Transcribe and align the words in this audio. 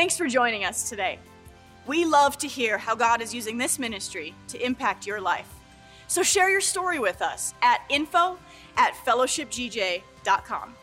Thanks 0.00 0.16
for 0.16 0.26
joining 0.26 0.64
us 0.64 0.88
today. 0.88 1.18
We 1.86 2.06
love 2.06 2.38
to 2.38 2.48
hear 2.48 2.78
how 2.78 2.94
God 2.94 3.20
is 3.20 3.34
using 3.34 3.58
this 3.58 3.78
ministry 3.78 4.34
to 4.48 4.64
impact 4.64 5.06
your 5.06 5.20
life. 5.20 5.46
So 6.08 6.22
share 6.22 6.48
your 6.48 6.62
story 6.62 6.98
with 6.98 7.20
us 7.20 7.52
at 7.60 7.82
info 7.90 8.38
at 8.78 8.94
fellowshipgj.com. 9.04 10.74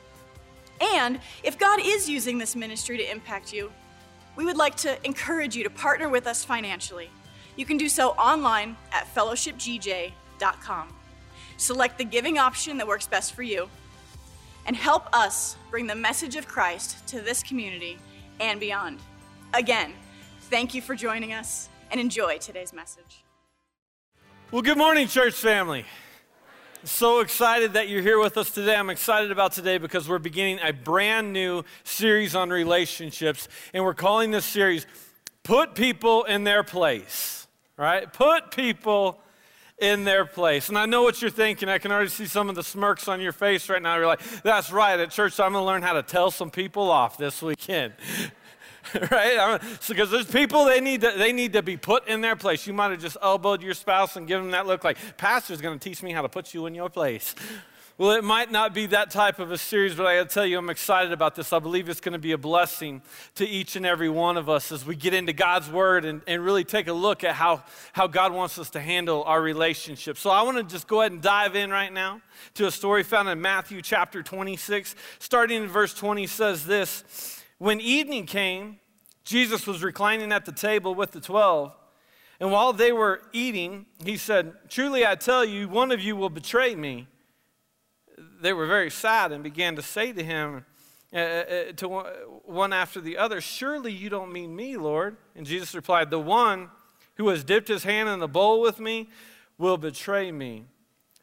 And 0.80 1.20
if 1.42 1.58
God 1.58 1.80
is 1.84 2.08
using 2.08 2.38
this 2.38 2.56
ministry 2.56 2.96
to 2.98 3.12
impact 3.12 3.52
you, 3.52 3.72
we 4.36 4.46
would 4.46 4.56
like 4.56 4.76
to 4.76 5.04
encourage 5.04 5.56
you 5.56 5.64
to 5.64 5.72
partner 5.72 6.10
with 6.10 6.28
us 6.28 6.46
financially. 6.46 7.10
You 7.56 7.66
can 7.66 7.78
do 7.78 7.90
so 7.90 8.10
online 8.10 8.78
at 8.92 9.12
fellowshipgj.com. 9.16 10.94
Select 11.58 11.98
the 11.98 12.06
giving 12.06 12.38
option 12.38 12.78
that 12.78 12.86
works 12.86 13.08
best 13.08 13.34
for 13.34 13.42
you 13.42 13.68
and 14.68 14.76
help 14.76 15.12
us 15.12 15.58
bring 15.72 15.88
the 15.88 15.96
message 15.96 16.36
of 16.36 16.48
Christ 16.48 17.08
to 17.08 17.20
this 17.20 17.42
community 17.42 17.98
and 18.40 18.60
beyond. 18.60 19.00
Again, 19.54 19.94
thank 20.50 20.74
you 20.74 20.82
for 20.82 20.96
joining 20.96 21.34
us 21.34 21.70
and 21.92 22.00
enjoy 22.00 22.38
today's 22.38 22.74
message. 22.74 23.24
Well, 24.52 24.62
good 24.62 24.78
morning, 24.78 25.08
church 25.08 25.34
family. 25.34 25.86
So 26.84 27.20
excited 27.20 27.74
that 27.74 27.90
you're 27.90 28.02
here 28.02 28.20
with 28.20 28.38
us 28.38 28.52
today. 28.52 28.76
I'm 28.76 28.90
excited 28.90 29.32
about 29.32 29.52
today 29.52 29.78
because 29.78 30.08
we're 30.08 30.20
beginning 30.20 30.60
a 30.64 30.72
brand 30.72 31.34
new 31.34 31.64
series 31.84 32.36
on 32.36 32.50
relationships, 32.50 33.50
and 33.74 33.84
we're 33.84 33.94
calling 33.94 34.32
this 34.32 34.46
series 34.46 34.86
Put 35.44 35.76
People 35.76 36.24
in 36.24 36.44
Their 36.44 36.64
Place, 36.64 37.48
right? 37.78 38.12
Put 38.14 38.52
people 38.52 39.20
in 39.80 40.04
their 40.04 40.26
place. 40.26 40.70
And 40.70 40.78
I 40.78 40.86
know 40.86 41.04
what 41.04 41.22
you're 41.22 41.32
thinking. 41.32 41.70
I 41.70 41.78
can 41.78 41.92
already 41.92 42.10
see 42.10 42.26
some 42.26 42.50
of 42.50 42.56
the 42.56 42.64
smirks 42.64 43.08
on 43.08 43.22
your 43.22 43.32
face 43.32 43.70
right 43.70 43.82
now. 43.82 43.96
You're 43.98 44.08
like, 44.08 44.24
that's 44.42 44.72
right. 44.72 45.00
At 45.00 45.12
church, 45.12 45.40
I'm 45.40 45.54
going 45.54 45.62
to 45.62 45.66
learn 45.66 45.84
how 45.84 45.94
to 45.94 46.04
tell 46.04 46.32
some 46.32 46.50
people 46.50 46.90
off 46.90 47.18
this 47.18 47.42
weekend. 47.42 47.94
right? 49.12 49.60
Because 49.88 50.10
so, 50.10 50.16
there's 50.16 50.32
people 50.32 50.66
they 50.66 50.80
need 50.80 51.02
to 51.02 51.12
they 51.18 51.34
need 51.34 51.54
to 51.54 51.62
be 51.62 51.78
put 51.78 52.08
in 52.08 52.22
their 52.22 52.36
place. 52.36 52.66
You 52.66 52.74
might 52.74 52.92
have 52.92 53.02
just 53.02 53.18
elbowed 53.22 53.62
your 53.62 53.74
spouse 53.74 54.16
and 54.16 54.28
given 54.28 54.46
them 54.46 54.52
that 54.52 54.66
look 54.66 54.84
like 54.84 54.98
pastor's 55.18 55.62
going 55.62 55.78
to 55.78 55.90
teach 55.90 56.02
me 56.02 56.12
how 56.12 56.22
to 56.22 56.30
put 56.30 56.54
you 56.54 56.66
in 56.66 56.76
your 56.76 56.90
place. 56.90 57.36
Well, 58.00 58.12
it 58.12 58.24
might 58.24 58.52
not 58.52 58.76
be 58.76 58.86
that 58.88 59.10
type 59.10 59.40
of 59.40 59.52
a 59.52 59.58
series, 59.58 59.96
but 59.96 60.06
I 60.06 60.18
got 60.18 60.30
to 60.30 60.34
tell 60.36 60.46
you, 60.46 60.60
I'm 60.60 60.70
excited 60.70 61.12
about 61.12 61.34
this. 61.34 61.52
I 61.52 61.58
believe 61.58 61.90
it's 61.90 62.00
to 62.00 62.20
be 62.20 62.32
a 62.32 62.38
blessing 62.38 63.02
to 63.34 63.48
each 63.48 63.76
and 63.76 63.88
every 63.88 64.08
one 64.08 64.38
of 64.38 64.50
us 64.50 64.72
as 64.72 64.86
we 64.86 64.96
get 64.96 65.16
into 65.16 65.34
God's 65.34 65.68
Word 65.68 66.06
and, 66.06 66.22
and 66.28 66.46
really 66.46 66.64
take 66.64 66.88
a 66.88 66.94
look 66.94 67.24
at 67.24 67.34
how, 67.34 67.64
how 67.94 68.06
God 68.06 68.34
wants 68.34 68.60
us 68.60 68.70
to 68.72 68.80
handle 68.80 69.24
our 69.24 69.42
relationships. 69.42 70.20
So 70.20 70.30
I 70.30 70.44
want 70.44 70.58
to 70.58 70.64
just 70.64 70.88
go 70.88 71.02
ahead 71.02 71.12
and 71.12 71.24
dive 71.24 71.56
in 71.56 71.72
right 71.72 71.92
now 71.92 72.22
to 72.54 72.68
a 72.68 72.72
story 72.72 73.02
found 73.02 73.30
in 73.30 73.42
Matthew 73.42 73.82
chapter 73.82 74.22
26. 74.22 74.94
Starting 75.18 75.64
in 75.64 75.68
verse 75.68 75.96
20 75.96 76.28
says 76.28 76.68
this 76.68 77.42
When 77.58 77.82
evening 77.82 78.28
came, 78.28 78.78
Jesus 79.24 79.66
was 79.66 79.82
reclining 79.82 80.32
at 80.32 80.46
the 80.46 80.52
table 80.52 80.94
with 80.94 81.14
the 81.14 81.20
twelve. 81.20 81.74
And 82.40 82.52
while 82.52 82.74
they 82.74 82.92
were 82.92 83.24
eating, 83.34 83.88
he 84.06 84.18
said, 84.18 84.54
Truly 84.70 85.04
I 85.04 85.16
tell 85.16 85.44
you, 85.44 85.68
one 85.68 85.92
of 85.92 86.00
you 86.00 86.16
will 86.16 86.30
betray 86.30 86.76
me 86.76 87.08
they 88.42 88.54
were 88.54 88.68
very 88.68 88.90
sad 88.90 89.32
and 89.32 89.44
began 89.44 89.76
to 89.76 89.82
say 89.82 90.12
to 90.12 90.24
him, 90.24 90.66
uh, 91.14 91.18
uh, 91.18 91.72
to 91.78 91.88
one 92.46 92.74
after 92.74 93.00
the 93.00 93.18
other, 93.18 93.40
Surely 93.40 93.94
you 93.94 94.10
don't 94.10 94.32
mean 94.32 94.56
me, 94.56 94.76
Lord. 94.76 95.16
And 95.36 95.46
Jesus 95.46 95.74
replied, 95.74 96.10
The 96.10 96.20
one 96.20 96.70
who 97.16 97.30
has 97.30 97.44
dipped 97.44 97.70
his 97.70 97.84
hand 97.84 98.10
in 98.10 98.20
the 98.20 98.28
bowl 98.28 98.62
with 98.62 98.80
me 98.80 99.10
will 99.58 99.78
betray 99.78 100.32
me. 100.32 100.66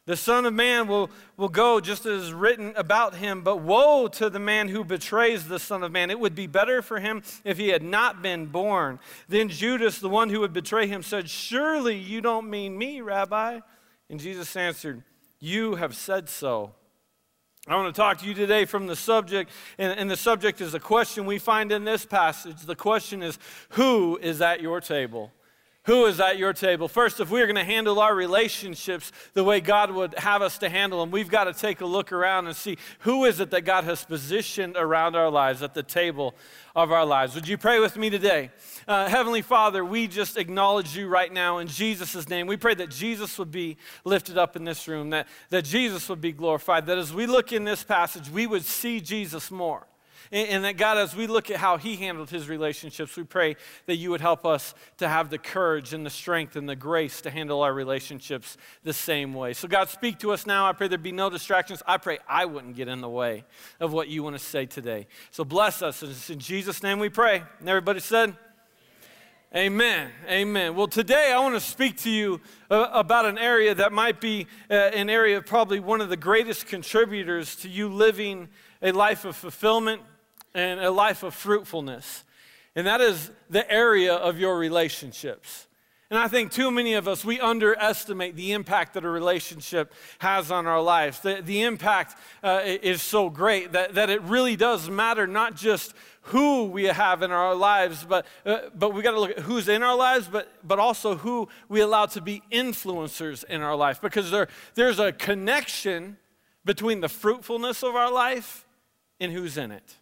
The 0.05 0.15
Son 0.15 0.45
of 0.45 0.53
Man 0.53 0.87
will, 0.87 1.09
will 1.35 1.49
go 1.49 1.79
just 1.79 2.05
as 2.05 2.25
is 2.25 2.33
written 2.33 2.73
about 2.75 3.15
him, 3.15 3.41
but 3.41 3.57
woe 3.57 4.07
to 4.09 4.29
the 4.29 4.39
man 4.39 4.67
who 4.67 4.83
betrays 4.83 5.47
the 5.47 5.57
Son 5.57 5.81
of 5.81 5.91
Man. 5.91 6.11
It 6.11 6.19
would 6.19 6.35
be 6.35 6.45
better 6.45 6.83
for 6.83 6.99
him 6.99 7.23
if 7.43 7.57
he 7.57 7.69
had 7.69 7.81
not 7.81 8.21
been 8.21 8.45
born. 8.45 8.99
Then 9.27 9.49
Judas, 9.49 9.97
the 9.99 10.09
one 10.09 10.29
who 10.29 10.41
would 10.41 10.53
betray 10.53 10.85
him, 10.85 11.01
said, 11.01 11.27
Surely 11.27 11.97
you 11.97 12.21
don't 12.21 12.49
mean 12.49 12.77
me, 12.77 13.01
Rabbi. 13.01 13.61
And 14.09 14.19
Jesus 14.19 14.55
answered, 14.55 15.03
You 15.39 15.75
have 15.75 15.95
said 15.95 16.29
so. 16.29 16.73
I 17.67 17.75
want 17.75 17.93
to 17.93 17.99
talk 17.99 18.19
to 18.19 18.27
you 18.27 18.35
today 18.35 18.65
from 18.65 18.85
the 18.85 18.95
subject, 18.95 19.49
and, 19.79 19.97
and, 19.99 20.09
the 20.09 20.15
subject 20.15 20.61
is 20.61 20.75
a 20.75 20.79
question 20.79 21.25
we 21.25 21.39
find 21.39 21.71
in 21.71 21.83
this 21.83 22.05
passage. 22.05 22.61
The 22.61 22.75
question 22.75 23.23
is 23.23 23.39
Who 23.69 24.17
is 24.21 24.39
at 24.39 24.61
your 24.61 24.81
table? 24.81 25.31
Who 25.85 26.05
is 26.07 26.19
at 26.19 26.39
your 26.39 26.51
table? 26.51 26.87
First, 26.87 27.19
if 27.19 27.29
we're 27.29 27.45
going 27.45 27.57
to 27.57 27.63
handle 27.63 27.99
our 27.99 28.15
relationships 28.15 29.11
the 29.35 29.43
way 29.43 29.61
God 29.61 29.91
would 29.91 30.17
have 30.17 30.41
us 30.41 30.57
to 30.59 30.69
handle 30.69 30.99
them, 30.99 31.11
we've 31.11 31.29
got 31.29 31.43
to 31.43 31.53
take 31.53 31.81
a 31.81 31.85
look 31.85 32.11
around 32.11 32.47
and 32.47 32.55
see 32.55 32.77
who 32.99 33.25
is 33.25 33.39
it 33.39 33.51
that 33.51 33.61
God 33.61 33.83
has 33.83 34.03
positioned 34.03 34.77
around 34.77 35.15
our 35.15 35.29
lives 35.29 35.61
at 35.61 35.75
the 35.75 35.83
table 35.83 36.33
of 36.75 36.91
our 36.91 37.05
lives. 37.05 37.35
Would 37.35 37.47
you 37.47 37.57
pray 37.57 37.79
with 37.79 37.97
me 37.97 38.09
today? 38.09 38.49
Uh, 38.87 39.07
Heavenly 39.07 39.43
Father, 39.43 39.85
we 39.85 40.07
just 40.07 40.37
acknowledge 40.37 40.97
you 40.97 41.07
right 41.07 41.31
now 41.31 41.59
in 41.59 41.67
Jesus' 41.67 42.27
name. 42.29 42.47
We 42.47 42.57
pray 42.57 42.73
that 42.73 42.89
Jesus 42.89 43.37
would 43.37 43.51
be 43.51 43.77
lifted 44.03 44.39
up 44.39 44.55
in 44.55 44.63
this 44.63 44.87
room, 44.87 45.11
that, 45.11 45.27
that 45.51 45.65
Jesus 45.65 46.09
would 46.09 46.21
be 46.21 46.31
glorified, 46.31 46.87
that 46.87 46.97
as 46.97 47.13
we 47.13 47.27
look 47.27 47.53
in 47.53 47.63
this 47.63 47.83
passage, 47.83 48.27
we 48.29 48.47
would 48.47 48.65
see 48.65 49.01
Jesus 49.01 49.51
more. 49.51 49.85
And, 50.31 50.49
and 50.49 50.65
that 50.65 50.77
God, 50.77 50.97
as 50.97 51.15
we 51.15 51.27
look 51.27 51.49
at 51.49 51.57
how 51.57 51.77
He 51.77 51.95
handled 51.95 52.29
His 52.29 52.47
relationships, 52.49 53.15
we 53.15 53.23
pray 53.23 53.55
that 53.85 53.95
you 53.95 54.11
would 54.11 54.21
help 54.21 54.45
us 54.45 54.73
to 54.97 55.07
have 55.07 55.29
the 55.29 55.37
courage 55.37 55.93
and 55.93 56.05
the 56.05 56.09
strength 56.09 56.55
and 56.55 56.67
the 56.67 56.75
grace 56.75 57.21
to 57.21 57.29
handle 57.29 57.61
our 57.61 57.73
relationships 57.73 58.57
the 58.83 58.93
same 58.93 59.33
way. 59.33 59.53
So, 59.53 59.67
God, 59.67 59.89
speak 59.89 60.19
to 60.19 60.31
us 60.31 60.45
now. 60.45 60.67
I 60.67 60.73
pray 60.73 60.87
there 60.87 60.97
be 60.97 61.11
no 61.11 61.29
distractions. 61.29 61.81
I 61.87 61.97
pray 61.97 62.19
I 62.27 62.45
wouldn't 62.45 62.75
get 62.75 62.87
in 62.87 63.01
the 63.01 63.09
way 63.09 63.43
of 63.79 63.93
what 63.93 64.07
you 64.07 64.23
want 64.23 64.35
to 64.35 64.43
say 64.43 64.65
today. 64.65 65.07
So, 65.31 65.43
bless 65.43 65.81
us. 65.81 66.03
It's 66.03 66.29
in 66.29 66.39
Jesus' 66.39 66.83
name 66.83 66.99
we 66.99 67.09
pray. 67.09 67.43
And 67.59 67.69
everybody 67.69 67.99
said, 67.99 68.35
Amen. 69.55 70.11
Amen. 70.27 70.75
Well, 70.75 70.87
today 70.87 71.31
I 71.31 71.39
want 71.39 71.55
to 71.55 71.61
speak 71.61 71.95
to 71.99 72.09
you 72.09 72.41
uh, 72.69 72.89
about 72.91 73.25
an 73.25 73.37
area 73.37 73.73
that 73.73 73.93
might 73.93 74.19
be 74.19 74.47
uh, 74.69 74.73
an 74.73 75.09
area 75.09 75.41
probably 75.41 75.79
one 75.79 76.01
of 76.01 76.09
the 76.09 76.17
greatest 76.17 76.67
contributors 76.67 77.55
to 77.57 77.69
you 77.69 77.87
living 77.87 78.49
a 78.81 78.91
life 78.91 79.23
of 79.23 79.33
fulfillment 79.33 80.01
and 80.55 80.79
a 80.79 80.89
life 80.89 81.21
of 81.21 81.35
fruitfulness. 81.35 82.23
And 82.75 82.87
that 82.87 83.01
is 83.01 83.29
the 83.49 83.69
area 83.71 84.15
of 84.15 84.39
your 84.39 84.57
relationships. 84.57 85.67
And 86.09 86.19
I 86.19 86.27
think 86.27 86.51
too 86.51 86.71
many 86.71 86.93
of 86.93 87.07
us, 87.07 87.25
we 87.25 87.39
underestimate 87.39 88.35
the 88.35 88.51
impact 88.51 88.93
that 88.93 89.03
a 89.03 89.09
relationship 89.09 89.91
has 90.19 90.51
on 90.51 90.67
our 90.67 90.81
lives. 90.81 91.19
The, 91.19 91.41
the 91.43 91.63
impact 91.63 92.15
uh, 92.43 92.61
is 92.63 93.01
so 93.01 93.29
great 93.29 93.71
that, 93.71 93.95
that 93.95 94.09
it 94.09 94.21
really 94.21 94.55
does 94.55 94.89
matter 94.89 95.25
not 95.25 95.55
just 95.55 95.93
who 96.21 96.65
we 96.65 96.85
have 96.85 97.21
in 97.21 97.31
our 97.31 97.55
lives, 97.55 98.05
but, 98.07 98.25
uh, 98.45 98.59
but 98.75 98.93
we 98.93 99.01
got 99.01 99.11
to 99.11 99.19
look 99.19 99.31
at 99.31 99.39
who's 99.39 99.67
in 99.67 99.83
our 99.83 99.95
lives, 99.95 100.27
but, 100.27 100.51
but 100.63 100.79
also 100.79 101.15
who 101.15 101.49
we 101.69 101.81
allow 101.81 102.05
to 102.05 102.21
be 102.21 102.41
influencers 102.51 103.43
in 103.43 103.61
our 103.61 103.75
life. 103.75 103.99
Because 103.99 104.31
there, 104.31 104.47
there's 104.75 104.99
a 104.99 105.11
connection 105.11 106.17
between 106.63 107.01
the 107.01 107.09
fruitfulness 107.09 107.83
of 107.83 107.95
our 107.95 108.11
life 108.11 108.65
and 109.19 109.31
who's 109.31 109.57
in 109.57 109.71
it 109.71 109.95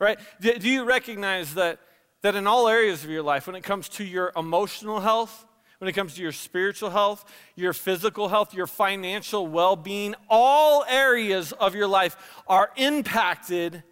right? 0.00 0.18
Do, 0.40 0.58
do 0.58 0.68
you 0.68 0.82
recognize 0.84 1.54
that, 1.54 1.78
that 2.22 2.34
in 2.34 2.48
all 2.48 2.66
areas 2.66 3.04
of 3.04 3.10
your 3.10 3.22
life, 3.22 3.46
when 3.46 3.54
it 3.54 3.62
comes 3.62 3.88
to 3.90 4.04
your 4.04 4.32
emotional 4.36 4.98
health, 4.98 5.46
when 5.78 5.88
it 5.88 5.92
comes 5.92 6.14
to 6.14 6.22
your 6.22 6.32
spiritual 6.32 6.90
health, 6.90 7.24
your 7.54 7.72
physical 7.72 8.28
health, 8.28 8.52
your 8.52 8.66
financial 8.66 9.46
well 9.46 9.76
being, 9.76 10.14
all 10.28 10.84
areas 10.88 11.52
of 11.52 11.74
your 11.74 11.86
life 11.86 12.16
are 12.48 12.70
impacted 12.76 13.82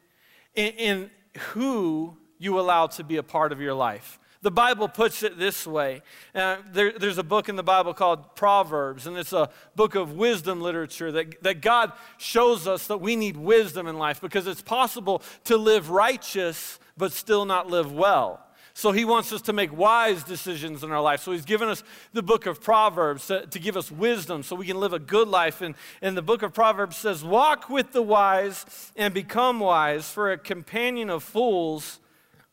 in, 0.54 0.72
in, 0.74 1.10
who 1.52 2.16
you 2.38 2.58
allow 2.58 2.88
to 2.88 3.04
be 3.04 3.16
a 3.16 3.22
part 3.22 3.52
of 3.52 3.60
your 3.60 3.74
life. 3.74 4.18
The 4.40 4.50
Bible 4.52 4.88
puts 4.88 5.24
it 5.24 5.36
this 5.36 5.66
way. 5.66 6.02
Uh, 6.32 6.58
there, 6.72 6.92
there's 6.96 7.18
a 7.18 7.24
book 7.24 7.48
in 7.48 7.56
the 7.56 7.64
Bible 7.64 7.92
called 7.92 8.36
Proverbs, 8.36 9.06
and 9.06 9.16
it's 9.16 9.32
a 9.32 9.50
book 9.74 9.96
of 9.96 10.12
wisdom 10.12 10.60
literature 10.60 11.10
that, 11.10 11.42
that 11.42 11.60
God 11.60 11.92
shows 12.18 12.68
us 12.68 12.86
that 12.86 13.00
we 13.00 13.16
need 13.16 13.36
wisdom 13.36 13.88
in 13.88 13.98
life 13.98 14.20
because 14.20 14.46
it's 14.46 14.62
possible 14.62 15.22
to 15.44 15.56
live 15.56 15.90
righteous 15.90 16.78
but 16.96 17.12
still 17.12 17.44
not 17.44 17.68
live 17.68 17.90
well. 17.92 18.44
So 18.74 18.92
he 18.92 19.04
wants 19.04 19.32
us 19.32 19.42
to 19.42 19.52
make 19.52 19.76
wise 19.76 20.22
decisions 20.22 20.84
in 20.84 20.92
our 20.92 21.00
life. 21.00 21.20
So 21.22 21.32
he's 21.32 21.44
given 21.44 21.68
us 21.68 21.82
the 22.12 22.22
book 22.22 22.46
of 22.46 22.60
Proverbs 22.60 23.26
to, 23.26 23.44
to, 23.44 23.58
give 23.58 23.76
us 23.76 23.90
wisdom 23.90 24.44
so 24.44 24.54
we 24.54 24.66
can 24.66 24.78
live 24.78 24.92
a 24.92 25.00
good 25.00 25.26
life. 25.26 25.62
And, 25.62 25.74
and 26.00 26.16
the 26.16 26.22
book 26.22 26.44
of 26.44 26.54
Proverbs 26.54 26.96
says, 26.96 27.24
Walk 27.24 27.68
with 27.68 27.90
the 27.90 28.02
wise 28.02 28.92
and 28.94 29.12
become 29.12 29.58
wise, 29.58 30.08
for 30.08 30.30
a 30.30 30.38
companion 30.38 31.10
of 31.10 31.24
fools 31.24 31.98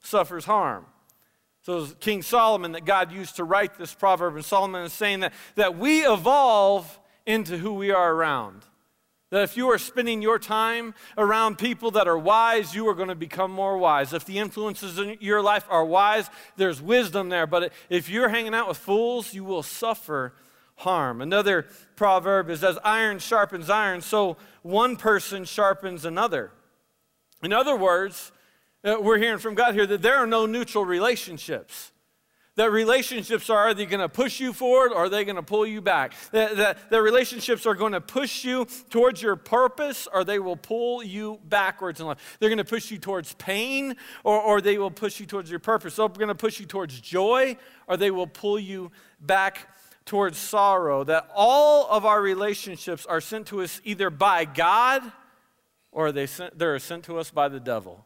suffers 0.02 0.46
harm. 0.46 0.88
So 1.66 1.78
it 1.78 1.82
was 1.82 1.96
King 2.00 2.22
Solomon 2.22 2.74
that 2.74 2.86
God 2.86 3.12
used 3.12 3.38
to 3.38 3.44
write 3.44 3.76
this 3.76 3.92
proverb, 3.92 4.36
and 4.36 4.46
Solomon 4.46 4.84
is 4.84 4.94
saying 4.94 5.22
that, 5.22 5.34
that 5.56 5.76
we 5.76 6.06
evolve 6.06 7.00
into 7.26 7.58
who 7.58 7.74
we 7.74 7.90
are 7.90 8.14
around. 8.14 8.62
That 9.32 9.42
if 9.42 9.58
you 9.58 9.72
are 9.72 9.80
spending 9.80 10.22
your 10.22 10.38
time 10.38 10.94
around 11.18 11.58
people 11.58 11.90
that 11.92 12.08
are 12.08 12.20
wise, 12.20 12.76
you 12.76 12.88
are 12.88 12.94
going 12.94 13.08
to 13.10 13.16
become 13.16 13.50
more 13.50 13.80
wise. 13.80 14.14
If 14.14 14.26
the 14.26 14.38
influences 14.38 15.00
in 15.00 15.18
your 15.20 15.42
life 15.42 15.66
are 15.68 15.84
wise, 15.84 16.30
there's 16.56 16.84
wisdom 16.84 17.30
there. 17.30 17.48
But 17.48 17.74
if 17.90 18.10
you're 18.10 18.30
hanging 18.30 18.54
out 18.54 18.68
with 18.68 18.78
fools, 18.78 19.34
you 19.34 19.44
will 19.44 19.64
suffer 19.64 20.36
harm. 20.76 21.20
Another 21.20 21.66
proverb 21.96 22.52
is 22.52 22.64
as 22.64 22.78
iron 22.84 23.18
sharpens 23.18 23.72
iron, 23.72 24.02
so 24.02 24.38
one 24.62 24.98
person 24.98 25.46
sharpens 25.46 26.06
another. 26.06 26.52
In 27.42 27.52
other 27.52 27.76
words, 27.76 28.32
uh, 28.86 28.98
we're 29.02 29.18
hearing 29.18 29.40
from 29.40 29.56
God 29.56 29.74
here 29.74 29.88
that 29.88 30.02
there 30.02 30.18
are 30.18 30.28
no 30.28 30.46
neutral 30.46 30.86
relationships. 30.86 31.92
That 32.56 32.72
relationships 32.72 33.50
are 33.50 33.70
either 33.70 33.86
going 33.86 34.00
to 34.00 34.08
push 34.08 34.40
you 34.40 34.54
forward 34.54 34.94
or 34.94 35.06
are 35.06 35.10
they 35.10 35.26
going 35.26 35.36
to 35.36 35.44
pull 35.44 35.68
you 35.68 35.82
back. 35.82 36.14
That, 36.32 36.56
that, 36.56 36.90
that 36.90 37.02
relationships 37.02 37.66
are 37.66 37.74
going 37.74 37.92
to 37.92 38.00
push 38.00 38.46
you 38.46 38.66
towards 38.90 39.22
your 39.22 39.36
purpose 39.36 40.08
or 40.14 40.24
they 40.24 40.40
will 40.40 40.56
pull 40.56 41.04
you 41.04 41.42
backwards 41.44 42.00
in 42.00 42.06
life. 42.06 42.38
They're 42.40 42.48
going 42.50 42.58
to 42.58 42.64
push 42.64 42.92
you 42.92 42.98
towards 42.98 43.34
pain 43.34 43.96
or, 44.24 44.40
or 44.40 44.62
they 44.62 44.78
will 44.78 44.92
push 44.92 45.20
you 45.20 45.26
towards 45.26 45.50
your 45.50 45.60
purpose. 45.60 45.98
They're 45.98 46.08
going 46.08 46.30
to 46.30 46.36
push 46.36 46.62
you 46.62 46.66
towards 46.66 47.02
joy 47.02 47.58
or 47.88 47.98
they 47.98 48.12
will 48.12 48.28
pull 48.28 48.58
you 48.58 48.92
back 49.20 49.68
towards 50.06 50.38
sorrow. 50.38 51.04
That 51.04 51.30
all 51.36 51.90
of 51.90 52.06
our 52.06 52.22
relationships 52.22 53.06
are 53.06 53.20
sent 53.20 53.48
to 53.48 53.64
us 53.64 53.82
either 53.84 54.10
by 54.10 54.46
God 54.46 55.04
or 55.92 56.14
they 56.14 56.26
sent, 56.26 56.58
they're 56.58 56.80
sent 56.80 57.04
to 57.06 57.18
us 57.18 57.32
by 57.32 57.50
the 57.50 57.60
devil. 57.60 58.06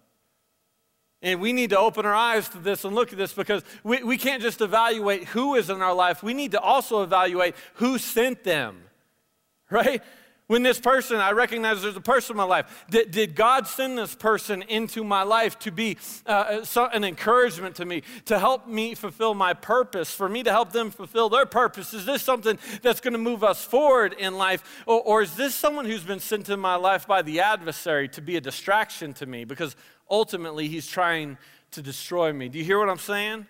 And 1.21 1.41
we 1.41 1.51
need 1.51 1.71
to 1.71 1.79
open 1.79 2.05
our 2.05 2.15
eyes 2.15 2.47
to 2.49 2.59
this 2.59 2.85
and 2.85 2.95
look 2.95 3.11
at 3.11 3.17
this 3.17 3.33
because 3.33 3.63
we, 3.83 4.01
we 4.03 4.17
can't 4.17 4.41
just 4.41 4.61
evaluate 4.61 5.25
who 5.25 5.55
is 5.55 5.69
in 5.69 5.81
our 5.81 5.93
life. 5.93 6.23
We 6.23 6.33
need 6.33 6.51
to 6.51 6.59
also 6.59 7.03
evaluate 7.03 7.55
who 7.75 7.97
sent 7.97 8.43
them, 8.43 8.81
right? 9.69 10.01
When 10.49 10.63
this 10.63 10.79
person, 10.79 11.17
I 11.17 11.33
recognize 11.33 11.83
there's 11.83 11.95
a 11.95 12.01
person 12.01 12.33
in 12.33 12.37
my 12.37 12.43
life. 12.43 12.85
Did, 12.89 13.11
did 13.11 13.35
God 13.35 13.67
send 13.67 13.99
this 13.99 14.15
person 14.15 14.63
into 14.63 15.03
my 15.03 15.21
life 15.21 15.59
to 15.59 15.71
be 15.71 15.97
uh, 16.25 16.63
so, 16.63 16.87
an 16.87 17.03
encouragement 17.03 17.75
to 17.75 17.85
me, 17.85 18.01
to 18.25 18.39
help 18.39 18.67
me 18.67 18.95
fulfill 18.95 19.35
my 19.35 19.53
purpose, 19.53 20.11
for 20.11 20.27
me 20.27 20.41
to 20.41 20.49
help 20.49 20.71
them 20.71 20.89
fulfill 20.89 21.29
their 21.29 21.45
purpose? 21.45 21.93
Is 21.93 22.03
this 22.03 22.23
something 22.23 22.57
that's 22.81 22.99
going 22.99 23.13
to 23.13 23.19
move 23.19 23.43
us 23.43 23.63
forward 23.63 24.13
in 24.17 24.39
life? 24.39 24.83
Or, 24.87 24.99
or 25.01 25.21
is 25.21 25.35
this 25.35 25.53
someone 25.53 25.85
who's 25.85 26.03
been 26.03 26.19
sent 26.19 26.49
in 26.49 26.59
my 26.59 26.77
life 26.77 27.05
by 27.05 27.21
the 27.21 27.41
adversary 27.41 28.07
to 28.09 28.21
be 28.21 28.35
a 28.35 28.41
distraction 28.41 29.13
to 29.13 29.27
me? 29.27 29.45
Because 29.45 29.75
ultimately 30.09 30.67
he's 30.67 30.87
trying 30.87 31.37
to 31.71 31.81
destroy 31.81 32.33
me. 32.33 32.49
Do 32.49 32.57
you 32.57 32.63
hear 32.63 32.79
what 32.79 32.89
I'm 32.89 32.97
saying? 32.97 33.45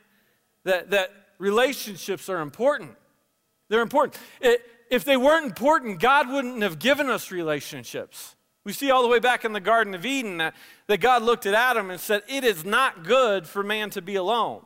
That, 0.63 0.91
that 0.91 1.11
relationships 1.37 2.29
are 2.29 2.41
important. 2.41 2.91
They're 3.69 3.81
important. 3.81 4.21
It, 4.41 4.61
if 4.89 5.05
they 5.05 5.17
weren't 5.17 5.45
important, 5.45 5.99
God 5.99 6.29
wouldn't 6.29 6.61
have 6.61 6.79
given 6.79 7.09
us 7.09 7.31
relationships. 7.31 8.35
We 8.63 8.73
see 8.73 8.91
all 8.91 9.01
the 9.01 9.07
way 9.07 9.19
back 9.19 9.45
in 9.45 9.53
the 9.53 9.59
Garden 9.59 9.95
of 9.95 10.05
Eden 10.05 10.37
that, 10.37 10.53
that 10.87 10.99
God 10.99 11.23
looked 11.23 11.45
at 11.45 11.53
Adam 11.53 11.89
and 11.89 11.99
said, 11.99 12.23
It 12.27 12.43
is 12.43 12.65
not 12.65 13.03
good 13.03 13.47
for 13.47 13.63
man 13.63 13.89
to 13.91 14.01
be 14.01 14.15
alone. 14.15 14.65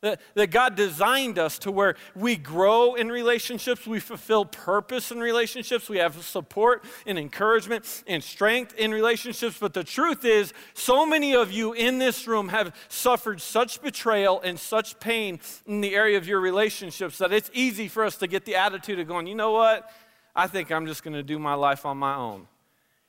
That, 0.00 0.20
that 0.34 0.52
God 0.52 0.76
designed 0.76 1.40
us 1.40 1.58
to 1.60 1.72
where 1.72 1.96
we 2.14 2.36
grow 2.36 2.94
in 2.94 3.08
relationships, 3.08 3.84
we 3.84 3.98
fulfill 3.98 4.44
purpose 4.44 5.10
in 5.10 5.18
relationships, 5.18 5.88
we 5.88 5.98
have 5.98 6.22
support 6.22 6.84
and 7.04 7.18
encouragement 7.18 8.04
and 8.06 8.22
strength 8.22 8.76
in 8.76 8.92
relationships. 8.92 9.56
But 9.58 9.74
the 9.74 9.82
truth 9.82 10.24
is, 10.24 10.52
so 10.72 11.04
many 11.04 11.34
of 11.34 11.50
you 11.50 11.72
in 11.72 11.98
this 11.98 12.28
room 12.28 12.48
have 12.50 12.76
suffered 12.88 13.40
such 13.40 13.82
betrayal 13.82 14.40
and 14.40 14.56
such 14.56 15.00
pain 15.00 15.40
in 15.66 15.80
the 15.80 15.96
area 15.96 16.16
of 16.16 16.28
your 16.28 16.40
relationships 16.40 17.18
that 17.18 17.32
it's 17.32 17.50
easy 17.52 17.88
for 17.88 18.04
us 18.04 18.16
to 18.18 18.28
get 18.28 18.44
the 18.44 18.54
attitude 18.54 19.00
of 19.00 19.08
going, 19.08 19.26
you 19.26 19.34
know 19.34 19.50
what? 19.50 19.90
I 20.36 20.46
think 20.46 20.70
I'm 20.70 20.86
just 20.86 21.02
going 21.02 21.14
to 21.14 21.24
do 21.24 21.40
my 21.40 21.54
life 21.54 21.84
on 21.84 21.96
my 21.96 22.14
own. 22.14 22.46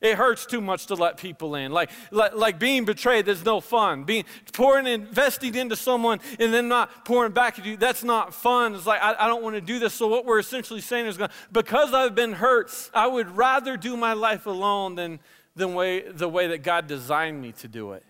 It 0.02 0.16
hurts 0.16 0.46
too 0.46 0.62
much 0.62 0.86
to 0.88 0.96
let 0.96 1.18
people 1.18 1.56
in. 1.56 1.74
Like, 1.74 1.90
like, 2.10 2.34
like 2.34 2.58
being 2.58 2.86
betrayed, 2.86 3.26
there's 3.26 3.44
no 3.44 3.60
fun. 3.60 4.06
Being 4.06 4.24
pouring, 4.54 4.88
investing 4.88 5.56
into 5.56 5.76
someone 5.76 6.22
and 6.40 6.54
then 6.54 6.70
not 6.70 7.04
pouring 7.04 7.34
back 7.34 7.60
at 7.60 7.66
you, 7.66 7.76
that's 7.76 8.02
not 8.04 8.34
fun. 8.34 8.76
It's 8.76 8.86
like, 8.86 9.02
I, 9.02 9.16
I 9.20 9.28
don't 9.28 9.44
want 9.44 9.56
to 9.56 9.62
do 9.62 9.78
this. 9.78 9.94
So, 9.94 10.08
what 10.08 10.26
we're 10.26 10.40
essentially 10.40 10.80
saying 10.80 11.08
is, 11.08 11.20
because 11.52 11.94
I've 11.94 12.16
been 12.16 12.32
hurt, 12.32 12.72
I 12.94 13.08
would 13.08 13.36
rather 13.36 13.76
do 13.76 13.98
my 13.98 14.14
life 14.14 14.46
alone 14.46 14.96
than, 14.96 15.20
than 15.58 15.74
way, 15.74 16.10
the 16.10 16.30
way 16.30 16.48
that 16.48 16.64
God 16.64 16.88
designed 16.88 17.42
me 17.42 17.52
to 17.54 17.68
do 17.68 17.92
it. 17.92 18.06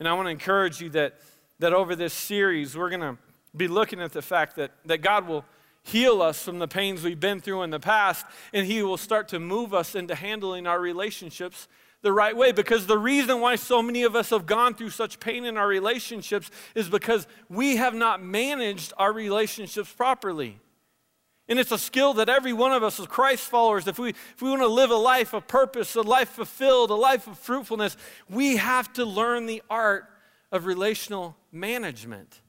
And 0.00 0.08
I 0.08 0.14
want 0.14 0.26
to 0.26 0.30
encourage 0.30 0.80
you 0.80 0.88
that, 0.90 1.20
that 1.60 1.72
over 1.72 1.94
this 1.94 2.12
series, 2.12 2.76
we're 2.76 2.90
going 2.90 3.02
to 3.02 3.18
be 3.56 3.68
looking 3.68 4.00
at 4.00 4.12
the 4.12 4.22
fact 4.22 4.56
that, 4.56 4.72
that 4.86 4.98
God 4.98 5.28
will 5.28 5.44
heal 5.82 6.22
us 6.22 6.42
from 6.42 6.58
the 6.58 6.68
pains 6.68 7.02
we've 7.02 7.20
been 7.20 7.40
through 7.40 7.62
in 7.62 7.70
the 7.70 7.80
past, 7.80 8.26
and 8.52 8.66
He 8.66 8.82
will 8.82 8.96
start 8.96 9.28
to 9.28 9.40
move 9.40 9.72
us 9.74 9.94
into 9.94 10.14
handling 10.14 10.66
our 10.66 10.80
relationships 10.80 11.68
the 12.02 12.12
right 12.12 12.36
way. 12.36 12.52
Because 12.52 12.86
the 12.86 12.98
reason 12.98 13.40
why 13.40 13.56
so 13.56 13.82
many 13.82 14.02
of 14.02 14.16
us 14.16 14.30
have 14.30 14.46
gone 14.46 14.74
through 14.74 14.90
such 14.90 15.20
pain 15.20 15.44
in 15.44 15.56
our 15.56 15.68
relationships 15.68 16.50
is 16.74 16.88
because 16.88 17.26
we 17.48 17.76
have 17.76 17.94
not 17.94 18.22
managed 18.22 18.92
our 18.96 19.12
relationships 19.12 19.92
properly. 19.92 20.58
And 21.48 21.58
it's 21.58 21.72
a 21.72 21.78
skill 21.78 22.14
that 22.14 22.28
every 22.28 22.52
one 22.52 22.72
of 22.72 22.84
us 22.84 23.00
as 23.00 23.08
Christ 23.08 23.48
followers, 23.48 23.88
if 23.88 23.98
we, 23.98 24.10
if 24.10 24.40
we 24.40 24.50
want 24.50 24.62
to 24.62 24.68
live 24.68 24.92
a 24.92 24.96
life 24.96 25.32
of 25.34 25.48
purpose, 25.48 25.96
a 25.96 26.02
life 26.02 26.28
fulfilled, 26.28 26.90
a 26.90 26.94
life 26.94 27.26
of 27.26 27.36
fruitfulness, 27.38 27.96
we 28.28 28.56
have 28.56 28.92
to 28.92 29.04
learn 29.04 29.46
the 29.46 29.60
art 29.68 30.04
of 30.52 30.64
relational 30.64 31.36
management. 31.50 32.40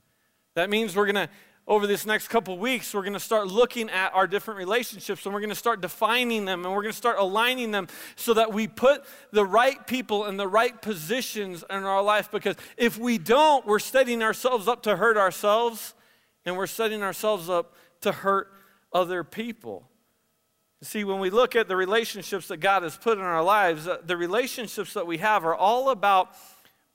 That 0.53 0.69
means 0.69 0.95
we're 0.95 1.11
going 1.11 1.27
to 1.27 1.29
over 1.67 1.85
this 1.85 2.05
next 2.05 2.27
couple 2.27 2.57
weeks, 2.57 2.93
we're 2.93 3.03
going 3.03 3.13
to 3.13 3.19
start 3.19 3.47
looking 3.47 3.89
at 3.89 4.13
our 4.13 4.27
different 4.27 4.57
relationships 4.57 5.25
and 5.25 5.33
we're 5.33 5.39
going 5.39 5.49
to 5.49 5.55
start 5.55 5.79
defining 5.79 6.45
them 6.45 6.65
and 6.65 6.73
we're 6.73 6.81
going 6.81 6.91
to 6.91 6.97
start 6.97 7.17
aligning 7.19 7.71
them 7.71 7.87
so 8.15 8.33
that 8.33 8.51
we 8.51 8.67
put 8.67 9.03
the 9.31 9.45
right 9.45 9.85
people 9.85 10.25
in 10.25 10.37
the 10.37 10.47
right 10.47 10.81
positions 10.81 11.63
in 11.69 11.83
our 11.83 12.01
life. 12.01 12.31
Because 12.31 12.55
if 12.77 12.97
we 12.97 13.17
don't, 13.17 13.65
we're 13.65 13.79
setting 13.79 14.23
ourselves 14.23 14.67
up 14.67 14.83
to 14.83 14.95
hurt 14.95 15.17
ourselves 15.17 15.93
and 16.45 16.57
we're 16.57 16.67
setting 16.67 17.03
ourselves 17.03 17.49
up 17.49 17.75
to 18.01 18.11
hurt 18.11 18.51
other 18.91 19.23
people. 19.23 19.87
See, 20.83 21.03
when 21.03 21.19
we 21.19 21.29
look 21.29 21.55
at 21.55 21.67
the 21.67 21.75
relationships 21.75 22.47
that 22.47 22.57
God 22.57 22.81
has 22.81 22.97
put 22.97 23.19
in 23.19 23.23
our 23.23 23.43
lives, 23.43 23.87
uh, 23.87 23.99
the 24.03 24.17
relationships 24.17 24.95
that 24.95 25.05
we 25.05 25.19
have 25.19 25.45
are 25.45 25.55
all 25.55 25.89
about 25.91 26.31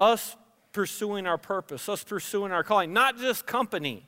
us 0.00 0.34
pursuing 0.72 1.24
our 1.24 1.38
purpose, 1.38 1.88
us 1.88 2.02
pursuing 2.02 2.50
our 2.50 2.64
calling, 2.64 2.92
not 2.92 3.16
just 3.16 3.46
company. 3.46 4.04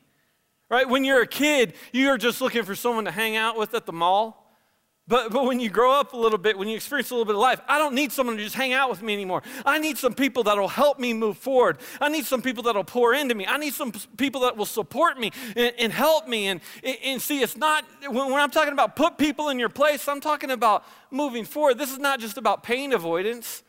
Right? 0.70 0.88
When 0.88 1.04
you're 1.04 1.22
a 1.22 1.26
kid, 1.26 1.74
you're 1.92 2.18
just 2.18 2.40
looking 2.40 2.64
for 2.64 2.74
someone 2.74 3.06
to 3.06 3.10
hang 3.10 3.36
out 3.36 3.58
with 3.58 3.74
at 3.74 3.86
the 3.86 3.92
mall. 3.92 4.44
But, 5.08 5.32
but 5.32 5.46
when 5.46 5.58
you 5.58 5.70
grow 5.70 5.98
up 5.98 6.12
a 6.12 6.18
little 6.18 6.36
bit, 6.36 6.58
when 6.58 6.68
you 6.68 6.76
experience 6.76 7.10
a 7.10 7.14
little 7.14 7.24
bit 7.24 7.34
of 7.34 7.40
life, 7.40 7.62
I 7.66 7.78
don't 7.78 7.94
need 7.94 8.12
someone 8.12 8.36
to 8.36 8.44
just 8.44 8.54
hang 8.54 8.74
out 8.74 8.90
with 8.90 9.00
me 9.00 9.14
anymore. 9.14 9.42
I 9.64 9.78
need 9.78 9.96
some 9.96 10.12
people 10.12 10.42
that'll 10.42 10.68
help 10.68 10.98
me 10.98 11.14
move 11.14 11.38
forward. 11.38 11.78
I 11.98 12.10
need 12.10 12.26
some 12.26 12.42
people 12.42 12.62
that'll 12.64 12.84
pour 12.84 13.14
into 13.14 13.34
me. 13.34 13.46
I 13.46 13.56
need 13.56 13.72
some 13.72 13.90
people 14.18 14.42
that 14.42 14.58
will 14.58 14.66
support 14.66 15.18
me 15.18 15.32
and, 15.56 15.72
and 15.78 15.92
help 15.94 16.28
me. 16.28 16.48
And, 16.48 16.60
and 16.84 17.22
see, 17.22 17.40
it's 17.40 17.56
not, 17.56 17.86
when, 18.02 18.30
when 18.30 18.42
I'm 18.42 18.50
talking 18.50 18.74
about 18.74 18.96
put 18.96 19.16
people 19.16 19.48
in 19.48 19.58
your 19.58 19.70
place, 19.70 20.06
I'm 20.08 20.20
talking 20.20 20.50
about 20.50 20.84
moving 21.10 21.46
forward. 21.46 21.78
This 21.78 21.90
is 21.90 21.98
not 21.98 22.20
just 22.20 22.36
about 22.36 22.62
pain 22.62 22.92
avoidance. 22.92 23.62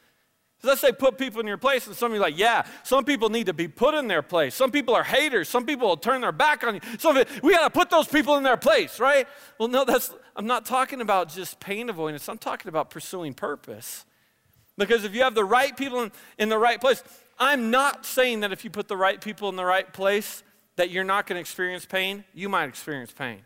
Let's 0.62 0.82
say 0.82 0.92
put 0.92 1.18
people 1.18 1.40
in 1.40 1.48
your 1.48 1.58
place, 1.58 1.88
and 1.88 1.96
some 1.96 2.12
of 2.12 2.16
you 2.16 2.22
like, 2.22 2.38
yeah, 2.38 2.66
some 2.84 3.06
people 3.06 3.30
need 3.30 3.46
to 3.46 3.54
be 3.54 3.70
put 3.70 3.96
in 3.96 4.08
their 4.08 4.22
place. 4.22 4.54
Some 4.54 4.72
people 4.72 4.94
are 4.94 5.04
haters. 5.04 5.48
Some 5.48 5.66
people 5.66 5.88
will 5.88 5.98
turn 5.98 6.20
their 6.20 6.34
back 6.34 6.66
on 6.66 6.76
you. 6.76 6.82
So 6.98 7.14
we 7.42 7.54
got 7.54 7.64
to 7.64 7.70
put 7.70 7.90
those 7.90 8.08
people 8.08 8.36
in 8.36 8.44
their 8.44 8.58
place, 8.58 9.00
right? 9.00 9.26
Well, 9.58 9.70
no, 9.70 9.86
that's 9.86 10.14
I'm 10.36 10.48
not 10.48 10.66
talking 10.66 11.00
about 11.00 11.30
just 11.30 11.60
pain 11.60 11.90
avoidance. 11.90 12.28
I'm 12.28 12.38
talking 12.38 12.68
about 12.68 12.90
pursuing 12.90 13.34
purpose. 13.34 14.06
Because 14.78 15.04
if 15.04 15.14
you 15.14 15.22
have 15.22 15.36
the 15.36 15.46
right 15.46 15.76
people 15.76 16.04
in, 16.04 16.12
in 16.38 16.50
the 16.50 16.58
right 16.58 16.80
place, 16.80 17.04
I'm 17.38 17.72
not 17.72 18.06
saying 18.06 18.42
that 18.42 18.52
if 18.52 18.64
you 18.64 18.70
put 18.70 18.88
the 18.88 18.98
right 18.98 19.20
people 19.20 19.50
in 19.50 19.56
the 19.56 19.66
right 19.66 19.92
place, 19.92 20.44
that 20.76 20.90
you're 20.90 21.04
not 21.04 21.28
going 21.28 21.36
to 21.36 21.42
experience 21.42 21.86
pain. 21.86 22.24
You 22.34 22.48
might 22.48 22.70
experience 22.70 23.12
pain. 23.12 23.40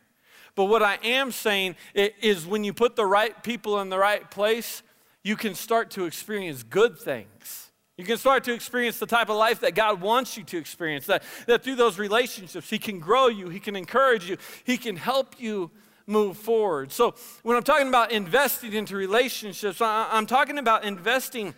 But 0.55 0.65
what 0.65 0.83
I 0.83 0.99
am 1.03 1.31
saying 1.31 1.75
is 1.95 2.45
when 2.45 2.63
you 2.63 2.73
put 2.73 2.95
the 2.95 3.05
right 3.05 3.43
people 3.43 3.81
in 3.81 3.89
the 3.89 3.97
right 3.97 4.29
place, 4.29 4.83
you 5.23 5.35
can 5.35 5.55
start 5.55 5.91
to 5.91 6.05
experience 6.05 6.63
good 6.63 6.97
things. 6.97 7.71
You 7.97 8.05
can 8.05 8.17
start 8.17 8.43
to 8.45 8.53
experience 8.53 8.99
the 8.99 9.05
type 9.05 9.29
of 9.29 9.37
life 9.37 9.59
that 9.61 9.75
God 9.75 10.01
wants 10.01 10.35
you 10.35 10.43
to 10.45 10.57
experience. 10.57 11.05
That, 11.05 11.23
that 11.45 11.63
through 11.63 11.75
those 11.75 11.99
relationships, 11.99 12.69
He 12.69 12.79
can 12.79 12.99
grow 12.99 13.27
you, 13.27 13.49
He 13.49 13.59
can 13.59 13.75
encourage 13.75 14.29
you, 14.29 14.37
He 14.63 14.77
can 14.77 14.95
help 14.95 15.39
you 15.39 15.71
move 16.05 16.37
forward. 16.37 16.91
So, 16.91 17.15
when 17.43 17.55
I'm 17.55 17.63
talking 17.63 17.87
about 17.87 18.11
investing 18.11 18.73
into 18.73 18.95
relationships, 18.95 19.79
I'm 19.79 20.25
talking 20.25 20.57
about 20.57 20.83
investing 20.83 21.53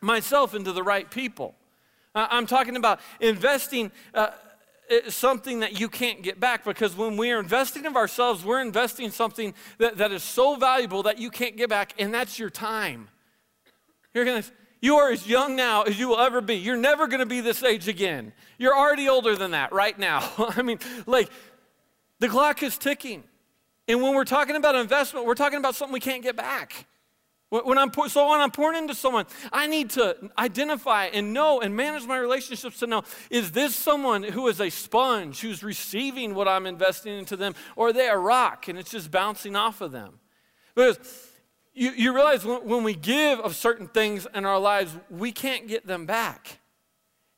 myself 0.00 0.54
into 0.54 0.72
the 0.72 0.82
right 0.82 1.08
people. 1.10 1.54
I'm 2.14 2.46
talking 2.46 2.76
about 2.76 3.00
investing 3.20 3.92
uh, 4.14 4.30
Uh, 4.88 5.10
something 5.10 5.60
that 5.60 5.80
you 5.80 5.88
can't 5.88 6.22
get 6.22 6.38
back 6.38 6.64
because 6.64 6.96
when 6.96 7.16
we 7.16 7.32
are 7.32 7.40
investing 7.40 7.86
of 7.86 7.96
ourselves, 7.96 8.44
we're 8.44 8.60
investing 8.60 9.10
something 9.10 9.52
that, 9.78 9.96
that 9.96 10.12
is 10.12 10.22
so 10.22 10.54
valuable 10.54 11.02
that 11.02 11.18
you 11.18 11.28
can't 11.28 11.56
get 11.56 11.68
back, 11.68 11.92
and 11.98 12.14
that's 12.14 12.38
your 12.38 12.50
time. 12.50 13.08
You're 14.14 14.24
gonna, 14.24 14.44
you 14.80 14.96
are 14.96 15.10
as 15.10 15.26
young 15.26 15.56
now 15.56 15.82
as 15.82 15.98
you 15.98 16.08
will 16.08 16.20
ever 16.20 16.40
be. 16.40 16.54
You're 16.54 16.76
never 16.76 17.08
gonna 17.08 17.26
be 17.26 17.40
this 17.40 17.64
age 17.64 17.88
again. 17.88 18.32
You're 18.58 18.76
already 18.76 19.08
older 19.08 19.34
than 19.34 19.50
that 19.50 19.72
right 19.72 19.98
now. 19.98 20.30
I 20.38 20.62
mean, 20.62 20.78
like, 21.04 21.30
the 22.20 22.28
clock 22.28 22.62
is 22.62 22.78
ticking. 22.78 23.24
And 23.88 24.02
when 24.02 24.14
we're 24.14 24.24
talking 24.24 24.54
about 24.54 24.76
investment, 24.76 25.26
we're 25.26 25.34
talking 25.34 25.58
about 25.58 25.74
something 25.74 25.92
we 25.92 26.00
can't 26.00 26.22
get 26.22 26.36
back. 26.36 26.86
When 27.64 27.78
I'm 27.78 27.92
so 28.08 28.28
when 28.30 28.40
I'm 28.40 28.50
pouring 28.50 28.78
into 28.78 28.94
someone, 28.94 29.26
I 29.52 29.66
need 29.66 29.90
to 29.90 30.16
identify 30.38 31.06
and 31.06 31.32
know 31.32 31.60
and 31.60 31.76
manage 31.76 32.06
my 32.06 32.18
relationships 32.18 32.80
to 32.80 32.86
know 32.86 33.02
is 33.30 33.52
this 33.52 33.74
someone 33.74 34.22
who 34.22 34.48
is 34.48 34.60
a 34.60 34.70
sponge 34.70 35.40
who's 35.40 35.62
receiving 35.62 36.34
what 36.34 36.48
I'm 36.48 36.66
investing 36.66 37.16
into 37.16 37.36
them, 37.36 37.54
or 37.76 37.88
are 37.88 37.92
they 37.92 38.08
a 38.08 38.16
rock 38.16 38.68
and 38.68 38.78
it's 38.78 38.90
just 38.90 39.10
bouncing 39.10 39.56
off 39.56 39.80
of 39.80 39.92
them? 39.92 40.18
Because 40.74 40.98
you, 41.74 41.90
you 41.92 42.14
realize 42.14 42.44
when, 42.44 42.66
when 42.66 42.84
we 42.84 42.94
give 42.94 43.38
of 43.40 43.54
certain 43.54 43.86
things 43.86 44.26
in 44.34 44.44
our 44.44 44.58
lives, 44.58 44.96
we 45.10 45.30
can't 45.30 45.68
get 45.68 45.86
them 45.86 46.06
back. 46.06 46.58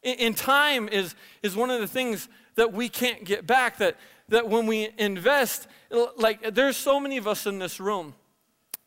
And 0.05 0.37
time 0.37 0.89
is, 0.89 1.15
is 1.43 1.57
one 1.57 1.71
of 1.71 1.81
the 1.81 1.89
things 1.89 2.29
that 2.55 2.73
we 2.73 2.89
can't 2.89 3.25
get 3.25 3.47
back, 3.47 3.79
that, 3.79 3.97
that 4.29 4.49
when 4.49 4.67
we 4.67 4.91
invest, 4.97 5.67
like 6.17 6.55
there's 6.55 6.77
so 6.77 7.01
many 7.01 7.17
of 7.17 7.27
us 7.27 7.47
in 7.47 7.59
this 7.59 7.81
room 7.81 8.15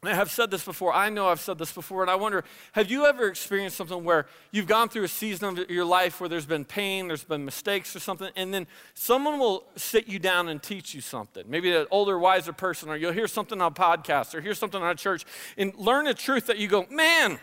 I 0.04 0.16
have 0.16 0.32
said 0.32 0.50
this 0.50 0.66
before. 0.66 0.92
I 0.92 1.10
know 1.10 1.28
I've 1.28 1.40
said 1.40 1.60
this 1.60 1.72
before, 1.72 2.02
and 2.02 2.10
I 2.10 2.16
wonder 2.16 2.44
have 2.72 2.90
you 2.90 3.06
ever 3.06 3.28
experienced 3.28 3.78
something 3.78 4.04
where 4.04 4.26
you've 4.50 4.66
gone 4.66 4.90
through 4.90 5.04
a 5.04 5.08
season 5.08 5.60
of 5.60 5.70
your 5.70 5.86
life 5.86 6.20
where 6.20 6.28
there's 6.28 6.48
been 6.48 6.66
pain, 6.66 7.08
there's 7.08 7.24
been 7.24 7.46
mistakes 7.46 7.96
or 7.96 8.00
something, 8.00 8.32
and 8.36 8.52
then 8.52 8.66
someone 8.96 9.38
will 9.38 9.64
sit 9.76 10.08
you 10.08 10.18
down 10.18 10.50
and 10.50 10.64
teach 10.64 10.96
you 10.96 11.02
something? 11.02 11.44
Maybe 11.48 11.72
an 11.76 11.86
older, 11.92 12.18
wiser 12.18 12.52
person, 12.52 12.90
or 12.90 12.98
you'll 12.98 13.12
hear 13.12 13.28
something 13.28 13.62
on 13.62 13.72
a 13.72 13.76
podcast 13.76 14.34
or 14.34 14.42
hear 14.42 14.56
something 14.56 14.82
on 14.82 14.90
a 14.90 14.96
church 14.96 15.24
and 15.56 15.72
learn 15.76 16.08
a 16.08 16.16
truth 16.16 16.48
that 16.48 16.58
you 16.58 16.68
go, 16.68 16.88
man, 16.90 17.40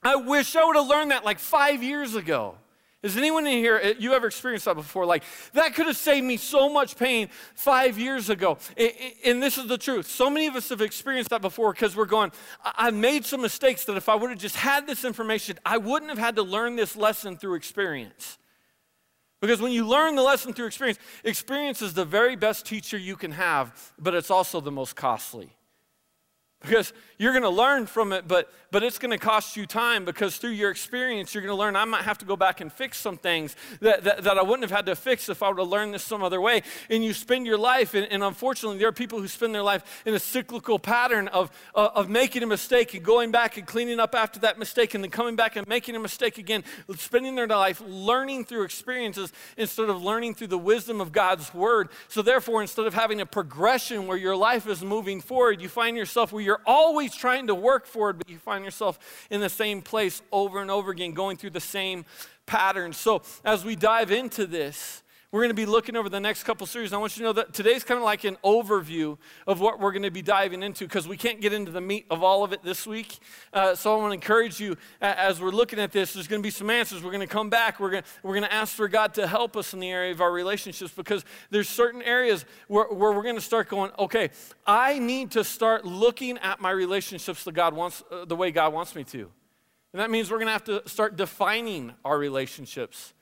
I 0.00 0.14
wish 0.14 0.54
I 0.54 0.64
would 0.64 0.76
have 0.76 0.86
learned 0.86 1.10
that 1.10 1.24
like 1.24 1.40
five 1.40 1.82
years 1.82 2.14
ago. 2.14 2.54
Has 3.02 3.16
anyone 3.16 3.46
in 3.46 3.54
here, 3.54 3.80
uh, 3.82 3.92
you 3.98 4.12
ever 4.12 4.26
experienced 4.26 4.66
that 4.66 4.74
before? 4.74 5.06
Like, 5.06 5.24
that 5.54 5.74
could 5.74 5.86
have 5.86 5.96
saved 5.96 6.26
me 6.26 6.36
so 6.36 6.68
much 6.68 6.96
pain 6.96 7.30
five 7.54 7.98
years 7.98 8.28
ago. 8.28 8.58
And 9.24 9.42
this 9.42 9.56
is 9.56 9.68
the 9.68 9.78
truth. 9.78 10.06
So 10.06 10.28
many 10.28 10.46
of 10.46 10.54
us 10.54 10.68
have 10.68 10.82
experienced 10.82 11.30
that 11.30 11.40
before 11.40 11.72
because 11.72 11.96
we're 11.96 12.04
going, 12.04 12.30
I 12.62 12.90
made 12.90 13.24
some 13.24 13.40
mistakes 13.40 13.86
that 13.86 13.96
if 13.96 14.10
I 14.10 14.16
would 14.16 14.28
have 14.28 14.38
just 14.38 14.56
had 14.56 14.86
this 14.86 15.04
information, 15.04 15.58
I 15.64 15.78
wouldn't 15.78 16.10
have 16.10 16.18
had 16.18 16.36
to 16.36 16.42
learn 16.42 16.76
this 16.76 16.94
lesson 16.94 17.38
through 17.38 17.54
experience. 17.54 18.36
Because 19.40 19.62
when 19.62 19.72
you 19.72 19.86
learn 19.86 20.14
the 20.14 20.22
lesson 20.22 20.52
through 20.52 20.66
experience, 20.66 20.98
experience 21.24 21.80
is 21.80 21.94
the 21.94 22.04
very 22.04 22.36
best 22.36 22.66
teacher 22.66 22.98
you 22.98 23.16
can 23.16 23.32
have, 23.32 23.92
but 23.98 24.14
it's 24.14 24.30
also 24.30 24.60
the 24.60 24.70
most 24.70 24.94
costly. 24.94 25.56
Because 26.60 26.92
you're 27.20 27.32
going 27.32 27.42
to 27.42 27.50
learn 27.50 27.86
from 27.86 28.12
it, 28.12 28.26
but, 28.26 28.50
but 28.70 28.82
it's 28.82 28.98
going 28.98 29.10
to 29.10 29.18
cost 29.18 29.56
you 29.56 29.66
time 29.66 30.04
because 30.04 30.36
through 30.36 30.50
your 30.50 30.70
experience, 30.70 31.34
you're 31.34 31.42
going 31.42 31.54
to 31.54 31.58
learn 31.58 31.76
I 31.76 31.84
might 31.84 32.02
have 32.02 32.16
to 32.18 32.24
go 32.24 32.34
back 32.36 32.62
and 32.62 32.72
fix 32.72 32.98
some 32.98 33.18
things 33.18 33.56
that, 33.80 34.04
that, 34.04 34.24
that 34.24 34.38
I 34.38 34.42
wouldn't 34.42 34.62
have 34.62 34.70
had 34.70 34.86
to 34.86 34.96
fix 34.96 35.28
if 35.28 35.42
I 35.42 35.48
would 35.48 35.58
have 35.58 35.68
learned 35.68 35.94
this 35.94 36.02
some 36.02 36.22
other 36.22 36.40
way. 36.40 36.62
And 36.88 37.04
you 37.04 37.14
spend 37.14 37.46
your 37.46 37.58
life, 37.58 37.94
and, 37.94 38.06
and 38.10 38.22
unfortunately, 38.22 38.78
there 38.78 38.88
are 38.88 38.92
people 38.92 39.20
who 39.20 39.28
spend 39.28 39.54
their 39.54 39.62
life 39.62 40.02
in 40.06 40.14
a 40.14 40.18
cyclical 40.18 40.78
pattern 40.78 41.28
of, 41.28 41.50
of 41.74 42.08
making 42.08 42.42
a 42.42 42.46
mistake 42.46 42.94
and 42.94 43.04
going 43.04 43.30
back 43.30 43.56
and 43.56 43.66
cleaning 43.66 44.00
up 44.00 44.14
after 44.14 44.40
that 44.40 44.58
mistake 44.58 44.94
and 44.94 45.04
then 45.04 45.10
coming 45.10 45.36
back 45.36 45.56
and 45.56 45.66
making 45.68 45.96
a 45.96 46.00
mistake 46.00 46.38
again, 46.38 46.64
spending 46.96 47.34
their 47.34 47.46
life 47.46 47.82
learning 47.86 48.44
through 48.44 48.64
experiences 48.64 49.32
instead 49.56 49.88
of 49.88 50.02
learning 50.02 50.34
through 50.34 50.46
the 50.46 50.58
wisdom 50.58 51.00
of 51.00 51.12
God's 51.12 51.52
word. 51.54 51.88
So, 52.08 52.22
therefore, 52.22 52.60
instead 52.60 52.86
of 52.86 52.94
having 52.94 53.20
a 53.20 53.26
progression 53.26 54.06
where 54.06 54.16
your 54.16 54.36
life 54.36 54.66
is 54.66 54.82
moving 54.82 55.20
forward, 55.20 55.60
you 55.60 55.68
find 55.68 55.96
yourself 55.96 56.32
where 56.32 56.42
you're 56.42 56.49
always 56.66 57.14
trying 57.14 57.46
to 57.48 57.54
work 57.54 57.86
for 57.86 58.10
it, 58.10 58.14
but 58.14 58.28
you 58.28 58.38
find 58.38 58.64
yourself 58.64 58.98
in 59.30 59.40
the 59.40 59.48
same 59.48 59.82
place 59.82 60.22
over 60.32 60.60
and 60.60 60.70
over 60.70 60.90
again, 60.90 61.12
going 61.12 61.36
through 61.36 61.50
the 61.50 61.60
same 61.60 62.04
patterns. 62.46 62.96
So, 62.96 63.22
as 63.44 63.64
we 63.64 63.76
dive 63.76 64.10
into 64.10 64.46
this, 64.46 65.02
we're 65.32 65.40
going 65.40 65.50
to 65.50 65.54
be 65.54 65.66
looking 65.66 65.94
over 65.94 66.08
the 66.08 66.18
next 66.18 66.42
couple 66.42 66.66
series. 66.66 66.92
I 66.92 66.96
want 66.96 67.16
you 67.16 67.22
to 67.22 67.28
know 67.28 67.32
that 67.34 67.54
today's 67.54 67.84
kind 67.84 67.98
of 67.98 68.04
like 68.04 68.24
an 68.24 68.36
overview 68.42 69.16
of 69.46 69.60
what 69.60 69.78
we're 69.78 69.92
going 69.92 70.02
to 70.02 70.10
be 70.10 70.22
diving 70.22 70.60
into 70.60 70.86
because 70.86 71.06
we 71.06 71.16
can't 71.16 71.40
get 71.40 71.52
into 71.52 71.70
the 71.70 71.80
meat 71.80 72.06
of 72.10 72.24
all 72.24 72.42
of 72.42 72.52
it 72.52 72.64
this 72.64 72.84
week. 72.84 73.20
Uh, 73.52 73.76
so 73.76 73.94
I 73.94 73.96
want 73.96 74.10
to 74.10 74.14
encourage 74.14 74.58
you 74.58 74.76
as 75.00 75.40
we're 75.40 75.52
looking 75.52 75.78
at 75.78 75.92
this, 75.92 76.14
there's 76.14 76.26
going 76.26 76.42
to 76.42 76.46
be 76.46 76.50
some 76.50 76.68
answers. 76.68 77.04
We're 77.04 77.12
going 77.12 77.20
to 77.20 77.32
come 77.32 77.48
back. 77.48 77.78
We're 77.78 77.90
going 77.90 78.02
to, 78.02 78.08
we're 78.24 78.34
going 78.34 78.42
to 78.42 78.52
ask 78.52 78.74
for 78.74 78.88
God 78.88 79.14
to 79.14 79.28
help 79.28 79.56
us 79.56 79.72
in 79.72 79.78
the 79.78 79.88
area 79.88 80.10
of 80.10 80.20
our 80.20 80.32
relationships 80.32 80.92
because 80.92 81.24
there's 81.50 81.68
certain 81.68 82.02
areas 82.02 82.44
where, 82.66 82.86
where 82.86 83.12
we're 83.12 83.22
going 83.22 83.36
to 83.36 83.40
start 83.40 83.68
going, 83.68 83.92
okay, 84.00 84.30
I 84.66 84.98
need 84.98 85.30
to 85.32 85.44
start 85.44 85.84
looking 85.84 86.38
at 86.38 86.60
my 86.60 86.72
relationships 86.72 87.44
the, 87.44 87.52
God 87.52 87.72
wants, 87.72 88.02
uh, 88.10 88.24
the 88.24 88.36
way 88.36 88.50
God 88.50 88.72
wants 88.72 88.96
me 88.96 89.04
to. 89.04 89.30
And 89.92 90.00
that 90.00 90.10
means 90.10 90.28
we're 90.28 90.38
going 90.38 90.48
to 90.48 90.52
have 90.52 90.64
to 90.64 90.88
start 90.88 91.16
defining 91.16 91.92
our 92.04 92.18
relationships 92.18 93.14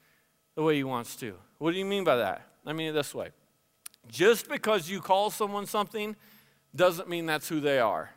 the 0.55 0.63
way 0.63 0.77
He 0.77 0.85
wants 0.85 1.15
to. 1.17 1.35
What 1.59 1.73
do 1.73 1.79
you 1.79 1.85
mean 1.85 2.05
by 2.05 2.17
that? 2.17 2.43
I 2.67 2.73
mean 2.73 2.89
it 2.89 2.93
this 2.93 3.15
way 3.15 3.31
just 4.09 4.49
because 4.49 4.89
you 4.89 5.01
call 5.01 5.31
someone 5.31 5.67
something 5.67 6.17
doesn't 6.75 7.09
mean 7.09 7.27
that's 7.27 7.49
who 7.49 7.61
they 7.61 7.79
are. 7.79 8.11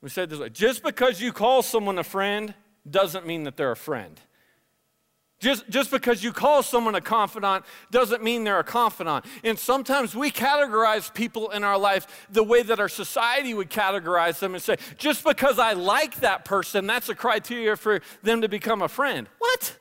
We 0.00 0.10
said 0.10 0.30
this 0.30 0.38
way 0.38 0.50
just 0.50 0.82
because 0.82 1.20
you 1.20 1.32
call 1.32 1.62
someone 1.62 1.98
a 1.98 2.04
friend 2.04 2.54
doesn't 2.88 3.26
mean 3.26 3.44
that 3.44 3.56
they're 3.56 3.72
a 3.72 3.76
friend. 3.76 4.20
Just, 5.40 5.68
just 5.68 5.90
because 5.90 6.24
you 6.24 6.32
call 6.32 6.62
someone 6.62 6.94
a 6.94 7.00
confidant 7.02 7.66
doesn't 7.90 8.22
mean 8.22 8.44
they're 8.44 8.60
a 8.60 8.64
confidant. 8.64 9.26
And 9.42 9.58
sometimes 9.58 10.14
we 10.14 10.30
categorize 10.30 11.12
people 11.12 11.50
in 11.50 11.64
our 11.64 11.76
life 11.76 12.26
the 12.30 12.42
way 12.42 12.62
that 12.62 12.80
our 12.80 12.88
society 12.88 13.52
would 13.52 13.68
categorize 13.68 14.38
them 14.38 14.54
and 14.54 14.62
say, 14.62 14.76
just 14.96 15.22
because 15.22 15.58
I 15.58 15.74
like 15.74 16.20
that 16.20 16.46
person, 16.46 16.86
that's 16.86 17.10
a 17.10 17.14
criteria 17.14 17.76
for 17.76 18.00
them 18.22 18.40
to 18.40 18.48
become 18.48 18.80
a 18.80 18.88
friend. 18.88 19.28
What? 19.38 19.76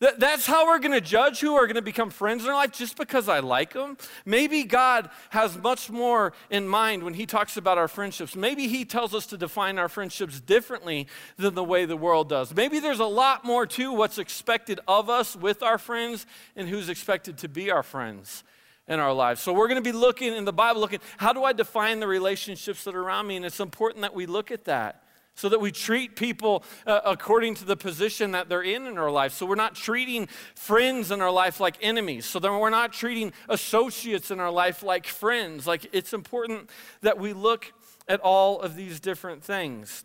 That, 0.00 0.20
that's 0.20 0.44
how 0.44 0.66
we're 0.66 0.78
going 0.78 0.92
to 0.92 1.00
judge 1.00 1.40
who 1.40 1.54
are 1.54 1.66
going 1.66 1.76
to 1.76 1.82
become 1.82 2.10
friends 2.10 2.44
in 2.44 2.50
our 2.50 2.54
life 2.54 2.72
just 2.72 2.98
because 2.98 3.30
I 3.30 3.38
like 3.38 3.72
them. 3.72 3.96
Maybe 4.26 4.64
God 4.64 5.08
has 5.30 5.56
much 5.56 5.88
more 5.88 6.34
in 6.50 6.68
mind 6.68 7.02
when 7.02 7.14
He 7.14 7.24
talks 7.24 7.56
about 7.56 7.78
our 7.78 7.88
friendships. 7.88 8.36
Maybe 8.36 8.68
He 8.68 8.84
tells 8.84 9.14
us 9.14 9.24
to 9.28 9.38
define 9.38 9.78
our 9.78 9.88
friendships 9.88 10.38
differently 10.38 11.08
than 11.38 11.54
the 11.54 11.64
way 11.64 11.86
the 11.86 11.96
world 11.96 12.28
does. 12.28 12.54
Maybe 12.54 12.78
there's 12.78 13.00
a 13.00 13.06
lot 13.06 13.46
more 13.46 13.66
to 13.68 13.90
what's 13.90 14.18
expected 14.18 14.80
of 14.86 15.08
us 15.08 15.34
with 15.34 15.62
our 15.62 15.78
friends 15.78 16.26
and 16.56 16.68
who's 16.68 16.90
expected 16.90 17.38
to 17.38 17.48
be 17.48 17.70
our 17.70 17.82
friends 17.82 18.44
in 18.86 19.00
our 19.00 19.14
lives. 19.14 19.40
So 19.40 19.54
we're 19.54 19.68
going 19.68 19.82
to 19.82 19.92
be 19.92 19.96
looking 19.96 20.34
in 20.34 20.44
the 20.44 20.52
Bible, 20.52 20.82
looking, 20.82 21.00
how 21.16 21.32
do 21.32 21.42
I 21.42 21.54
define 21.54 22.00
the 22.00 22.06
relationships 22.06 22.84
that 22.84 22.94
are 22.94 23.02
around 23.02 23.28
me? 23.28 23.36
And 23.36 23.46
it's 23.46 23.60
important 23.60 24.02
that 24.02 24.14
we 24.14 24.26
look 24.26 24.50
at 24.50 24.64
that 24.66 25.04
so 25.36 25.48
that 25.50 25.60
we 25.60 25.70
treat 25.70 26.16
people 26.16 26.64
uh, 26.86 27.00
according 27.04 27.54
to 27.54 27.64
the 27.64 27.76
position 27.76 28.32
that 28.32 28.48
they're 28.48 28.62
in 28.62 28.86
in 28.86 28.98
our 28.98 29.10
life. 29.10 29.32
So 29.32 29.46
we're 29.46 29.54
not 29.54 29.74
treating 29.74 30.26
friends 30.54 31.10
in 31.10 31.20
our 31.20 31.30
life 31.30 31.60
like 31.60 31.76
enemies. 31.82 32.24
So 32.24 32.38
then 32.38 32.58
we're 32.58 32.70
not 32.70 32.92
treating 32.92 33.32
associates 33.48 34.30
in 34.30 34.40
our 34.40 34.50
life 34.50 34.82
like 34.82 35.06
friends. 35.06 35.66
Like 35.66 35.88
it's 35.92 36.12
important 36.12 36.70
that 37.02 37.18
we 37.18 37.34
look 37.34 37.72
at 38.08 38.18
all 38.20 38.60
of 38.60 38.76
these 38.76 38.98
different 38.98 39.44
things. 39.44 40.04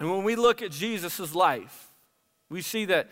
And 0.00 0.10
when 0.10 0.24
we 0.24 0.36
look 0.36 0.60
at 0.60 0.72
Jesus' 0.72 1.34
life, 1.34 1.92
we 2.48 2.60
see 2.60 2.84
that 2.86 3.08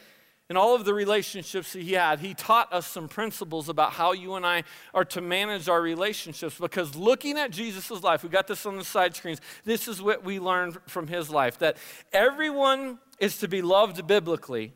in 0.50 0.56
all 0.58 0.74
of 0.74 0.84
the 0.84 0.92
relationships 0.92 1.72
that 1.72 1.82
he 1.82 1.92
had, 1.92 2.20
he 2.20 2.34
taught 2.34 2.72
us 2.72 2.86
some 2.86 3.08
principles 3.08 3.68
about 3.68 3.92
how 3.92 4.12
you 4.12 4.34
and 4.34 4.44
I 4.44 4.64
are 4.92 5.04
to 5.06 5.22
manage 5.22 5.68
our 5.68 5.80
relationships. 5.80 6.58
Because 6.58 6.94
looking 6.94 7.38
at 7.38 7.50
Jesus' 7.50 8.02
life, 8.02 8.22
we 8.22 8.28
got 8.28 8.46
this 8.46 8.66
on 8.66 8.76
the 8.76 8.84
side 8.84 9.16
screens, 9.16 9.40
this 9.64 9.88
is 9.88 10.02
what 10.02 10.22
we 10.22 10.38
learned 10.38 10.78
from 10.86 11.06
his 11.06 11.30
life 11.30 11.58
that 11.58 11.78
everyone 12.12 12.98
is 13.18 13.38
to 13.38 13.48
be 13.48 13.62
loved 13.62 14.06
biblically, 14.06 14.74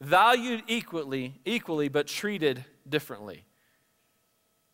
valued 0.00 0.62
equally, 0.66 1.40
equally, 1.44 1.88
but 1.88 2.06
treated 2.06 2.64
differently. 2.88 3.44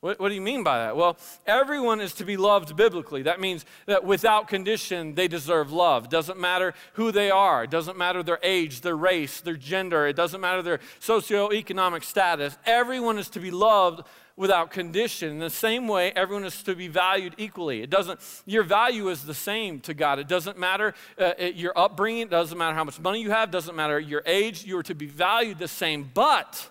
What, 0.02 0.18
what, 0.18 0.30
do 0.30 0.35
you 0.35 0.40
mean 0.40 0.64
by 0.64 0.78
that? 0.78 0.97
Well, 0.97 1.16
everyone 1.47 2.00
is 2.00 2.12
to 2.14 2.25
be 2.25 2.37
loved 2.37 2.75
biblically. 2.75 3.23
That 3.23 3.38
means 3.38 3.64
that 3.87 4.02
without 4.02 4.49
condition, 4.49 5.14
they 5.14 5.28
deserve 5.28 5.73
love. 5.73 6.09
Doesn't 6.09 6.40
matter 6.40 6.75
who 6.94 7.12
they 7.12 7.30
are, 7.30 7.62
it 7.62 7.71
doesn't 7.71 7.97
matter 7.97 8.25
their 8.25 8.40
age, 8.42 8.80
their 8.80 8.97
race, 8.97 9.40
their 9.40 9.54
gender, 9.54 10.09
it 10.09 10.16
doesn't 10.16 10.40
matter 10.40 10.61
their 10.61 10.80
socioeconomic 11.00 12.02
status. 12.02 12.59
Everyone 12.66 13.16
is 13.16 13.28
to 13.30 13.38
be 13.38 13.52
loved 13.52 14.02
without 14.35 14.73
condition. 14.73 15.30
In 15.30 15.38
the 15.38 15.49
same 15.49 15.87
way, 15.87 16.11
everyone 16.16 16.47
is 16.47 16.64
to 16.64 16.75
be 16.75 16.88
valued 16.88 17.37
equally. 17.38 17.82
It 17.82 17.90
doesn't, 17.90 18.18
your 18.44 18.64
value 18.64 19.09
is 19.09 19.25
the 19.25 19.35
same 19.35 19.78
to 19.82 19.94
God. 19.94 20.18
It 20.18 20.26
doesn't 20.26 20.59
matter 20.59 20.94
uh, 21.16 21.35
your 21.54 21.78
upbringing, 21.78 22.23
it 22.23 22.30
doesn't 22.30 22.59
matter 22.59 22.75
how 22.75 22.82
much 22.82 22.99
money 22.99 23.23
you 23.23 23.30
have, 23.30 23.52
doesn't 23.52 23.76
matter 23.76 24.00
your 24.00 24.25
age, 24.26 24.64
you 24.64 24.76
are 24.78 24.82
to 24.82 24.97
be 24.97 25.06
valued 25.06 25.61
the 25.61 25.68
same. 25.68 26.11
But 26.12 26.68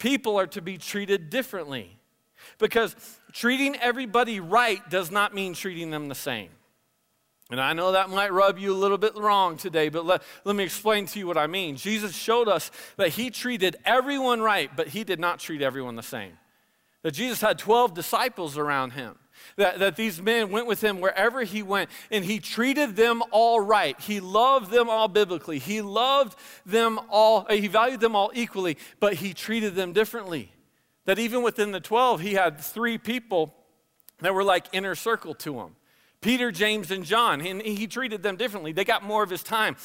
people 0.00 0.36
are 0.36 0.48
to 0.48 0.60
be 0.60 0.78
treated 0.78 1.30
differently. 1.30 1.96
Because 2.62 2.94
treating 3.32 3.74
everybody 3.76 4.38
right 4.38 4.88
does 4.88 5.10
not 5.10 5.34
mean 5.34 5.52
treating 5.52 5.90
them 5.90 6.08
the 6.08 6.14
same. 6.14 6.48
And 7.50 7.60
I 7.60 7.72
know 7.72 7.90
that 7.90 8.08
might 8.08 8.32
rub 8.32 8.56
you 8.56 8.72
a 8.72 8.78
little 8.78 8.98
bit 8.98 9.16
wrong 9.16 9.56
today, 9.56 9.88
but 9.88 10.06
let, 10.06 10.22
let 10.44 10.54
me 10.54 10.62
explain 10.62 11.06
to 11.06 11.18
you 11.18 11.26
what 11.26 11.36
I 11.36 11.48
mean. 11.48 11.76
Jesus 11.76 12.14
showed 12.14 12.46
us 12.46 12.70
that 12.96 13.08
he 13.08 13.30
treated 13.30 13.76
everyone 13.84 14.40
right, 14.40 14.70
but 14.76 14.86
he 14.86 15.02
did 15.02 15.18
not 15.18 15.40
treat 15.40 15.60
everyone 15.60 15.96
the 15.96 16.04
same. 16.04 16.38
That 17.02 17.14
Jesus 17.14 17.40
had 17.40 17.58
12 17.58 17.94
disciples 17.94 18.56
around 18.56 18.92
him. 18.92 19.18
That, 19.56 19.80
that 19.80 19.96
these 19.96 20.22
men 20.22 20.52
went 20.52 20.68
with 20.68 20.84
him 20.84 21.00
wherever 21.00 21.42
he 21.42 21.64
went, 21.64 21.90
and 22.12 22.24
he 22.24 22.38
treated 22.38 22.94
them 22.94 23.24
all 23.32 23.58
right. 23.58 23.98
He 24.00 24.20
loved 24.20 24.70
them 24.70 24.88
all 24.88 25.08
biblically. 25.08 25.58
He 25.58 25.82
loved 25.82 26.38
them 26.64 27.00
all, 27.10 27.44
he 27.50 27.66
valued 27.66 27.98
them 27.98 28.14
all 28.14 28.30
equally, 28.34 28.78
but 29.00 29.14
he 29.14 29.34
treated 29.34 29.74
them 29.74 29.92
differently. 29.92 30.51
That 31.04 31.18
even 31.18 31.42
within 31.42 31.72
the 31.72 31.80
12, 31.80 32.20
he 32.20 32.34
had 32.34 32.58
three 32.58 32.98
people 32.98 33.54
that 34.20 34.34
were 34.34 34.44
like 34.44 34.66
inner 34.72 34.94
circle 34.94 35.34
to 35.34 35.60
him 35.60 35.76
Peter, 36.20 36.52
James, 36.52 36.90
and 36.90 37.04
John. 37.04 37.40
And 37.40 37.60
he 37.60 37.86
treated 37.86 38.22
them 38.22 38.36
differently. 38.36 38.72
They 38.72 38.84
got 38.84 39.02
more 39.02 39.22
of 39.22 39.30
his 39.30 39.42
time. 39.42 39.76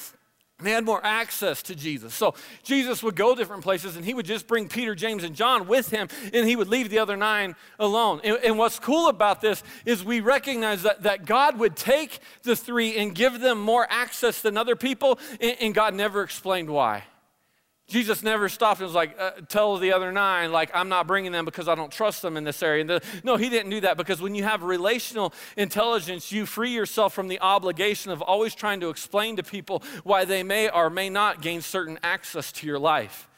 They 0.60 0.72
had 0.72 0.86
more 0.86 1.04
access 1.06 1.62
to 1.64 1.76
Jesus. 1.76 2.16
So 2.16 2.34
Jesus 2.64 3.04
would 3.04 3.16
go 3.16 3.36
different 3.36 3.62
places 3.62 3.96
and 3.96 4.04
he 4.04 4.16
would 4.16 4.26
just 4.26 4.48
bring 4.48 4.68
Peter, 4.68 4.96
James, 4.96 5.24
and 5.24 5.36
John 5.36 5.68
with 5.68 5.92
him 5.92 6.08
and 6.34 6.48
he 6.48 6.56
would 6.56 6.68
leave 6.68 6.90
the 6.90 6.98
other 6.98 7.16
nine 7.16 7.56
alone. 7.78 8.22
And, 8.24 8.40
and, 8.44 8.58
what's 8.58 8.80
cool 8.80 9.08
about 9.08 9.40
this 9.40 9.62
is 9.86 10.04
we 10.04 10.20
recognize 10.20 10.82
that, 10.82 11.04
that 11.04 11.26
God 11.26 11.60
would 11.60 11.76
take 11.76 12.20
the 12.42 12.56
three 12.56 12.98
and 12.98 13.14
give 13.14 13.40
them 13.40 13.62
more 13.62 13.86
access 13.88 14.42
than 14.42 14.58
other 14.58 14.76
people, 14.76 15.20
and, 15.40 15.58
and 15.62 15.76
God 15.76 15.94
never 15.94 16.24
explained 16.24 16.72
why. 16.72 17.04
Jesus 17.88 18.22
never 18.22 18.50
stopped 18.50 18.82
and 18.82 18.86
was 18.86 18.96
like, 18.96 19.16
uh, 19.18 19.32
tell 19.48 19.78
the 19.78 19.94
other 19.94 20.12
nine, 20.12 20.52
like, 20.52 20.70
I'm 20.74 20.90
not 20.90 21.08
bringing 21.08 21.32
them 21.32 21.46
because 21.46 21.70
I 21.70 21.76
don't 21.76 21.92
trust 21.92 22.22
them 22.22 22.36
in 22.36 22.44
this 22.44 22.62
area. 22.62 22.84
The, 22.84 23.02
no, 23.24 23.38
he 23.38 23.50
didn't 23.50 23.72
do 23.72 23.80
that 23.82 23.96
because 23.96 24.22
when 24.22 24.36
you 24.36 24.44
have 24.44 24.62
relational 24.62 25.34
intelligence, 25.56 26.30
you 26.30 26.46
free 26.46 26.72
yourself 26.72 27.14
from 27.14 27.30
the 27.30 27.40
obligation 27.40 28.12
of 28.12 28.22
always 28.22 28.54
trying 28.54 28.82
to 28.82 28.90
explain 28.90 29.38
to 29.38 29.44
people 29.44 29.84
why 30.04 30.26
they 30.26 30.44
may 30.44 30.70
or 30.70 30.90
may 30.90 31.10
not 31.10 31.42
gain 31.42 31.62
certain 31.62 31.98
access 32.04 32.52
to 32.52 32.68
your 32.68 32.78
life. 32.78 33.30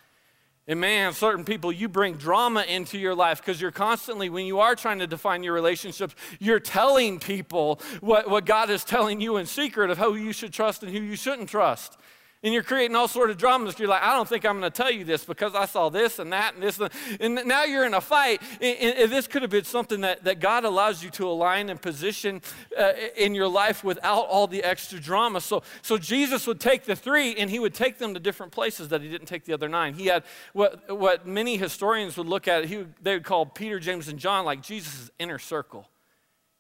And 0.68 0.80
man, 0.80 1.14
certain 1.14 1.46
people, 1.46 1.72
you 1.72 1.88
bring 1.88 2.16
drama 2.16 2.62
into 2.62 2.98
your 2.98 3.14
life 3.14 3.42
because 3.42 3.62
you're 3.62 3.70
constantly, 3.70 4.30
when 4.30 4.48
you 4.48 4.60
are 4.60 4.76
trying 4.76 5.00
to 5.00 5.08
define 5.08 5.44
your 5.44 5.54
relationships, 5.54 6.16
you're 6.40 6.60
telling 6.60 7.20
people 7.20 7.80
what, 8.02 8.28
what 8.28 8.46
God 8.46 8.72
is 8.72 8.84
telling 8.84 9.22
you 9.22 9.38
in 9.38 9.46
secret 9.46 9.92
of 9.92 10.00
who 10.00 10.16
you 10.16 10.32
should 10.32 10.54
trust 10.54 10.82
and 10.82 10.92
who 10.92 11.02
you 11.02 11.16
shouldn't 11.16 11.50
trust. 11.50 11.99
And 12.42 12.54
you're 12.54 12.64
creating 12.64 12.96
all 12.96 13.10
sort 13.10 13.30
of 13.30 13.38
dramas. 13.38 13.78
You're 13.78 13.90
like, 13.90 14.02
I 14.02 14.16
don't 14.16 14.28
think 14.28 14.46
I'm 14.46 14.60
going 14.60 14.72
to 14.72 14.76
tell 14.76 14.92
you 14.92 15.04
this 15.04 15.26
because 15.26 15.56
I 15.56 15.66
saw 15.66 15.90
this 15.90 16.20
and 16.20 16.32
that 16.32 16.54
and 16.54 16.64
this. 16.64 16.80
And, 17.20 17.36
now 17.46 17.66
you're 17.66 17.86
in 17.86 17.94
a 17.94 18.00
fight. 18.00 18.42
And, 18.62 18.98
and 18.98 19.12
this 19.12 19.28
could 19.28 19.42
have 19.42 19.52
been 19.52 19.66
something 19.66 20.02
that, 20.02 20.24
that 20.24 20.40
God 20.40 20.64
allows 20.64 21.04
you 21.04 21.10
to 21.12 21.28
align 21.28 21.70
and 21.70 21.82
position 21.82 22.42
uh, 22.78 22.94
in 23.18 23.36
your 23.36 23.50
life 23.50 23.84
without 23.84 24.24
all 24.28 24.48
the 24.48 24.64
extra 24.64 25.02
drama. 25.02 25.42
So, 25.42 25.64
so 25.82 25.98
Jesus 25.98 26.48
would 26.48 26.62
take 26.62 26.86
the 26.86 26.96
three 26.96 27.36
and 27.36 27.50
he 27.50 27.60
would 27.60 27.74
take 27.74 27.98
them 27.98 28.14
to 28.14 28.22
different 28.22 28.54
places 28.54 28.88
that 28.88 29.02
he 29.02 29.10
didn't 29.10 29.28
take 29.28 29.44
the 29.44 29.54
other 29.54 29.68
nine. 29.68 29.94
He 29.94 30.06
had 30.06 30.24
what, 30.54 30.98
what 30.98 31.28
many 31.28 31.58
historians 31.58 32.16
would 32.16 32.28
look 32.28 32.48
at, 32.48 32.66
he, 32.66 32.86
they 33.02 33.16
would 33.16 33.26
call 33.26 33.48
Peter, 33.48 33.80
James, 33.80 34.08
and 34.08 34.18
John 34.18 34.46
like 34.46 34.62
Jesus' 34.62 35.12
inner 35.20 35.40
circle 35.40 35.90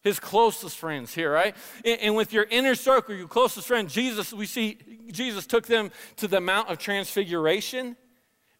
his 0.03 0.19
closest 0.19 0.77
friends 0.77 1.13
here, 1.13 1.31
right? 1.31 1.55
And, 1.83 1.99
and, 2.01 2.15
with 2.15 2.31
your 2.31 2.45
inner 2.45 2.75
circle, 2.75 3.15
your 3.15 3.27
closest 3.27 3.67
friend, 3.67 3.89
Jesus, 3.89 4.33
we 4.33 4.45
see 4.45 4.77
Jesus 5.11 5.45
took 5.45 5.67
them 5.67 5.91
to 6.17 6.27
the 6.27 6.39
Mount 6.39 6.69
of 6.69 6.77
Transfiguration 6.77 7.97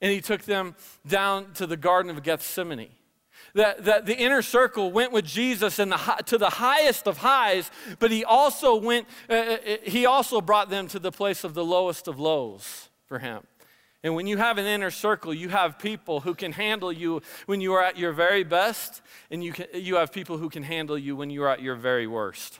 and 0.02 0.12
he 0.12 0.22
took 0.22 0.44
them 0.44 0.76
down 1.08 1.54
to 1.54 1.68
the 1.68 1.78
Garden 1.78 2.16
of 2.16 2.24
Gethsemane. 2.24 2.90
That, 3.56 3.86
that 3.86 4.06
the 4.06 4.16
inner 4.16 4.42
circle 4.42 4.92
went 4.92 5.12
with 5.12 5.26
Jesus 5.26 5.80
in 5.80 5.90
the, 5.90 6.24
to 6.26 6.38
the 6.38 6.50
highest 6.50 7.08
of 7.08 7.18
highs, 7.18 7.72
but 7.98 8.12
he 8.12 8.24
also 8.24 8.76
went, 8.76 9.08
uh, 9.30 9.34
uh, 9.34 9.58
he 9.84 10.06
also 10.06 10.40
brought 10.40 10.70
them 10.70 10.88
to 10.90 11.00
the 11.00 11.12
place 11.12 11.44
of 11.44 11.54
the 11.54 11.66
lowest 11.66 12.08
of 12.08 12.20
lows 12.20 12.90
for 13.08 13.20
him. 13.20 13.44
And 14.04 14.16
when 14.16 14.28
you 14.28 14.38
have 14.38 14.58
an 14.58 14.66
inner 14.66 14.92
circle, 14.92 15.34
you 15.34 15.50
have 15.50 15.78
people 15.78 16.22
who 16.22 16.34
can 16.34 16.54
handle 16.54 16.92
you 16.92 17.22
when 17.48 17.60
you 17.60 17.74
are 17.74 17.84
at 17.84 17.98
your 17.98 18.14
very 18.14 18.44
best, 18.44 19.02
and 19.30 19.44
you, 19.44 19.52
can, 19.52 19.68
you 19.74 19.96
have 19.96 20.14
people 20.14 20.38
who 20.38 20.50
can 20.50 20.64
handle 20.64 20.98
you 20.98 21.16
when 21.16 21.30
you 21.30 21.44
are 21.44 21.50
at 21.50 21.62
your 21.62 21.76
very 21.76 22.08
worst. 22.08 22.60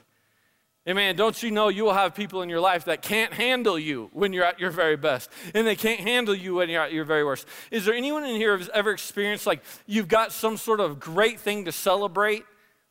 Amen. 0.88 1.16
Don't 1.16 1.42
you 1.44 1.52
know 1.52 1.68
you 1.68 1.84
will 1.84 1.94
have 1.94 2.16
people 2.16 2.42
in 2.42 2.50
your 2.50 2.60
life 2.60 2.86
that 2.86 3.02
can't 3.02 3.32
handle 3.32 3.78
you 3.78 4.10
when 4.12 4.34
you're 4.34 4.44
at 4.44 4.60
your 4.60 4.72
very 4.72 4.98
best, 4.98 5.30
and 5.54 5.66
they 5.66 5.76
can't 5.76 6.00
handle 6.00 6.36
you 6.36 6.56
when 6.56 6.70
you're 6.70 6.82
at 6.82 6.92
your 6.92 7.06
very 7.06 7.24
worst? 7.24 7.48
Is 7.70 7.86
there 7.86 7.94
anyone 7.94 8.26
in 8.26 8.36
here 8.36 8.58
who's 8.58 8.70
ever 8.74 8.92
experienced 8.92 9.46
like 9.46 9.62
you've 9.86 10.08
got 10.08 10.34
some 10.34 10.58
sort 10.58 10.80
of 10.80 11.00
great 11.00 11.40
thing 11.40 11.66
to 11.66 11.72
celebrate? 11.72 12.44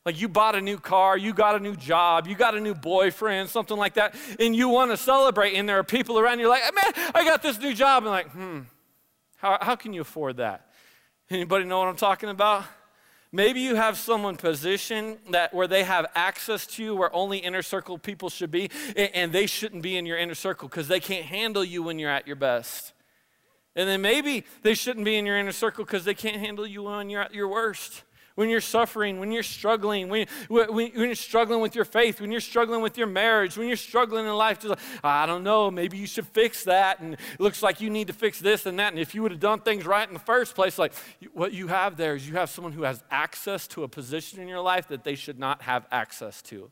Like 0.07 0.21
you 0.21 0.29
bought 0.29 0.55
a 0.55 0.61
new 0.61 0.79
car, 0.79 1.19
you 1.19 1.35
got 1.35 1.57
a 1.57 1.59
new 1.59 1.77
job, 1.77 2.27
you 2.27 2.35
got 2.35 2.57
a 2.57 2.61
new 2.61 2.75
boyfriend, 2.75 3.51
something 3.51 3.77
like 3.77 3.95
that, 3.95 4.15
and 4.41 4.55
you 4.57 4.69
want 4.69 4.91
to 4.91 4.97
celebrate, 4.97 5.55
and 5.55 5.69
there 5.69 5.79
are 5.79 5.85
people 5.85 6.19
around 6.19 6.39
you 6.39 6.49
like, 6.49 6.63
man, 6.63 7.11
I 7.15 7.25
got 7.25 7.43
this 7.43 7.59
new 7.61 7.75
job. 7.75 8.05
And 8.05 8.11
like, 8.11 8.31
hmm, 8.31 8.61
how, 9.37 9.59
how 9.61 9.77
can 9.77 9.93
you 9.93 10.01
afford 10.01 10.39
that? 10.39 10.73
Anybody 11.31 11.65
know 11.67 11.79
what 11.79 11.89
I'm 11.89 11.97
talking 11.97 12.31
about? 12.31 12.65
Maybe 13.31 13.61
you 13.61 13.75
have 13.75 13.99
someone 13.99 14.37
positioned 14.37 15.19
that 15.33 15.53
where 15.53 15.67
they 15.67 15.85
have 15.85 16.07
access 16.15 16.67
to 16.69 16.83
you, 16.83 16.97
where 16.97 17.15
only 17.15 17.37
inner 17.39 17.61
circle 17.61 17.99
people 17.99 18.31
should 18.31 18.51
be, 18.51 18.71
and, 18.97 19.11
and 19.15 19.33
they 19.33 19.47
shouldn't 19.47 19.83
be 19.83 19.99
in 19.99 20.07
your 20.07 20.17
inner 20.17 20.35
circle 20.35 20.69
because 20.69 20.89
they 20.89 21.01
can't 21.01 21.27
handle 21.27 21.63
you 21.63 21.83
when 21.83 21.99
you're 21.99 22.11
at 22.11 22.27
your 22.27 22.37
best. 22.37 22.95
And 23.77 23.87
then 23.87 24.01
maybe 24.01 24.47
they 24.63 24.73
shouldn't 24.73 25.05
be 25.05 25.17
in 25.17 25.27
your 25.27 25.37
inner 25.37 25.53
circle 25.53 25.85
because 25.85 26.05
they 26.05 26.15
can't 26.15 26.39
handle 26.39 26.67
you 26.67 26.85
when 26.85 27.11
you're 27.11 27.21
at 27.21 27.35
your 27.35 27.49
worst 27.49 28.05
when 28.39 28.49
you're 28.49 28.61
suffering, 28.61 29.19
when 29.19 29.33
you're 29.33 29.43
struggling, 29.43 30.09
when, 30.09 30.29
when, 30.49 30.93
you're 30.95 31.17
struggling 31.17 31.61
with 31.61 31.75
your 31.75 31.85
faith, 31.85 32.21
when 32.21 32.31
you're 32.31 32.41
struggling 32.41 32.83
with 32.83 32.97
your 32.97 33.09
marriage, 33.09 33.59
when 33.59 33.67
you're 33.67 33.77
struggling 33.77 34.27
in 34.27 34.33
life, 34.33 34.61
just 34.61 34.69
like, 34.69 34.79
I 35.03 35.27
don't 35.27 35.43
know, 35.43 35.73
maybe 35.73 35.99
you 35.99 36.07
should 36.07 36.29
fix 36.29 36.63
that. 36.63 37.01
And 37.01 37.15
it 37.15 37.41
looks 37.41 37.65
like 37.65 37.81
you 37.81 37.91
need 37.91 38.07
to 38.07 38.13
fix 38.13 38.39
this 38.39 38.65
and 38.65 38.79
that. 38.79 38.93
And 38.93 39.01
if 39.01 39.13
you 39.13 39.23
would 39.23 39.33
have 39.33 39.41
done 39.41 39.59
things 39.63 39.85
right 39.85 40.07
in 40.07 40.15
the 40.15 40.21
first 40.21 40.55
place, 40.55 40.79
like 40.79 40.93
what 41.33 41.53
you 41.53 41.67
have 41.67 41.97
there 41.97 42.15
is 42.15 42.29
you 42.29 42.37
have 42.37 42.49
someone 42.49 42.73
who 42.73 42.85
has 42.85 43.03
access 43.11 43.67
to 43.69 43.83
a 43.83 43.89
position 43.89 44.41
in 44.41 44.47
your 44.47 44.61
life 44.61 44.87
that 44.87 45.03
they 45.03 45.17
should 45.17 45.41
not 45.41 45.63
have 45.63 45.89
access 45.91 46.41
to. 46.43 46.71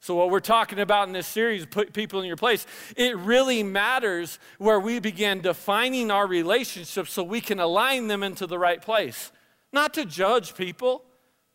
So, 0.00 0.16
what 0.16 0.28
we're 0.28 0.40
talking 0.40 0.80
about 0.80 1.06
in 1.06 1.12
this 1.12 1.28
series, 1.28 1.66
put 1.66 1.92
people 1.92 2.20
in 2.20 2.26
your 2.26 2.36
place, 2.36 2.66
it 2.96 3.16
really 3.16 3.62
matters 3.62 4.40
where 4.58 4.80
we 4.80 4.98
begin 4.98 5.40
defining 5.40 6.10
our 6.10 6.26
relationships 6.26 7.12
so 7.12 7.22
we 7.22 7.40
can 7.40 7.60
align 7.60 8.08
them 8.08 8.24
into 8.24 8.48
the 8.48 8.58
right 8.58 8.82
place. 8.82 9.30
Not 9.74 9.92
to 9.94 10.04
judge 10.04 10.54
people, 10.54 11.02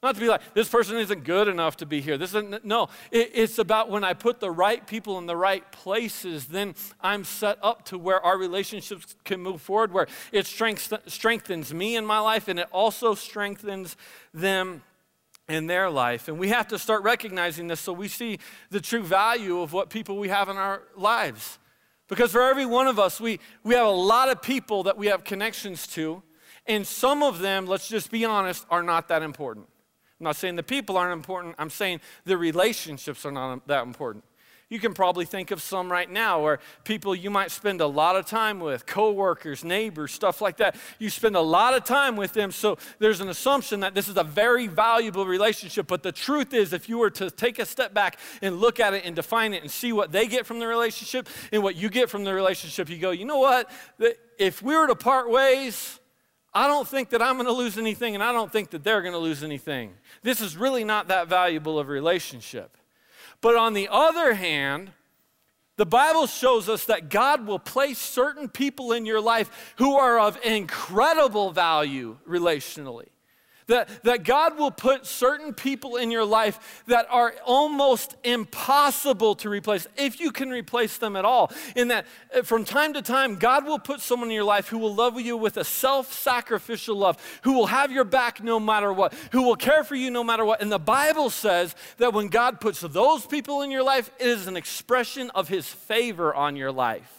not 0.03 0.15
to 0.15 0.19
be 0.21 0.27
like, 0.27 0.53
this 0.53 0.67
person 0.67 0.97
isn't 0.97 1.23
good 1.23 1.47
enough 1.47 1.77
to 1.77 1.86
be 1.86 2.01
here. 2.01 2.17
This 2.17 2.32
isn't, 2.32 2.65
no, 2.65 2.89
it, 3.12 3.32
it's 3.34 3.60
about 3.60 3.89
when 3.89 4.03
I 4.03 4.13
put 4.13 4.41
the 4.41 4.51
right 4.51 4.86
people 4.86 5.17
in 5.19 5.25
the 5.25 5.38
right 5.38 5.69
places, 5.71 6.47
then 6.47 6.75
I'm 6.99 7.23
set 7.23 7.58
up 7.63 7.86
to 7.86 7.97
where 7.97 8.21
our 8.21 8.38
relationships 8.38 9.15
can 9.23 9.39
move 9.39 9.62
forward, 9.62 9.93
where 9.93 10.08
it 10.34 10.45
strength, 10.45 10.91
strengthens 11.08 11.73
me 11.73 11.95
in 11.95 12.05
my 12.05 12.19
life 12.19 12.49
and 12.49 12.60
it 12.60 12.67
also 12.73 13.15
strengthens 13.15 13.95
them 14.34 14.84
in 15.47 15.67
their 15.67 15.89
life. 15.89 16.27
And 16.27 16.38
we 16.38 16.49
have 16.49 16.67
to 16.67 16.77
start 16.77 17.03
recognizing 17.03 17.69
this 17.69 17.79
so 17.79 17.93
we 17.93 18.10
see 18.10 18.39
the 18.69 18.82
true 18.82 19.01
value 19.01 19.62
of 19.62 19.71
what 19.71 19.89
people 19.89 20.17
we 20.17 20.27
have 20.27 20.49
in 20.49 20.58
our 20.58 20.84
lives. 20.97 21.58
Because 22.10 22.34
for 22.34 22.41
every 22.41 22.65
one 22.65 22.88
of 22.88 22.99
us, 22.99 23.21
we, 23.21 23.39
we 23.63 23.75
have 23.75 23.88
a 23.88 23.89
lot 23.89 24.29
of 24.29 24.41
people 24.41 24.84
that 24.84 24.97
we 24.97 25.08
have 25.08 25.23
connections 25.23 25.88
to. 25.88 26.21
And 26.69 26.86
some 26.86 27.23
of 27.23 27.39
them, 27.39 27.65
let's 27.65 27.89
just 27.89 28.12
be 28.12 28.23
honest, 28.23 28.65
are 28.69 28.84
not 28.84 29.08
that 29.08 29.23
important. 29.23 29.67
I'm 30.19 30.25
not 30.25 30.36
saying 30.36 30.55
the 30.55 30.63
people 30.63 30.97
aren't 30.97 31.13
important, 31.13 31.55
I'm 31.58 31.71
saying 31.71 31.99
the 32.25 32.38
relationships 32.38 33.25
are 33.25 33.32
not 33.32 33.67
that 33.67 33.86
important. 33.86 34.23
You 34.69 34.79
can 34.79 34.93
probably 34.93 35.25
think 35.25 35.49
of 35.49 35.63
some 35.63 35.91
right 35.91 36.08
now 36.08 36.43
where 36.43 36.60
people 36.84 37.15
you 37.15 37.32
might 37.32 37.49
spend 37.49 37.82
a 37.82 37.88
lot 37.88 38.15
of 38.15 38.27
time 38.27 38.60
with, 38.60 38.86
coworkers, 38.86 39.63
neighbors, 39.63 40.12
stuff 40.12 40.41
like 40.41 40.58
that. 40.58 40.75
You 40.99 41.10
spend 41.10 41.36
a 41.36 41.41
lot 41.41 41.73
of 41.73 41.86
time 41.86 42.15
with 42.15 42.34
them, 42.34 42.51
so 42.51 42.77
there's 42.99 43.19
an 43.19 43.29
assumption 43.29 43.79
that 43.79 43.95
this 43.95 44.08
is 44.08 44.15
a 44.15 44.23
very 44.23 44.67
valuable 44.67 45.25
relationship. 45.25 45.88
But 45.88 46.03
the 46.03 46.12
truth 46.12 46.53
is, 46.53 46.71
if 46.71 46.88
you 46.88 46.99
were 46.99 47.10
to 47.10 47.32
take 47.32 47.58
a 47.58 47.65
step 47.65 47.95
back 47.95 48.19
and 48.43 48.60
look 48.60 48.79
at 48.79 48.93
it 48.93 49.05
and 49.05 49.15
define 49.15 49.55
it 49.55 49.63
and 49.63 49.71
see 49.71 49.91
what 49.91 50.12
they 50.12 50.27
get 50.27 50.45
from 50.45 50.60
the 50.60 50.67
relationship 50.67 51.27
and 51.51 51.63
what 51.63 51.75
you 51.75 51.89
get 51.89 52.12
from 52.12 52.23
the 52.23 52.34
relationship, 52.36 52.89
you 52.89 52.99
go, 52.99 53.10
you 53.10 53.25
know 53.25 53.39
what? 53.39 53.71
If 54.38 54.62
we 54.62 54.75
were 54.75 54.86
to 54.86 54.95
part 54.95 55.32
ways, 55.32 55.99
I 56.54 56.68
don't 56.68 56.88
think 56.88 57.10
that 57.10 57.22
I'm 57.22 57.36
going 57.36 57.46
to 57.46 57.52
lose 57.52 57.78
anything, 57.78 58.16
and 58.16 58.24
I 58.24 58.32
don't 58.32 58.52
think 58.52 58.72
that 58.72 58.84
they're 58.84 59.02
going 59.02 59.14
to 59.14 59.20
lose 59.20 59.44
anything. 59.44 59.94
This 60.24 60.42
is 60.42 60.58
really 60.58 60.84
not 60.84 61.08
that 61.10 61.28
valuable 61.28 61.78
of 61.78 61.90
a 61.90 61.92
relationship. 61.92 62.76
But 63.42 63.56
on 63.56 63.74
the 63.74 63.88
other 63.92 64.34
hand, 64.34 64.92
the 65.78 65.86
Bible 65.86 66.28
shows 66.28 66.68
us 66.68 66.86
that 66.86 67.10
God 67.10 67.48
will 67.48 67.60
place 67.60 68.00
certain 68.00 68.50
people 68.50 68.92
in 68.92 69.06
your 69.06 69.22
life 69.22 69.74
who 69.78 69.96
are 69.96 70.20
of 70.20 70.38
incredible 70.44 71.52
value 71.52 72.18
relationally. 72.28 73.08
That, 73.69 73.88
that 74.03 74.23
God 74.23 74.58
will 74.58 74.71
put 74.71 75.05
certain 75.05 75.53
people 75.53 75.95
in 75.95 76.10
your 76.10 76.25
life 76.25 76.84
that 76.88 77.05
are 77.10 77.36
almost 77.45 78.15
impossible 78.23 79.36
to 79.36 79.49
replace, 79.49 79.88
if 79.95 80.19
you 80.19 80.32
can 80.32 80.49
replace 80.49 80.97
them 80.97 81.15
at 81.15 81.23
all. 81.23 81.51
In 81.75 81.89
that, 81.89 82.05
uh, 82.36 82.41
from 82.41 82.65
time 82.65 82.93
to 82.93 83.01
time, 83.01 83.36
God 83.36 83.65
will 83.65 83.77
put 83.77 84.01
someone 84.01 84.29
in 84.29 84.36
your 84.36 84.43
life 84.43 84.67
who 84.67 84.79
will 84.79 84.93
love 84.93 85.21
you 85.21 85.38
with 85.38 85.58
a 85.58 85.63
self 85.63 86.12
sacrificial 86.12 86.95
love, 86.95 87.17
who 87.43 87.53
will 87.53 87.67
have 87.67 87.91
your 87.91 88.03
back 88.03 88.43
no 88.43 88.60
matter 88.60 88.91
what, 88.91 89.13
who 89.32 89.43
will 89.43 89.55
care 89.55 89.84
for 89.84 89.95
you 89.95 90.10
no 90.10 90.23
matter 90.23 90.43
what. 90.43 90.62
And 90.62 90.71
the 90.71 90.79
Bible 90.79 91.29
says 91.29 91.75
that 91.97 92.12
when 92.13 92.27
God 92.27 92.60
puts 92.60 92.82
those 92.82 93.25
people 93.25 93.62
in 93.62 93.69
your 93.71 93.84
life, 93.84 94.10
it 94.19 94.27
is 94.27 94.47
an 94.47 94.58
expression 94.58 95.29
of 95.32 95.47
his 95.47 95.67
favor 95.67 96.34
on 96.34 96.55
your 96.55 96.71
life. 96.71 97.18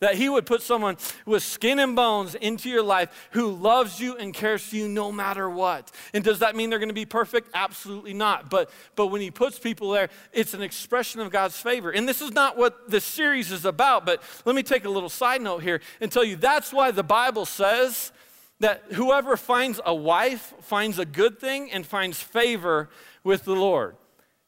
That 0.00 0.14
he 0.14 0.28
would 0.28 0.46
put 0.46 0.62
someone 0.62 0.96
with 1.26 1.42
skin 1.42 1.80
and 1.80 1.96
bones 1.96 2.36
into 2.36 2.70
your 2.70 2.84
life 2.84 3.28
who 3.32 3.50
loves 3.50 3.98
you 3.98 4.16
and 4.16 4.32
cares 4.32 4.62
for 4.62 4.76
you 4.76 4.88
no 4.88 5.10
matter 5.10 5.50
what. 5.50 5.90
And 6.14 6.22
does 6.22 6.38
that 6.38 6.54
mean 6.54 6.70
they're 6.70 6.78
going 6.78 6.88
to 6.88 6.94
be 6.94 7.04
perfect? 7.04 7.50
Absolutely 7.52 8.14
not. 8.14 8.48
But, 8.48 8.70
but 8.94 9.08
when 9.08 9.20
he 9.20 9.32
puts 9.32 9.58
people 9.58 9.90
there, 9.90 10.08
it's 10.32 10.54
an 10.54 10.62
expression 10.62 11.20
of 11.20 11.30
God's 11.30 11.60
favor. 11.60 11.90
And 11.90 12.08
this 12.08 12.22
is 12.22 12.30
not 12.30 12.56
what 12.56 12.88
this 12.88 13.04
series 13.04 13.50
is 13.50 13.64
about, 13.64 14.06
but 14.06 14.22
let 14.44 14.54
me 14.54 14.62
take 14.62 14.84
a 14.84 14.90
little 14.90 15.08
side 15.08 15.42
note 15.42 15.64
here 15.64 15.80
and 16.00 16.12
tell 16.12 16.24
you 16.24 16.36
that's 16.36 16.72
why 16.72 16.92
the 16.92 17.02
Bible 17.02 17.44
says 17.44 18.12
that 18.60 18.84
whoever 18.92 19.36
finds 19.36 19.80
a 19.84 19.94
wife 19.94 20.54
finds 20.60 20.98
a 20.98 21.04
good 21.04 21.38
thing 21.38 21.70
and 21.70 21.86
finds 21.86 22.20
favor 22.20 22.88
with 23.24 23.44
the 23.44 23.54
Lord. 23.54 23.96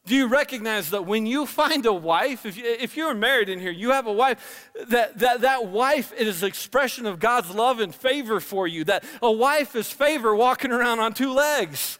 Do 0.05 0.15
you 0.15 0.27
recognize 0.27 0.89
that 0.89 1.05
when 1.05 1.27
you 1.27 1.45
find 1.45 1.85
a 1.85 1.93
wife, 1.93 2.45
if, 2.45 2.57
you, 2.57 2.63
if 2.65 2.97
you're 2.97 3.13
married 3.13 3.49
in 3.49 3.59
here, 3.59 3.71
you 3.71 3.91
have 3.91 4.07
a 4.07 4.11
wife, 4.11 4.71
that, 4.87 5.19
that 5.19 5.41
that 5.41 5.67
wife 5.67 6.11
is 6.13 6.41
an 6.41 6.47
expression 6.47 7.05
of 7.05 7.19
God's 7.19 7.53
love 7.53 7.79
and 7.79 7.93
favor 7.93 8.39
for 8.39 8.67
you, 8.67 8.83
that 8.85 9.03
a 9.21 9.31
wife 9.31 9.75
is 9.75 9.91
favor 9.91 10.35
walking 10.35 10.71
around 10.71 10.99
on 10.99 11.13
two 11.13 11.31
legs. 11.31 11.99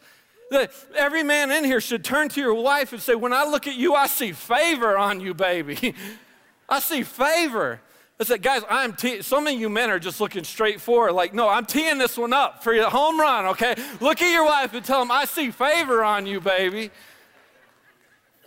That 0.49 0.71
every 0.95 1.23
man 1.23 1.51
in 1.51 1.63
here 1.63 1.79
should 1.79 2.03
turn 2.03 2.27
to 2.29 2.41
your 2.41 2.55
wife 2.55 2.91
and 2.91 3.01
say, 3.01 3.15
When 3.15 3.33
I 3.33 3.45
look 3.45 3.67
at 3.67 3.75
you, 3.75 3.93
I 3.93 4.07
see 4.07 4.31
favor 4.31 4.97
on 4.97 5.21
you, 5.21 5.33
baby. 5.33 5.93
I 6.69 6.79
see 6.79 7.03
favor. 7.03 7.81
I 8.19 8.23
said, 8.23 8.43
guys, 8.43 8.61
I'm 8.69 8.93
te- 8.93 9.23
some 9.23 9.47
of 9.47 9.53
you 9.53 9.67
men 9.67 9.89
are 9.89 9.97
just 9.97 10.21
looking 10.21 10.43
straight 10.43 10.79
forward. 10.79 11.13
Like, 11.13 11.33
no, 11.33 11.49
I'm 11.49 11.65
teeing 11.65 11.97
this 11.97 12.17
one 12.17 12.33
up 12.33 12.63
for 12.63 12.71
you. 12.71 12.83
Home 12.83 13.19
run, 13.19 13.47
okay? 13.47 13.75
Look 13.99 14.21
at 14.21 14.31
your 14.31 14.45
wife 14.45 14.75
and 14.75 14.85
tell 14.85 14.99
them, 14.99 15.09
I 15.09 15.25
see 15.25 15.49
favor 15.49 16.03
on 16.03 16.27
you, 16.27 16.39
baby. 16.39 16.91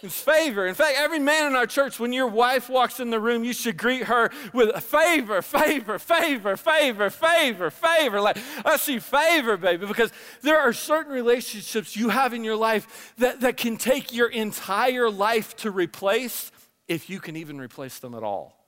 It's 0.05 0.21
favor. 0.21 0.67
In 0.67 0.75
fact, 0.75 0.97
every 0.99 1.19
man 1.19 1.47
in 1.47 1.57
our 1.57 1.67
church, 1.67 1.99
when 1.99 2.13
your 2.13 2.27
wife 2.27 2.69
walks 2.69 3.01
in 3.01 3.09
the 3.09 3.19
room, 3.19 3.43
you 3.43 3.55
should 3.55 3.79
greet 3.79 4.03
her 4.03 4.31
with 4.53 4.77
favor, 4.85 5.41
favor, 5.41 5.99
favor, 5.99 6.59
favor, 6.59 7.09
favor, 7.09 7.71
favor. 7.71 8.21
Like, 8.21 8.37
I 8.67 8.77
see 8.77 8.99
favor, 8.99 9.57
baby, 9.57 9.87
because 9.87 10.13
there 10.43 10.59
are 10.59 10.75
certain 10.75 11.11
relationships 11.11 11.97
you 11.97 12.11
have 12.11 12.35
in 12.35 12.45
your 12.45 12.55
life 12.55 13.15
that, 13.17 13.41
that 13.41 13.57
can 13.57 13.79
take 13.79 14.13
your 14.13 14.29
entire 14.29 15.09
life 15.09 15.57
to 15.57 15.71
replace 15.71 16.53
if 16.87 17.09
you 17.09 17.19
can 17.19 17.35
even 17.35 17.59
replace 17.59 17.99
them 17.99 18.15
at 18.15 18.23
all. 18.23 18.63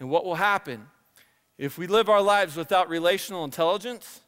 And 0.00 0.10
what 0.10 0.24
will 0.24 0.34
happen 0.34 0.88
if 1.58 1.78
we 1.78 1.86
live 1.86 2.08
our 2.08 2.22
lives 2.22 2.56
without 2.56 2.88
relational 2.88 3.44
intelligence? 3.44 4.20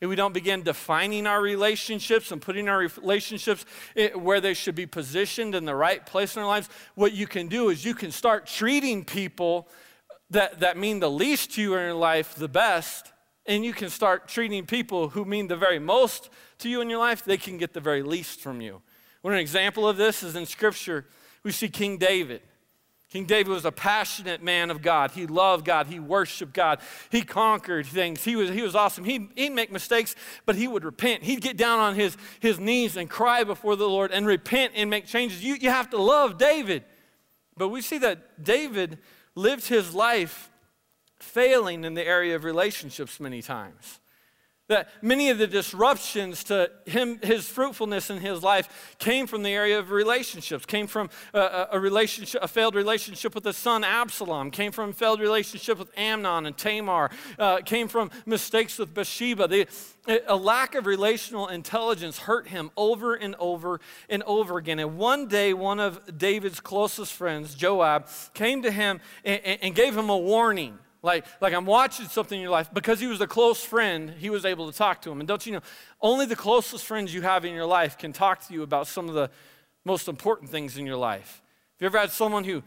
If 0.00 0.08
we 0.08 0.16
don't 0.16 0.34
begin 0.34 0.62
defining 0.62 1.26
our 1.26 1.40
relationships 1.40 2.32
and 2.32 2.42
putting 2.42 2.68
our 2.68 2.78
relationships 2.78 3.64
where 4.14 4.40
they 4.40 4.54
should 4.54 4.74
be 4.74 4.86
positioned 4.86 5.54
in 5.54 5.64
the 5.64 5.74
right 5.74 6.04
place 6.04 6.36
in 6.36 6.42
our 6.42 6.48
lives, 6.48 6.68
what 6.94 7.12
you 7.12 7.26
can 7.26 7.48
do 7.48 7.68
is 7.68 7.84
you 7.84 7.94
can 7.94 8.10
start 8.10 8.46
treating 8.46 9.04
people 9.04 9.68
that, 10.30 10.60
that 10.60 10.76
mean 10.76 11.00
the 11.00 11.10
least 11.10 11.54
to 11.54 11.62
you 11.62 11.74
in 11.74 11.80
your 11.80 11.94
life 11.94 12.34
the 12.34 12.48
best, 12.48 13.12
and 13.46 13.64
you 13.64 13.72
can 13.72 13.90
start 13.90 14.28
treating 14.28 14.66
people 14.66 15.10
who 15.10 15.24
mean 15.24 15.48
the 15.48 15.56
very 15.56 15.78
most 15.78 16.30
to 16.58 16.68
you 16.68 16.80
in 16.80 16.90
your 16.90 16.98
life, 16.98 17.24
they 17.24 17.36
can 17.36 17.58
get 17.58 17.72
the 17.72 17.80
very 17.80 18.02
least 18.02 18.40
from 18.40 18.60
you. 18.60 18.82
One 19.22 19.34
example 19.34 19.88
of 19.88 19.96
this 19.96 20.22
is 20.22 20.36
in 20.36 20.46
Scripture, 20.46 21.06
we 21.42 21.52
see 21.52 21.68
King 21.68 21.98
David. 21.98 22.42
King 23.10 23.26
David 23.26 23.52
was 23.52 23.64
a 23.64 23.70
passionate 23.70 24.42
man 24.42 24.70
of 24.70 24.82
God. 24.82 25.12
He 25.12 25.26
loved 25.26 25.64
God. 25.64 25.86
He 25.86 26.00
worshiped 26.00 26.52
God. 26.52 26.80
He 27.10 27.22
conquered 27.22 27.86
things. 27.86 28.24
He 28.24 28.34
was, 28.34 28.50
he 28.50 28.62
was 28.62 28.74
awesome. 28.74 29.04
He'd, 29.04 29.28
he'd 29.36 29.50
make 29.50 29.70
mistakes, 29.70 30.16
but 30.46 30.56
he 30.56 30.66
would 30.66 30.84
repent. 30.84 31.22
He'd 31.22 31.40
get 31.40 31.56
down 31.56 31.78
on 31.78 31.94
his, 31.94 32.16
his 32.40 32.58
knees 32.58 32.96
and 32.96 33.08
cry 33.08 33.44
before 33.44 33.76
the 33.76 33.88
Lord 33.88 34.10
and 34.10 34.26
repent 34.26 34.72
and 34.74 34.90
make 34.90 35.06
changes. 35.06 35.44
You, 35.44 35.54
you 35.54 35.70
have 35.70 35.90
to 35.90 35.98
love 35.98 36.38
David. 36.38 36.82
But 37.56 37.68
we 37.68 37.82
see 37.82 37.98
that 37.98 38.42
David 38.42 38.98
lived 39.36 39.68
his 39.68 39.94
life 39.94 40.50
failing 41.20 41.84
in 41.84 41.94
the 41.94 42.06
area 42.06 42.34
of 42.34 42.44
relationships 42.44 43.20
many 43.20 43.42
times. 43.42 44.00
That 44.68 44.88
many 45.02 45.28
of 45.28 45.36
the 45.36 45.46
disruptions 45.46 46.42
to 46.44 46.70
him, 46.86 47.18
his 47.22 47.46
fruitfulness 47.46 48.08
in 48.08 48.18
his 48.18 48.42
life 48.42 48.96
came 48.98 49.26
from 49.26 49.42
the 49.42 49.50
area 49.50 49.78
of 49.78 49.90
relationships, 49.90 50.64
came 50.64 50.86
from 50.86 51.10
a, 51.34 51.66
a, 51.72 51.78
relationship, 51.78 52.42
a 52.42 52.48
failed 52.48 52.74
relationship 52.74 53.34
with 53.34 53.44
his 53.44 53.58
son 53.58 53.84
Absalom, 53.84 54.50
came 54.50 54.72
from 54.72 54.90
a 54.90 54.92
failed 54.94 55.20
relationship 55.20 55.78
with 55.78 55.90
Amnon 55.98 56.46
and 56.46 56.56
Tamar, 56.56 57.10
uh, 57.38 57.58
came 57.58 57.88
from 57.88 58.10
mistakes 58.24 58.78
with 58.78 58.94
Bathsheba. 58.94 59.48
The, 59.48 59.66
a 60.26 60.36
lack 60.36 60.74
of 60.74 60.86
relational 60.86 61.48
intelligence 61.48 62.20
hurt 62.20 62.48
him 62.48 62.70
over 62.74 63.14
and 63.14 63.34
over 63.38 63.80
and 64.08 64.22
over 64.22 64.56
again. 64.56 64.78
And 64.78 64.96
one 64.96 65.28
day, 65.28 65.52
one 65.52 65.78
of 65.78 66.16
David's 66.16 66.60
closest 66.60 67.12
friends, 67.12 67.54
Joab, 67.54 68.08
came 68.32 68.62
to 68.62 68.70
him 68.70 69.00
and, 69.26 69.42
and 69.44 69.74
gave 69.74 69.94
him 69.94 70.08
a 70.08 70.16
warning. 70.16 70.78
Like, 71.04 71.26
like 71.42 71.52
I'm 71.52 71.66
watching 71.66 72.06
something 72.06 72.36
in 72.36 72.42
your 72.42 72.50
life. 72.50 72.72
Because 72.72 72.98
he 72.98 73.06
was 73.06 73.20
a 73.20 73.26
close 73.26 73.62
friend, 73.62 74.14
he 74.18 74.30
was 74.30 74.46
able 74.46 74.72
to 74.72 74.76
talk 74.76 75.02
to 75.02 75.10
him. 75.12 75.20
And 75.20 75.28
don't 75.28 75.44
you 75.44 75.52
know, 75.52 75.60
only 76.00 76.24
the 76.24 76.34
closest 76.34 76.86
friends 76.86 77.12
you 77.12 77.20
have 77.20 77.44
in 77.44 77.52
your 77.52 77.66
life 77.66 77.98
can 77.98 78.12
talk 78.12 78.46
to 78.48 78.54
you 78.54 78.62
about 78.62 78.86
some 78.86 79.08
of 79.10 79.14
the 79.14 79.30
most 79.84 80.08
important 80.08 80.50
things 80.50 80.78
in 80.78 80.86
your 80.86 80.96
life. 80.96 81.42
Have 81.74 81.82
you 81.82 81.86
ever 81.86 81.98
had 81.98 82.10
someone 82.10 82.42
who 82.42 82.62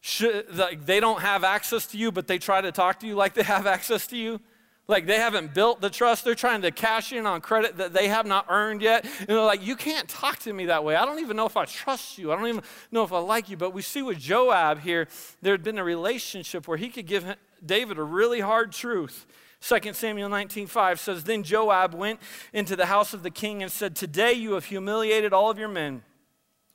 should, 0.00 0.54
like, 0.54 0.84
they 0.84 1.00
don't 1.00 1.22
have 1.22 1.42
access 1.44 1.86
to 1.86 1.96
you, 1.96 2.12
but 2.12 2.26
they 2.26 2.38
try 2.38 2.60
to 2.60 2.70
talk 2.70 3.00
to 3.00 3.06
you 3.06 3.14
like 3.14 3.32
they 3.32 3.42
have 3.42 3.66
access 3.78 4.06
to 4.08 4.16
you? 4.18 4.38
Like 4.88 5.06
they 5.06 5.18
haven't 5.18 5.52
built 5.52 5.82
the 5.82 5.90
trust. 5.90 6.24
They're 6.24 6.34
trying 6.34 6.62
to 6.62 6.70
cash 6.70 7.12
in 7.12 7.26
on 7.26 7.42
credit 7.42 7.76
that 7.76 7.92
they 7.92 8.08
have 8.08 8.24
not 8.24 8.46
earned 8.48 8.80
yet. 8.80 9.04
And 9.20 9.28
they're 9.28 9.40
like, 9.40 9.64
you 9.64 9.76
can't 9.76 10.08
talk 10.08 10.38
to 10.40 10.52
me 10.52 10.66
that 10.66 10.82
way. 10.82 10.96
I 10.96 11.04
don't 11.04 11.20
even 11.20 11.36
know 11.36 11.44
if 11.44 11.58
I 11.58 11.66
trust 11.66 12.16
you. 12.16 12.32
I 12.32 12.36
don't 12.36 12.48
even 12.48 12.62
know 12.90 13.04
if 13.04 13.12
I 13.12 13.18
like 13.18 13.50
you. 13.50 13.58
But 13.58 13.74
we 13.74 13.82
see 13.82 14.00
with 14.00 14.18
Joab 14.18 14.80
here, 14.80 15.06
there 15.42 15.52
had 15.52 15.62
been 15.62 15.78
a 15.78 15.84
relationship 15.84 16.66
where 16.66 16.78
he 16.78 16.88
could 16.88 17.06
give 17.06 17.36
David 17.64 17.98
a 17.98 18.02
really 18.02 18.40
hard 18.40 18.72
truth. 18.72 19.26
2 19.60 19.92
Samuel 19.92 20.30
19:5 20.30 20.98
says, 20.98 21.24
Then 21.24 21.42
Joab 21.42 21.92
went 21.92 22.20
into 22.54 22.74
the 22.74 22.86
house 22.86 23.12
of 23.12 23.22
the 23.22 23.30
king 23.30 23.62
and 23.62 23.70
said, 23.70 23.94
Today 23.94 24.32
you 24.32 24.54
have 24.54 24.66
humiliated 24.66 25.34
all 25.34 25.50
of 25.50 25.58
your 25.58 25.68
men 25.68 26.02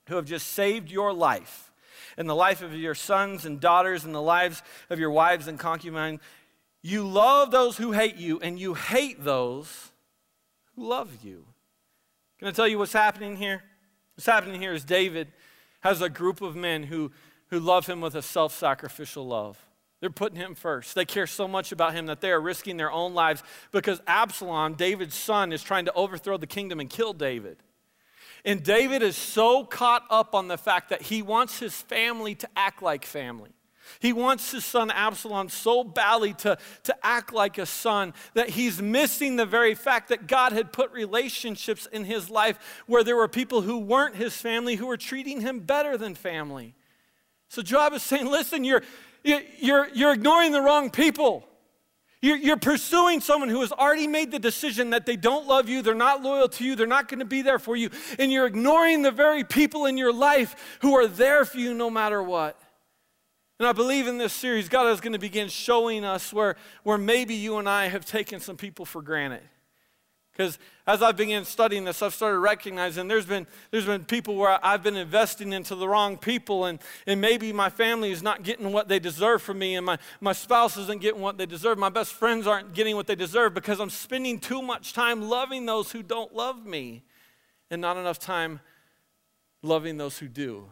who 0.07 0.17
have 0.17 0.25
just 0.25 0.47
saved 0.47 0.91
your 0.91 1.13
life 1.13 1.71
and 2.17 2.29
the 2.29 2.35
life 2.35 2.61
of 2.61 2.75
your 2.75 2.93
sons 2.93 3.45
and 3.45 3.59
daughters 3.59 4.05
and 4.05 4.13
the 4.13 4.21
lives 4.21 4.61
of 4.89 4.99
your 4.99 5.09
wives 5.09 5.47
and 5.47 5.57
concubines. 5.57 6.19
You 6.83 7.07
love 7.07 7.49
those 7.49 7.77
who 7.77 7.93
hate 7.93 8.17
you, 8.17 8.39
and 8.41 8.59
you 8.59 8.73
hate 8.73 9.23
those 9.23 9.91
who 10.75 10.87
love 10.87 11.09
you. 11.23 11.45
Can 12.37 12.49
I 12.49 12.51
tell 12.51 12.67
you 12.67 12.77
what's 12.77 12.93
happening 12.93 13.37
here? 13.37 13.63
What's 14.15 14.25
happening 14.25 14.59
here 14.61 14.73
is 14.73 14.83
David 14.83 15.29
has 15.79 16.01
a 16.01 16.09
group 16.09 16.41
of 16.41 16.57
men 16.57 16.83
who, 16.83 17.11
who 17.47 17.59
love 17.59 17.87
him 17.87 18.01
with 18.01 18.15
a 18.15 18.21
self 18.21 18.53
sacrificial 18.53 19.25
love. 19.25 19.57
They're 20.01 20.09
putting 20.09 20.37
him 20.37 20.53
first. 20.53 20.95
They 20.95 21.05
care 21.05 21.25
so 21.25 21.47
much 21.47 21.71
about 21.71 21.93
him 21.93 22.07
that 22.07 22.19
they 22.19 22.31
are 22.31 22.41
risking 22.41 22.75
their 22.75 22.91
own 22.91 23.13
lives 23.13 23.41
because 23.71 24.01
Absalom, 24.05 24.73
David's 24.73 25.15
son, 25.15 25.53
is 25.53 25.63
trying 25.63 25.85
to 25.85 25.93
overthrow 25.93 26.35
the 26.35 26.45
kingdom 26.45 26.81
and 26.81 26.89
kill 26.89 27.13
David. 27.13 27.63
And 28.43 28.61
David 28.61 29.01
is 29.01 29.15
so 29.15 29.63
caught 29.63 30.03
up 30.09 30.35
on 30.35 30.49
the 30.49 30.57
fact 30.57 30.89
that 30.89 31.03
he 31.03 31.21
wants 31.21 31.59
his 31.59 31.73
family 31.73 32.35
to 32.35 32.49
act 32.57 32.81
like 32.81 33.05
family. 33.05 33.51
He 33.99 34.13
wants 34.13 34.51
his 34.51 34.65
son 34.65 34.91
Absalom 34.91 35.49
so 35.49 35.83
badly 35.83 36.33
to, 36.35 36.57
to 36.83 36.95
act 37.05 37.33
like 37.33 37.57
a 37.57 37.65
son 37.65 38.13
that 38.33 38.49
he's 38.49 38.81
missing 38.81 39.35
the 39.35 39.45
very 39.45 39.75
fact 39.75 40.09
that 40.09 40.27
God 40.27 40.51
had 40.51 40.71
put 40.73 40.91
relationships 40.91 41.87
in 41.91 42.05
his 42.05 42.29
life 42.29 42.83
where 42.87 43.03
there 43.03 43.15
were 43.15 43.27
people 43.27 43.61
who 43.61 43.79
weren't 43.79 44.15
his 44.15 44.35
family 44.35 44.75
who 44.75 44.87
were 44.87 44.97
treating 44.97 45.41
him 45.41 45.59
better 45.59 45.97
than 45.97 46.15
family. 46.15 46.75
So 47.49 47.61
Joab 47.61 47.93
is 47.93 48.03
saying, 48.03 48.25
listen, 48.25 48.63
you're, 48.63 48.83
you're, 49.23 49.87
you're 49.93 50.13
ignoring 50.13 50.51
the 50.51 50.61
wrong 50.61 50.89
people. 50.89 51.47
You're, 52.23 52.37
you're 52.37 52.57
pursuing 52.57 53.19
someone 53.19 53.49
who 53.49 53.59
has 53.59 53.73
already 53.73 54.07
made 54.07 54.31
the 54.31 54.39
decision 54.39 54.91
that 54.91 55.05
they 55.05 55.17
don't 55.17 55.45
love 55.45 55.67
you, 55.67 55.81
they're 55.81 55.93
not 55.93 56.23
loyal 56.23 56.47
to 56.47 56.63
you, 56.63 56.77
they're 56.77 56.87
not 56.87 57.09
going 57.09 57.19
to 57.19 57.25
be 57.25 57.41
there 57.41 57.59
for 57.59 57.75
you, 57.75 57.89
and 58.17 58.31
you're 58.31 58.45
ignoring 58.45 59.01
the 59.01 59.11
very 59.11 59.43
people 59.43 59.85
in 59.87 59.97
your 59.97 60.13
life 60.13 60.77
who 60.79 60.95
are 60.95 61.05
there 61.05 61.43
for 61.43 61.57
you 61.57 61.73
no 61.73 61.89
matter 61.89 62.23
what. 62.23 62.57
And 63.59 63.67
I 63.67 63.71
believe 63.71 64.07
in 64.07 64.17
this 64.17 64.33
series, 64.33 64.67
God 64.67 64.91
is 64.91 64.99
going 64.99 65.13
to 65.13 65.19
begin 65.19 65.47
showing 65.47 66.03
us 66.03 66.33
where, 66.33 66.55
where 66.83 66.97
maybe 66.97 67.35
you 67.35 67.57
and 67.57 67.69
I 67.69 67.87
have 67.87 68.05
taken 68.05 68.39
some 68.39 68.57
people 68.57 68.85
for 68.85 69.01
granted. 69.01 69.41
Because 70.33 70.57
as 70.87 71.03
I 71.03 71.11
began 71.11 71.45
studying 71.45 71.85
this, 71.85 72.01
I've 72.01 72.15
started 72.15 72.39
recognizing 72.39 73.07
there's 73.07 73.27
been, 73.27 73.45
there's 73.69 73.85
been 73.85 74.03
people 74.03 74.35
where 74.35 74.59
I've 74.65 74.81
been 74.81 74.95
investing 74.95 75.53
into 75.53 75.75
the 75.75 75.87
wrong 75.87 76.17
people, 76.17 76.65
and, 76.65 76.79
and 77.05 77.21
maybe 77.21 77.53
my 77.53 77.69
family 77.69 78.11
is 78.11 78.23
not 78.23 78.41
getting 78.41 78.71
what 78.71 78.87
they 78.87 78.97
deserve 78.97 79.43
from 79.43 79.59
me, 79.59 79.75
and 79.75 79.85
my, 79.85 79.99
my 80.19 80.33
spouse 80.33 80.75
isn't 80.75 81.01
getting 81.01 81.21
what 81.21 81.37
they 81.37 81.45
deserve. 81.45 81.77
My 81.77 81.89
best 81.89 82.13
friends 82.13 82.47
aren't 82.47 82.73
getting 82.73 82.95
what 82.95 83.05
they 83.05 83.13
deserve 83.13 83.53
because 83.53 83.79
I'm 83.79 83.91
spending 83.91 84.39
too 84.39 84.63
much 84.63 84.93
time 84.93 85.29
loving 85.29 85.67
those 85.67 85.91
who 85.91 86.01
don't 86.01 86.33
love 86.33 86.65
me 86.65 87.03
and 87.69 87.79
not 87.79 87.97
enough 87.97 88.17
time 88.17 88.59
loving 89.61 89.97
those 89.97 90.17
who 90.17 90.27
do. 90.27 90.65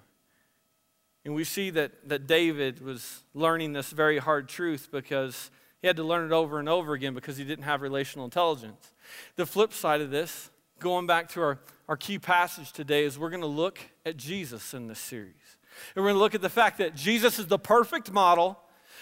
And 1.24 1.36
we 1.36 1.44
see 1.44 1.70
that, 1.72 1.92
that 2.10 2.26
David 2.26 2.84
was 2.84 3.22
learning 3.34 3.74
this 3.74 3.92
very 3.92 4.18
hard 4.18 4.50
truth 4.50 4.90
because 4.92 5.52
he 5.82 5.88
had 5.88 5.96
to 5.98 6.04
learn 6.04 6.26
it 6.26 6.34
over 6.34 6.60
and 6.60 6.68
over 6.68 6.94
again 6.94 7.14
because 7.14 7.38
he 7.38 7.44
didn't 7.44 7.66
have 7.66 7.82
relational 7.82 8.26
intelligence. 8.26 8.92
The 9.36 9.46
flip 9.46 9.74
side 9.74 10.02
of 10.02 10.10
this, 10.10 10.50
going 10.80 11.06
back 11.08 11.30
to 11.30 11.42
our, 11.42 11.60
our 11.88 11.98
key 11.98 12.18
passage 12.20 12.72
today, 12.72 13.04
is 13.04 13.20
we're 13.20 13.30
going 13.30 13.42
to 13.42 13.48
look 13.48 13.80
at 14.06 14.18
Jesus 14.18 14.74
in 14.74 14.88
this 14.88 15.00
series. 15.00 15.58
And 15.96 16.04
we're 16.04 16.10
going 16.10 16.16
to 16.16 16.24
look 16.24 16.36
at 16.36 16.42
the 16.42 16.50
fact 16.50 16.80
that 16.80 16.96
Jesus 16.96 17.40
is 17.40 17.48
the 17.48 17.60
perfect 17.60 18.12
model 18.12 18.60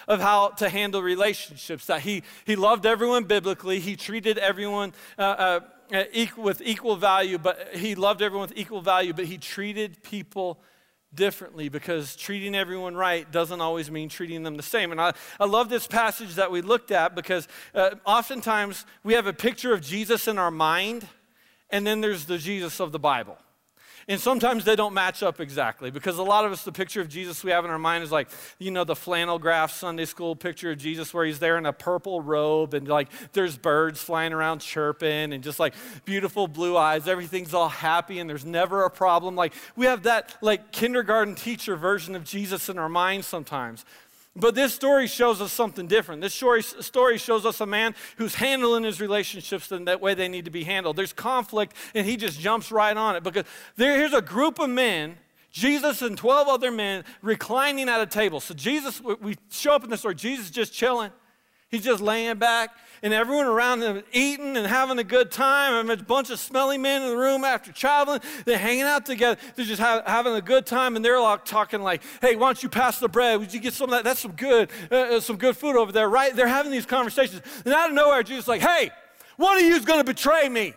of 0.07 0.21
how 0.21 0.49
to 0.49 0.69
handle 0.69 1.01
relationships, 1.01 1.85
that 1.85 2.01
he, 2.01 2.23
he 2.45 2.55
loved 2.55 2.85
everyone 2.85 3.25
biblically, 3.25 3.79
he 3.79 3.95
treated 3.95 4.37
everyone 4.37 4.93
uh, 5.17 5.59
uh, 5.91 6.05
with 6.37 6.61
equal 6.63 6.95
value, 6.95 7.37
but 7.37 7.75
he 7.75 7.95
loved 7.95 8.21
everyone 8.21 8.47
with 8.47 8.57
equal 8.57 8.81
value, 8.81 9.13
but 9.13 9.25
he 9.25 9.37
treated 9.37 10.01
people 10.03 10.59
differently 11.13 11.69
because 11.69 12.15
treating 12.15 12.55
everyone 12.55 12.95
right 12.95 13.29
doesn't 13.31 13.61
always 13.61 13.89
mean 13.89 14.09
treating 14.09 14.43
them 14.43 14.57
the 14.57 14.63
same. 14.63 14.91
And 14.91 15.01
I, 15.01 15.13
I 15.39 15.45
love 15.45 15.69
this 15.69 15.87
passage 15.87 16.35
that 16.35 16.51
we 16.51 16.61
looked 16.61 16.91
at 16.91 17.15
because 17.15 17.47
uh, 17.73 17.91
oftentimes 18.05 18.85
we 19.03 19.13
have 19.13 19.27
a 19.27 19.33
picture 19.33 19.73
of 19.73 19.81
Jesus 19.81 20.27
in 20.27 20.37
our 20.37 20.51
mind, 20.51 21.07
and 21.69 21.85
then 21.85 22.01
there's 22.01 22.25
the 22.25 22.37
Jesus 22.37 22.79
of 22.79 22.91
the 22.91 22.99
Bible. 22.99 23.37
And 24.09 24.19
sometimes 24.19 24.65
they 24.65 24.75
don't 24.75 24.95
match 24.95 25.21
up 25.21 25.39
exactly 25.39 25.91
because 25.91 26.17
a 26.17 26.23
lot 26.23 26.43
of 26.43 26.51
us, 26.51 26.63
the 26.63 26.71
picture 26.71 26.99
of 26.99 27.09
Jesus 27.09 27.43
we 27.43 27.51
have 27.51 27.63
in 27.63 27.69
our 27.69 27.77
mind 27.77 28.03
is 28.03 28.11
like, 28.11 28.27
you 28.57 28.71
know, 28.71 28.83
the 28.83 28.95
flannel 28.95 29.37
graph 29.37 29.71
Sunday 29.71 30.05
school 30.05 30.35
picture 30.35 30.71
of 30.71 30.79
Jesus 30.79 31.13
where 31.13 31.25
he's 31.25 31.37
there 31.37 31.59
in 31.59 31.67
a 31.67 31.71
purple 31.71 32.19
robe 32.19 32.73
and 32.73 32.87
like 32.87 33.09
there's 33.33 33.55
birds 33.55 34.01
flying 34.01 34.33
around 34.33 34.61
chirping 34.61 35.31
and 35.31 35.43
just 35.43 35.59
like 35.59 35.75
beautiful 36.05 36.47
blue 36.47 36.75
eyes. 36.75 37.07
Everything's 37.07 37.53
all 37.53 37.69
happy 37.69 38.17
and 38.17 38.27
there's 38.27 38.45
never 38.45 38.83
a 38.83 38.89
problem. 38.89 39.35
Like 39.35 39.53
we 39.75 39.85
have 39.85 40.01
that 40.03 40.35
like 40.41 40.71
kindergarten 40.71 41.35
teacher 41.35 41.75
version 41.75 42.15
of 42.15 42.23
Jesus 42.23 42.67
in 42.67 42.79
our 42.79 42.89
mind 42.89 43.25
sometimes. 43.25 43.85
But 44.35 44.55
this 44.55 44.73
story 44.73 45.07
shows 45.07 45.41
us 45.41 45.51
something 45.51 45.87
different. 45.87 46.21
This 46.21 46.33
story, 46.33 46.61
shows 47.17 47.45
us 47.45 47.61
a 47.61 47.65
man 47.65 47.95
who's 48.17 48.35
handling 48.35 48.83
his 48.83 49.01
relationships 49.01 49.71
in 49.71 49.85
that 49.85 50.01
way 50.01 50.13
they 50.13 50.27
need 50.27 50.45
to 50.45 50.51
be 50.51 50.63
handled. 50.63 50.95
There's 50.95 51.13
conflict, 51.13 51.75
and 51.95 52.05
he 52.05 52.15
just 52.15 52.39
jumps 52.39 52.71
right 52.71 52.95
on 52.95 53.15
it 53.15 53.23
because 53.23 53.45
there, 53.75 53.97
here's 53.97 54.13
a 54.13 54.21
group 54.21 54.59
of 54.59 54.69
men, 54.69 55.17
Jesus 55.51 56.01
and 56.01 56.17
12 56.17 56.47
other 56.47 56.71
men, 56.71 57.03
reclining 57.21 57.89
at 57.89 57.99
a 57.99 58.05
table. 58.05 58.39
So 58.39 58.53
Jesus, 58.53 59.01
we 59.01 59.35
show 59.49 59.73
up 59.73 59.83
in 59.83 59.89
the 59.89 59.97
story, 59.97 60.15
Jesus 60.15 60.51
just 60.51 60.73
chilling. 60.73 61.11
He's 61.69 61.83
just 61.83 62.01
laying 62.01 62.37
back 62.37 62.71
and 63.01 63.13
everyone 63.13 63.45
around 63.45 63.79
them 63.79 64.03
eating 64.11 64.57
and 64.57 64.67
having 64.67 64.99
a 64.99 65.03
good 65.03 65.31
time. 65.31 65.73
I 65.73 65.83
mean, 65.83 65.99
a 65.99 66.03
bunch 66.03 66.29
of 66.29 66.39
smelly 66.39 66.77
men 66.77 67.01
in 67.01 67.09
the 67.09 67.17
room 67.17 67.43
after 67.43 67.71
traveling. 67.71 68.21
They're 68.45 68.57
hanging 68.57 68.83
out 68.83 69.05
together. 69.05 69.39
They're 69.55 69.65
just 69.65 69.81
having 69.81 70.33
a 70.33 70.41
good 70.41 70.65
time, 70.65 70.95
and 70.95 71.03
they're 71.03 71.17
all 71.17 71.37
talking 71.37 71.81
like, 71.81 72.01
"Hey, 72.21 72.35
why 72.35 72.47
don't 72.47 72.63
you 72.63 72.69
pass 72.69 72.99
the 72.99 73.09
bread? 73.09 73.39
Would 73.39 73.53
you 73.53 73.59
get 73.59 73.73
some 73.73 73.85
of 73.85 73.91
that? 73.91 74.03
That's 74.03 74.19
some 74.19 74.33
good, 74.33 74.69
uh, 74.91 74.95
uh 74.95 75.19
some 75.19 75.37
good 75.37 75.57
food 75.57 75.75
over 75.75 75.91
there, 75.91 76.09
right?" 76.09 76.35
They're 76.35 76.47
having 76.47 76.71
these 76.71 76.85
conversations, 76.85 77.41
and 77.65 77.73
out 77.73 77.89
of 77.89 77.95
nowhere, 77.95 78.23
Jesus 78.23 78.45
is 78.45 78.47
like, 78.47 78.61
"Hey, 78.61 78.91
one 79.37 79.57
of 79.57 79.63
you 79.63 79.75
is 79.75 79.85
going 79.85 79.99
to 79.99 80.05
betray 80.05 80.49
me." 80.49 80.73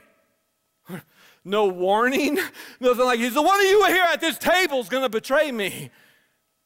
no 1.45 1.67
warning, 1.67 2.39
nothing 2.81 3.05
like. 3.05 3.21
He's 3.21 3.35
the 3.35 3.43
one 3.43 3.61
of 3.61 3.67
you 3.67 3.85
here 3.87 4.05
at 4.05 4.21
this 4.21 4.39
table 4.39 4.81
is 4.81 4.89
going 4.89 5.05
to 5.05 5.09
betray 5.09 5.51
me 5.53 5.91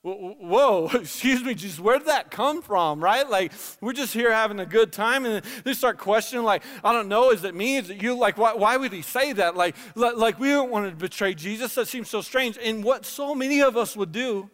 whoa, 0.06 0.88
excuse 0.94 1.42
me, 1.42 1.54
Jesus, 1.54 1.80
where 1.80 1.98
did 1.98 2.08
that 2.08 2.30
come 2.30 2.62
from, 2.62 3.02
right? 3.02 3.28
Like, 3.28 3.52
we're 3.80 3.92
just 3.92 4.14
here 4.14 4.32
having 4.32 4.60
a 4.60 4.66
good 4.66 4.92
time, 4.92 5.24
and 5.24 5.44
they 5.64 5.72
start 5.72 5.98
questioning, 5.98 6.44
like, 6.44 6.62
I 6.84 6.92
don't 6.92 7.08
know, 7.08 7.30
is 7.30 7.44
it 7.44 7.54
me? 7.54 7.76
Is 7.76 7.90
it 7.90 8.02
you? 8.02 8.16
Like, 8.16 8.38
why, 8.38 8.54
why 8.54 8.76
would 8.76 8.92
he 8.92 9.02
say 9.02 9.32
that? 9.34 9.56
Like, 9.56 9.76
like, 9.94 10.38
we 10.38 10.48
don't 10.48 10.70
want 10.70 10.88
to 10.88 10.96
betray 10.96 11.34
Jesus. 11.34 11.74
That 11.74 11.88
seems 11.88 12.08
so 12.08 12.20
strange. 12.20 12.58
And 12.62 12.84
what 12.84 13.04
so 13.04 13.34
many 13.34 13.62
of 13.62 13.76
us 13.76 13.96
would 13.96 14.12
do, 14.12 14.50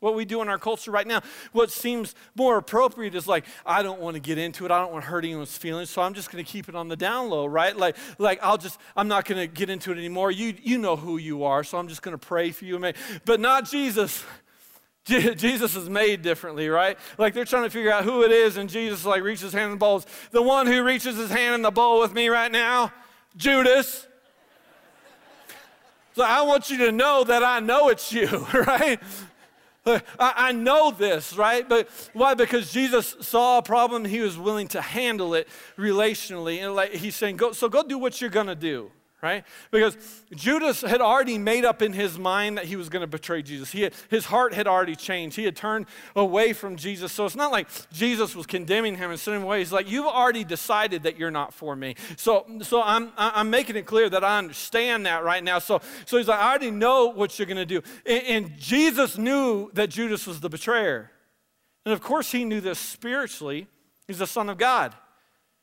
what 0.00 0.14
we 0.14 0.24
do 0.24 0.40
in 0.40 0.48
our 0.48 0.58
culture 0.58 0.90
right 0.90 1.06
now, 1.06 1.20
what 1.52 1.70
seems 1.70 2.14
more 2.34 2.56
appropriate 2.56 3.14
is 3.14 3.28
like, 3.28 3.44
I 3.66 3.82
don't 3.82 4.00
want 4.00 4.14
to 4.14 4.20
get 4.20 4.38
into 4.38 4.64
it. 4.64 4.70
I 4.70 4.80
don't 4.80 4.92
want 4.92 5.04
to 5.04 5.10
hurt 5.10 5.24
anyone's 5.24 5.56
feelings, 5.56 5.90
so 5.90 6.00
I'm 6.00 6.14
just 6.14 6.32
going 6.32 6.42
to 6.42 6.50
keep 6.50 6.70
it 6.70 6.74
on 6.74 6.88
the 6.88 6.96
down 6.96 7.28
low, 7.28 7.44
right? 7.44 7.76
Like, 7.76 7.96
like 8.18 8.38
I'll 8.42 8.56
just, 8.56 8.80
I'm 8.96 9.08
not 9.08 9.26
going 9.26 9.40
to 9.40 9.46
get 9.46 9.68
into 9.68 9.92
it 9.92 9.98
anymore. 9.98 10.30
You, 10.30 10.54
you 10.62 10.78
know 10.78 10.96
who 10.96 11.18
you 11.18 11.44
are, 11.44 11.62
so 11.62 11.76
I'm 11.76 11.88
just 11.88 12.00
going 12.00 12.18
to 12.18 12.26
pray 12.26 12.50
for 12.50 12.64
you. 12.64 12.80
But 13.26 13.40
not 13.40 13.70
Jesus. 13.70 14.24
Jesus 15.10 15.76
is 15.76 15.88
made 15.88 16.22
differently, 16.22 16.68
right? 16.68 16.98
Like 17.18 17.34
they're 17.34 17.44
trying 17.44 17.64
to 17.64 17.70
figure 17.70 17.92
out 17.92 18.04
who 18.04 18.22
it 18.22 18.30
is, 18.30 18.56
and 18.56 18.70
Jesus 18.70 19.04
like 19.04 19.22
reaches 19.22 19.42
his 19.42 19.52
hand 19.52 19.66
in 19.66 19.70
the 19.72 19.76
bowl. 19.76 20.02
The 20.30 20.42
one 20.42 20.66
who 20.66 20.82
reaches 20.82 21.16
his 21.16 21.30
hand 21.30 21.56
in 21.56 21.62
the 21.62 21.70
bowl 21.70 22.00
with 22.00 22.14
me 22.14 22.28
right 22.28 22.50
now, 22.50 22.92
Judas. 23.36 24.06
So 26.14 26.24
I 26.24 26.42
want 26.42 26.70
you 26.70 26.78
to 26.78 26.92
know 26.92 27.24
that 27.24 27.42
I 27.42 27.60
know 27.60 27.88
it's 27.88 28.12
you, 28.12 28.26
right? 28.52 29.00
I, 30.18 30.52
know 30.52 30.90
this, 30.90 31.34
right? 31.36 31.68
But 31.68 31.88
why? 32.12 32.34
Because 32.34 32.70
Jesus 32.70 33.16
saw 33.22 33.58
a 33.58 33.62
problem, 33.62 34.04
he 34.04 34.20
was 34.20 34.38
willing 34.38 34.68
to 34.68 34.80
handle 34.80 35.34
it 35.34 35.48
relationally. 35.76 36.58
And 36.58 36.74
like 36.74 36.92
he's 36.92 37.16
saying, 37.16 37.38
go, 37.38 37.52
so 37.52 37.68
go 37.68 37.82
do 37.82 37.98
what 37.98 38.20
you're 38.20 38.30
gonna 38.30 38.54
do 38.54 38.92
right? 39.22 39.44
Because 39.70 39.96
Judas 40.34 40.80
had 40.80 41.00
already 41.00 41.38
made 41.38 41.64
up 41.64 41.82
in 41.82 41.92
his 41.92 42.18
mind 42.18 42.56
that 42.56 42.64
he 42.64 42.76
was 42.76 42.88
going 42.88 43.02
to 43.02 43.06
betray 43.06 43.42
Jesus. 43.42 43.70
He 43.70 43.82
had, 43.82 43.92
his 44.08 44.26
heart 44.26 44.54
had 44.54 44.66
already 44.66 44.96
changed. 44.96 45.36
He 45.36 45.44
had 45.44 45.56
turned 45.56 45.86
away 46.16 46.52
from 46.52 46.76
Jesus. 46.76 47.12
So 47.12 47.26
it's 47.26 47.36
not 47.36 47.52
like 47.52 47.68
Jesus 47.92 48.34
was 48.34 48.46
condemning 48.46 48.96
him 48.96 49.10
and 49.10 49.20
sending 49.20 49.42
him 49.42 49.46
away. 49.46 49.58
He's 49.58 49.72
like, 49.72 49.90
You've 49.90 50.06
already 50.06 50.44
decided 50.44 51.02
that 51.02 51.18
you're 51.18 51.30
not 51.30 51.52
for 51.52 51.76
me. 51.76 51.96
So, 52.16 52.46
so 52.62 52.82
I'm, 52.82 53.12
I'm 53.16 53.50
making 53.50 53.76
it 53.76 53.86
clear 53.86 54.08
that 54.08 54.24
I 54.24 54.38
understand 54.38 55.06
that 55.06 55.22
right 55.24 55.44
now. 55.44 55.58
So, 55.58 55.80
so 56.06 56.16
he's 56.16 56.28
like, 56.28 56.40
I 56.40 56.48
already 56.48 56.70
know 56.70 57.06
what 57.06 57.38
you're 57.38 57.46
going 57.46 57.56
to 57.56 57.66
do. 57.66 57.82
And, 58.06 58.22
and 58.24 58.58
Jesus 58.58 59.18
knew 59.18 59.70
that 59.74 59.90
Judas 59.90 60.26
was 60.26 60.40
the 60.40 60.48
betrayer. 60.48 61.10
And 61.84 61.92
of 61.92 62.00
course, 62.00 62.32
he 62.32 62.44
knew 62.44 62.60
this 62.60 62.78
spiritually. 62.78 63.66
He's 64.06 64.18
the 64.18 64.26
Son 64.26 64.48
of 64.48 64.58
God. 64.58 64.94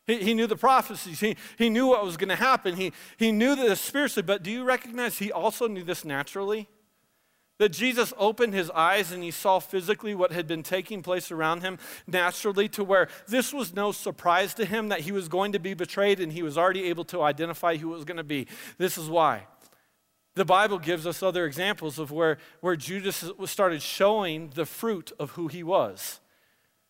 He, 0.08 0.24
he 0.24 0.34
knew 0.34 0.48
the 0.48 0.56
prophecies. 0.56 1.20
He, 1.20 1.36
he 1.58 1.70
knew 1.70 1.88
what 1.88 2.04
was 2.04 2.17
going 2.17 2.30
to 2.30 2.36
happen. 2.36 2.78
He, 2.78 2.93
he 3.17 3.32
knew 3.32 3.56
this 3.56 3.82
spiritually, 3.82 4.26
but 4.26 4.41
do 4.41 4.50
you 4.50 4.63
recognize 4.63 5.20
he 5.20 5.32
also 5.32 5.67
knew 5.67 5.84
this 5.84 6.06
naturally? 6.06 6.70
That 7.60 7.70
Jesus 7.70 8.13
opened 8.17 8.54
his 8.54 8.70
eyes 8.70 9.12
and 9.12 9.24
he 9.24 9.32
saw 9.32 9.60
physically 9.60 10.13
what 10.15 10.32
had 10.32 10.48
been 10.48 10.63
taking 10.63 11.02
place 11.02 11.32
around 11.32 11.62
him 11.62 11.80
naturally, 12.06 12.70
to 12.70 12.84
where 12.84 13.10
this 13.28 13.52
was 13.52 13.74
no 13.76 13.91
surprise 13.91 14.54
to 14.56 14.65
him 14.65 14.89
that 14.89 15.02
he 15.02 15.12
was 15.12 15.28
going 15.28 15.52
to 15.52 15.60
be 15.60 15.74
betrayed 15.74 16.20
and 16.20 16.32
he 16.32 16.43
was 16.43 16.58
already 16.58 16.86
able 16.86 17.04
to 17.06 17.22
identify 17.22 17.76
who 17.76 17.91
it 17.91 17.96
was 17.96 18.06
going 18.06 18.17
to 18.17 18.24
be. 18.24 18.48
This 18.78 18.98
is 18.98 19.10
why. 19.10 19.48
The 20.36 20.46
Bible 20.46 20.78
gives 20.78 21.08
us 21.08 21.24
other 21.24 21.48
examples 21.48 21.98
of 21.98 22.12
where, 22.12 22.38
where 22.62 22.76
Judas 22.76 23.30
started 23.46 23.82
showing 23.82 24.52
the 24.54 24.67
fruit 24.67 25.12
of 25.20 25.32
who 25.32 25.48
he 25.48 25.63
was. 25.63 26.20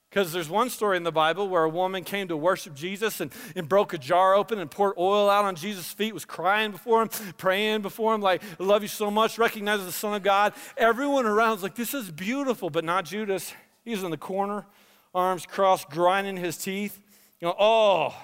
Because 0.09 0.31
there's 0.31 0.49
one 0.49 0.69
story 0.69 0.95
in 0.95 1.03
the 1.03 1.11
Bible 1.11 1.49
where 1.49 1.63
a 1.63 1.69
woman 1.69 2.03
came 2.03 2.29
to 2.29 2.37
worship 2.37 2.73
Jesus 2.73 3.19
and, 3.19 3.31
and 3.55 3.67
broke 3.67 3.93
a 3.93 3.97
jar 3.97 4.35
open 4.35 4.57
and 4.57 4.71
poured 4.71 4.93
oil 4.97 5.29
out 5.29 5.43
on 5.43 5.55
Jesus' 5.55 5.91
feet, 5.91 6.13
was 6.13 6.23
crying 6.23 6.71
before 6.71 7.01
him, 7.01 7.09
praying 7.37 7.81
before 7.81 8.15
him, 8.15 8.21
like, 8.21 8.41
I 8.59 8.63
love 8.63 8.83
you 8.83 8.87
so 8.87 9.11
much, 9.11 9.37
recognizes 9.37 9.85
the 9.85 9.91
Son 9.91 10.13
of 10.13 10.23
God. 10.23 10.53
Everyone 10.77 11.25
around 11.25 11.57
is 11.57 11.63
like, 11.63 11.75
this 11.75 11.93
is 11.93 12.09
beautiful, 12.09 12.69
but 12.69 12.85
not 12.85 13.03
Judas. 13.03 13.53
He's 13.83 14.01
in 14.01 14.11
the 14.11 14.17
corner, 14.17 14.65
arms 15.13 15.45
crossed, 15.45 15.89
grinding 15.89 16.37
his 16.37 16.57
teeth. 16.57 16.99
You 17.41 17.49
know, 17.49 17.55
oh, 17.59 18.15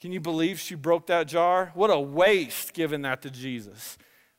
can 0.00 0.12
you 0.12 0.20
believe 0.20 0.58
she 0.58 0.74
broke 0.74 1.06
that 1.06 1.28
jar? 1.28 1.70
What 1.74 1.90
a 1.90 2.00
waste 2.00 2.74
giving 2.74 3.02
that 3.02 3.22
to 3.22 3.30
Jesus. 3.30 3.96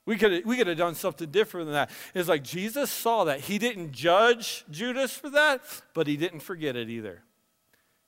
We 0.09 0.17
could, 0.17 0.43
we 0.43 0.57
could 0.57 0.65
have 0.65 0.77
done 0.79 0.95
something 0.95 1.29
different 1.29 1.67
than 1.67 1.75
that. 1.75 1.91
It's 2.15 2.27
like 2.27 2.43
Jesus 2.43 2.89
saw 2.89 3.25
that. 3.25 3.41
He 3.41 3.59
didn't 3.59 3.91
judge 3.91 4.65
Judas 4.71 5.13
for 5.13 5.29
that, 5.29 5.61
but 5.93 6.07
he 6.07 6.17
didn't 6.17 6.39
forget 6.39 6.75
it 6.75 6.89
either. 6.89 7.21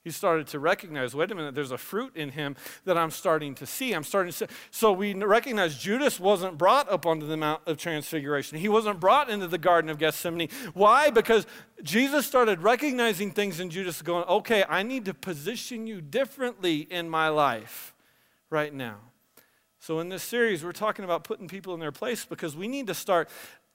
He 0.04 0.10
started 0.10 0.48
to 0.48 0.58
recognize, 0.58 1.14
wait 1.14 1.30
a 1.30 1.36
minute, 1.36 1.54
there's 1.54 1.70
a 1.70 1.78
fruit 1.78 2.18
in 2.18 2.30
him 2.30 2.56
that 2.86 2.98
I'm 2.98 3.12
starting 3.12 3.54
to 3.54 3.68
see. 3.68 3.94
I'm 3.94 4.04
starting 4.04 4.32
to 4.32 4.36
see. 4.36 4.46
So 4.72 4.92
we 4.92 5.14
recognize 5.14 5.78
Judas 5.78 6.20
wasn't 6.20 6.58
brought 6.58 6.92
up 6.92 7.06
onto 7.06 7.28
the 7.28 7.38
Mount 7.38 7.62
of 7.68 7.78
Transfiguration. 7.78 8.58
He 8.58 8.68
wasn't 8.68 9.00
brought 9.00 9.30
into 9.30 9.48
the 9.48 9.60
Garden 9.60 9.92
of 9.92 10.00
Gethsemane. 10.00 10.50
Why? 10.74 11.12
Because 11.12 11.46
Jesus 11.84 12.26
started 12.26 12.64
recognizing 12.64 13.30
things 13.30 13.60
in 13.60 13.70
Judas, 13.70 14.02
going, 14.02 14.24
okay, 14.24 14.64
I 14.68 14.82
need 14.82 15.06
to 15.06 15.14
position 15.14 15.86
you 15.86 16.02
differently 16.02 16.80
in 16.80 17.08
my 17.08 17.30
life 17.30 17.94
right 18.50 18.74
now. 18.74 19.02
So, 19.82 20.00
in 20.00 20.10
this 20.10 20.22
series, 20.22 20.64
we're 20.64 20.74
talking 20.74 21.04
about 21.04 21.24
putting 21.24 21.48
people 21.48 21.74
in 21.74 21.80
their 21.80 21.92
place 21.92 22.24
because 22.24 22.56
we 22.56 22.68
need 22.68 22.86
to 22.86 22.94
start 22.94 23.28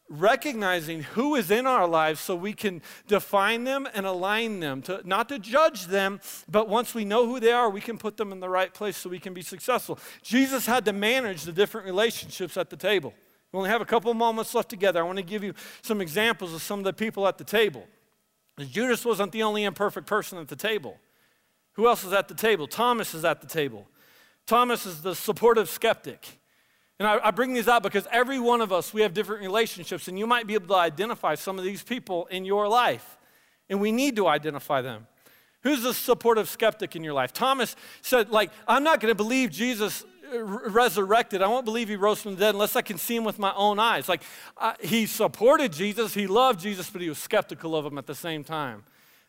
recognizing 0.09 1.03
who 1.03 1.35
is 1.35 1.51
in 1.51 1.66
our 1.66 1.88
lives 1.88 2.21
so 2.21 2.37
we 2.37 2.53
can 2.53 2.81
define 3.09 3.64
them 3.64 3.88
and 3.92 4.07
align 4.07 4.61
them 4.61 4.83
to 4.83 5.01
not 5.05 5.29
to 5.29 5.37
judge 5.37 5.87
them 5.87 6.21
but 6.49 6.69
once 6.69 6.95
we 6.95 7.05
know 7.05 7.27
who 7.27 7.40
they 7.40 7.51
are 7.51 7.69
we 7.69 7.81
can 7.81 7.99
put 7.99 8.16
them 8.16 8.31
in 8.31 8.38
the 8.38 8.49
right 8.49 8.73
place 8.73 8.97
so 8.97 9.11
we 9.11 9.19
can 9.19 9.35
be 9.35 9.42
successful. 9.42 9.99
Jesus 10.23 10.64
had 10.64 10.85
to 10.85 10.92
manage 10.92 11.42
the 11.42 11.51
different 11.51 11.88
relationships 11.88 12.57
at 12.57 12.71
the 12.71 12.77
table. 12.77 13.12
We 13.51 13.57
only 13.57 13.71
have 13.71 13.83
a 13.83 13.87
couple 13.87 14.14
moments 14.14 14.55
left 14.55 14.69
together. 14.69 15.01
I 15.01 15.03
want 15.03 15.19
to 15.19 15.25
give 15.25 15.42
you 15.42 15.55
some 15.83 16.01
examples 16.01 16.55
of 16.55 16.62
some 16.62 16.79
of 16.79 16.85
the 16.85 16.92
people 16.92 17.27
at 17.27 17.37
the 17.37 17.42
table. 17.45 17.85
Judas 18.61 19.05
wasn't 19.05 19.33
the 19.33 19.42
only 19.42 19.64
imperfect 19.64 20.07
person 20.07 20.38
at 20.38 20.47
the 20.47 20.55
table. 20.55 21.01
Who 21.73 21.88
else 21.88 22.05
is 22.05 22.12
at 22.12 22.29
the 22.29 22.35
table? 22.35 22.69
Thomas 22.69 23.12
is 23.12 23.25
at 23.25 23.40
the 23.40 23.49
table 23.49 23.88
Thomas 24.46 24.87
is 24.87 25.02
the 25.02 25.14
supportive 25.14 25.68
skeptic. 25.68 26.38
And 26.98 27.06
I, 27.06 27.18
I, 27.26 27.30
bring 27.30 27.52
these 27.52 27.68
out 27.68 27.82
because 27.82 28.06
every 28.11 28.38
one 28.38 28.61
of 28.61 28.72
us, 28.72 28.94
we 28.94 29.02
have 29.02 29.12
different 29.12 29.42
relationships, 29.42 30.09
and 30.09 30.18
you 30.18 30.26
might 30.26 30.46
be 30.46 30.54
able 30.54 30.68
to 30.68 30.76
identify 30.76 31.35
some 31.35 31.59
of 31.59 31.64
these 31.64 31.82
people 31.82 32.26
in 32.26 32.44
your 32.44 32.68
life. 32.68 33.18
And 33.68 33.80
we 33.80 33.92
need 33.92 34.16
to 34.16 34.26
identify 34.28 34.80
them. 34.80 35.06
Who's 35.62 35.82
the 35.82 35.92
supportive 35.92 36.48
skeptic 36.48 36.94
in 36.94 37.02
your 37.02 37.12
life? 37.12 37.32
Thomas 37.32 37.74
said, 38.00 38.30
like, 38.30 38.50
I'm 38.68 38.85
not 38.85 39.00
going 39.00 39.11
to 39.11 39.16
believe 39.16 39.50
Jesus 39.50 40.04
resurrected. 40.32 41.42
I 41.42 41.48
won't 41.48 41.64
believe 41.64 41.88
he 41.88 41.96
rose 41.96 42.22
from 42.22 42.35
the 42.35 42.40
dead 42.40 42.54
unless 42.54 42.76
I 42.76 42.82
can 42.82 42.98
see 42.98 43.16
him 43.16 43.24
with 43.24 43.38
my 43.38 43.52
own 43.54 43.78
eyes. 43.78 44.09
Like, 44.09 44.22
uh, 44.56 44.74
he 44.80 45.06
supported 45.06 45.72
Jesus, 45.72 46.14
he 46.14 46.26
loved 46.26 46.61
Jesus, 46.61 46.88
but 46.88 47.02
he 47.02 47.09
was 47.09 47.18
skeptical 47.18 47.76
of 47.76 47.85
him 47.85 47.98
at 47.98 48.06
the 48.06 48.14
same 48.14 48.44
time. 48.44 48.85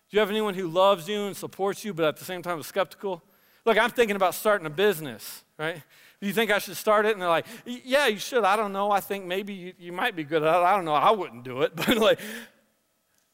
Do 0.10 0.16
you 0.16 0.20
have 0.20 0.30
anyone 0.30 0.54
who 0.54 0.68
loves 0.68 1.10
you 1.10 1.26
and 1.26 1.36
supports 1.36 1.84
you, 1.84 1.94
but 1.94 2.06
at 2.06 2.18
the 2.18 2.26
same 2.26 2.42
time 2.42 2.60
is 2.60 2.68
skeptical? 2.68 3.24
Look, 3.68 3.78
I'm 3.78 3.90
thinking 3.90 4.16
about 4.16 4.34
starting 4.34 4.66
a 4.66 4.70
business, 4.70 5.44
right? 5.60 5.82
Do 6.22 6.26
you 6.26 6.32
think 6.32 6.52
I 6.52 6.60
should 6.60 6.78
start 6.78 7.06
it? 7.06 7.12
And 7.12 7.22
they're 7.22 7.28
like, 7.28 7.46
yeah, 7.66 8.08
you 8.08 8.18
should. 8.18 8.46
I 8.46 8.56
don't 8.56 8.72
know. 8.72 8.92
I 8.92 9.02
think 9.02 9.26
maybe 9.26 9.54
you, 9.54 9.74
you 9.78 9.92
might 9.92 10.16
be 10.16 10.24
good 10.24 10.42
at 10.42 10.56
it. 10.56 10.64
I 10.64 10.74
don't 10.74 10.86
know. 10.86 10.94
I 10.94 11.12
wouldn't 11.12 11.44
do 11.44 11.64
it. 11.64 11.74
But 11.76 11.98
like, 11.98 12.18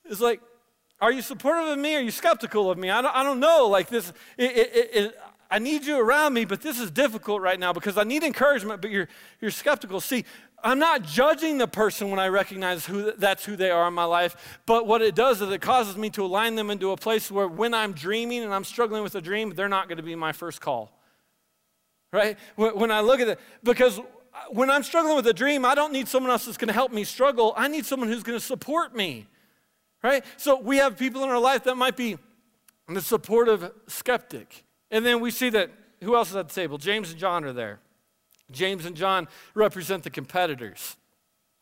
it's 0.06 0.20
like, 0.20 0.42
are 1.00 1.12
you 1.12 1.22
supportive 1.22 1.70
of 1.70 1.78
me? 1.78 1.94
Are 1.94 2.02
you 2.02 2.10
skeptical 2.10 2.72
of 2.72 2.80
me? 2.80 2.90
I 2.90 3.04
don't, 3.04 3.16
I 3.16 3.22
don't 3.22 3.40
know. 3.40 3.68
Like 3.68 3.90
this, 3.90 4.12
it, 4.36 4.58
it, 4.58 4.90
it, 4.96 5.20
I 5.52 5.60
need 5.60 5.86
you 5.86 6.00
around 6.00 6.34
me, 6.34 6.46
but 6.46 6.64
this 6.64 6.80
is 6.80 6.90
difficult 6.90 7.40
right 7.44 7.60
now 7.60 7.72
because 7.72 7.96
I 7.96 8.04
need 8.04 8.24
encouragement, 8.24 8.82
but 8.82 8.90
you're, 8.90 9.10
you're 9.40 9.52
skeptical. 9.52 10.02
See, 10.02 10.26
I'm 10.64 10.80
not 10.80 11.04
judging 11.04 11.58
the 11.58 11.68
person 11.68 12.10
when 12.10 12.20
I 12.20 12.30
recognize 12.30 12.86
who 12.86 13.12
that's 13.18 13.44
who 13.44 13.58
they 13.58 13.70
are 13.70 13.88
in 13.88 13.94
my 13.94 14.06
life, 14.06 14.60
but 14.66 14.88
what 14.88 15.02
it 15.02 15.14
does 15.14 15.42
is 15.42 15.50
it 15.50 15.62
causes 15.62 15.98
me 15.98 16.10
to 16.12 16.24
align 16.24 16.56
them 16.56 16.70
into 16.70 16.92
a 16.92 16.98
place 16.98 17.30
where 17.30 17.48
when 17.48 17.74
I'm 17.74 17.92
dreaming 17.92 18.44
and 18.44 18.54
I'm 18.54 18.64
struggling 18.64 19.04
with 19.04 19.16
a 19.16 19.22
dream, 19.22 19.54
they're 19.56 19.68
not 19.68 19.90
going 19.90 19.98
to 19.98 20.04
be 20.04 20.16
my 20.16 20.32
first 20.32 20.62
call. 20.62 20.98
Right? 22.14 22.38
When 22.56 22.92
I 22.92 23.02
look 23.02 23.20
at 23.20 23.28
it, 23.28 23.40
because 23.64 24.00
when 24.52 24.70
I'm 24.70 24.84
struggling 24.84 25.16
with 25.16 25.28
a 25.28 25.34
dream, 25.34 25.66
I 25.66 25.76
don't 25.76 25.92
need 25.92 26.08
someone 26.08 26.32
else 26.32 26.46
that's 26.46 26.58
going 26.58 26.68
to 26.68 26.74
help 26.74 26.92
me 26.92 27.04
struggle. 27.04 27.54
I 27.58 27.68
need 27.68 27.86
someone 27.86 28.08
who's 28.08 28.24
going 28.24 28.40
to 28.40 28.46
support 28.46 28.96
me. 28.96 29.28
right? 30.04 30.24
So 30.38 30.60
we 30.60 30.78
have 30.78 30.98
people 30.98 31.24
in 31.24 31.30
our 31.30 31.40
life 31.40 31.64
that 31.66 31.76
might 31.76 31.98
be 31.98 32.18
the 32.88 33.02
supportive 33.02 33.72
skeptic. 33.88 34.64
And 34.92 35.06
then 35.06 35.20
we 35.20 35.32
see 35.32 35.50
that 35.50 35.72
who 36.04 36.16
else 36.16 36.30
is 36.30 36.36
at 36.36 36.50
the 36.50 36.54
table? 36.54 36.78
James 36.78 37.12
and 37.12 37.20
John 37.20 37.44
are 37.44 37.54
there. 37.54 37.80
James 38.54 38.86
and 38.86 38.96
John 38.96 39.28
represent 39.54 40.04
the 40.04 40.10
competitors, 40.10 40.96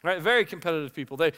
right? 0.03 0.21
Very 0.21 0.45
competitive 0.45 0.93
people. 0.93 1.17
They, 1.17 1.31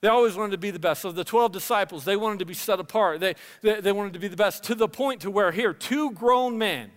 they 0.00 0.08
always 0.08 0.36
wanted 0.36 0.52
to 0.52 0.58
be 0.58 0.70
the 0.70 0.78
best. 0.78 1.02
So 1.02 1.12
the 1.12 1.24
12 1.24 1.52
disciples, 1.52 2.04
they 2.04 2.16
wanted 2.16 2.38
to 2.40 2.44
be 2.44 2.54
set 2.54 2.78
apart. 2.78 3.20
They, 3.20 3.34
they, 3.62 3.80
they 3.80 3.92
wanted 3.92 4.12
to 4.12 4.18
be 4.18 4.28
the 4.28 4.36
best 4.36 4.62
to 4.64 4.74
the 4.74 4.88
point 4.88 5.22
to 5.22 5.30
where 5.30 5.50
here, 5.50 5.72
two 5.72 6.10
grown 6.12 6.58
men, 6.58 6.90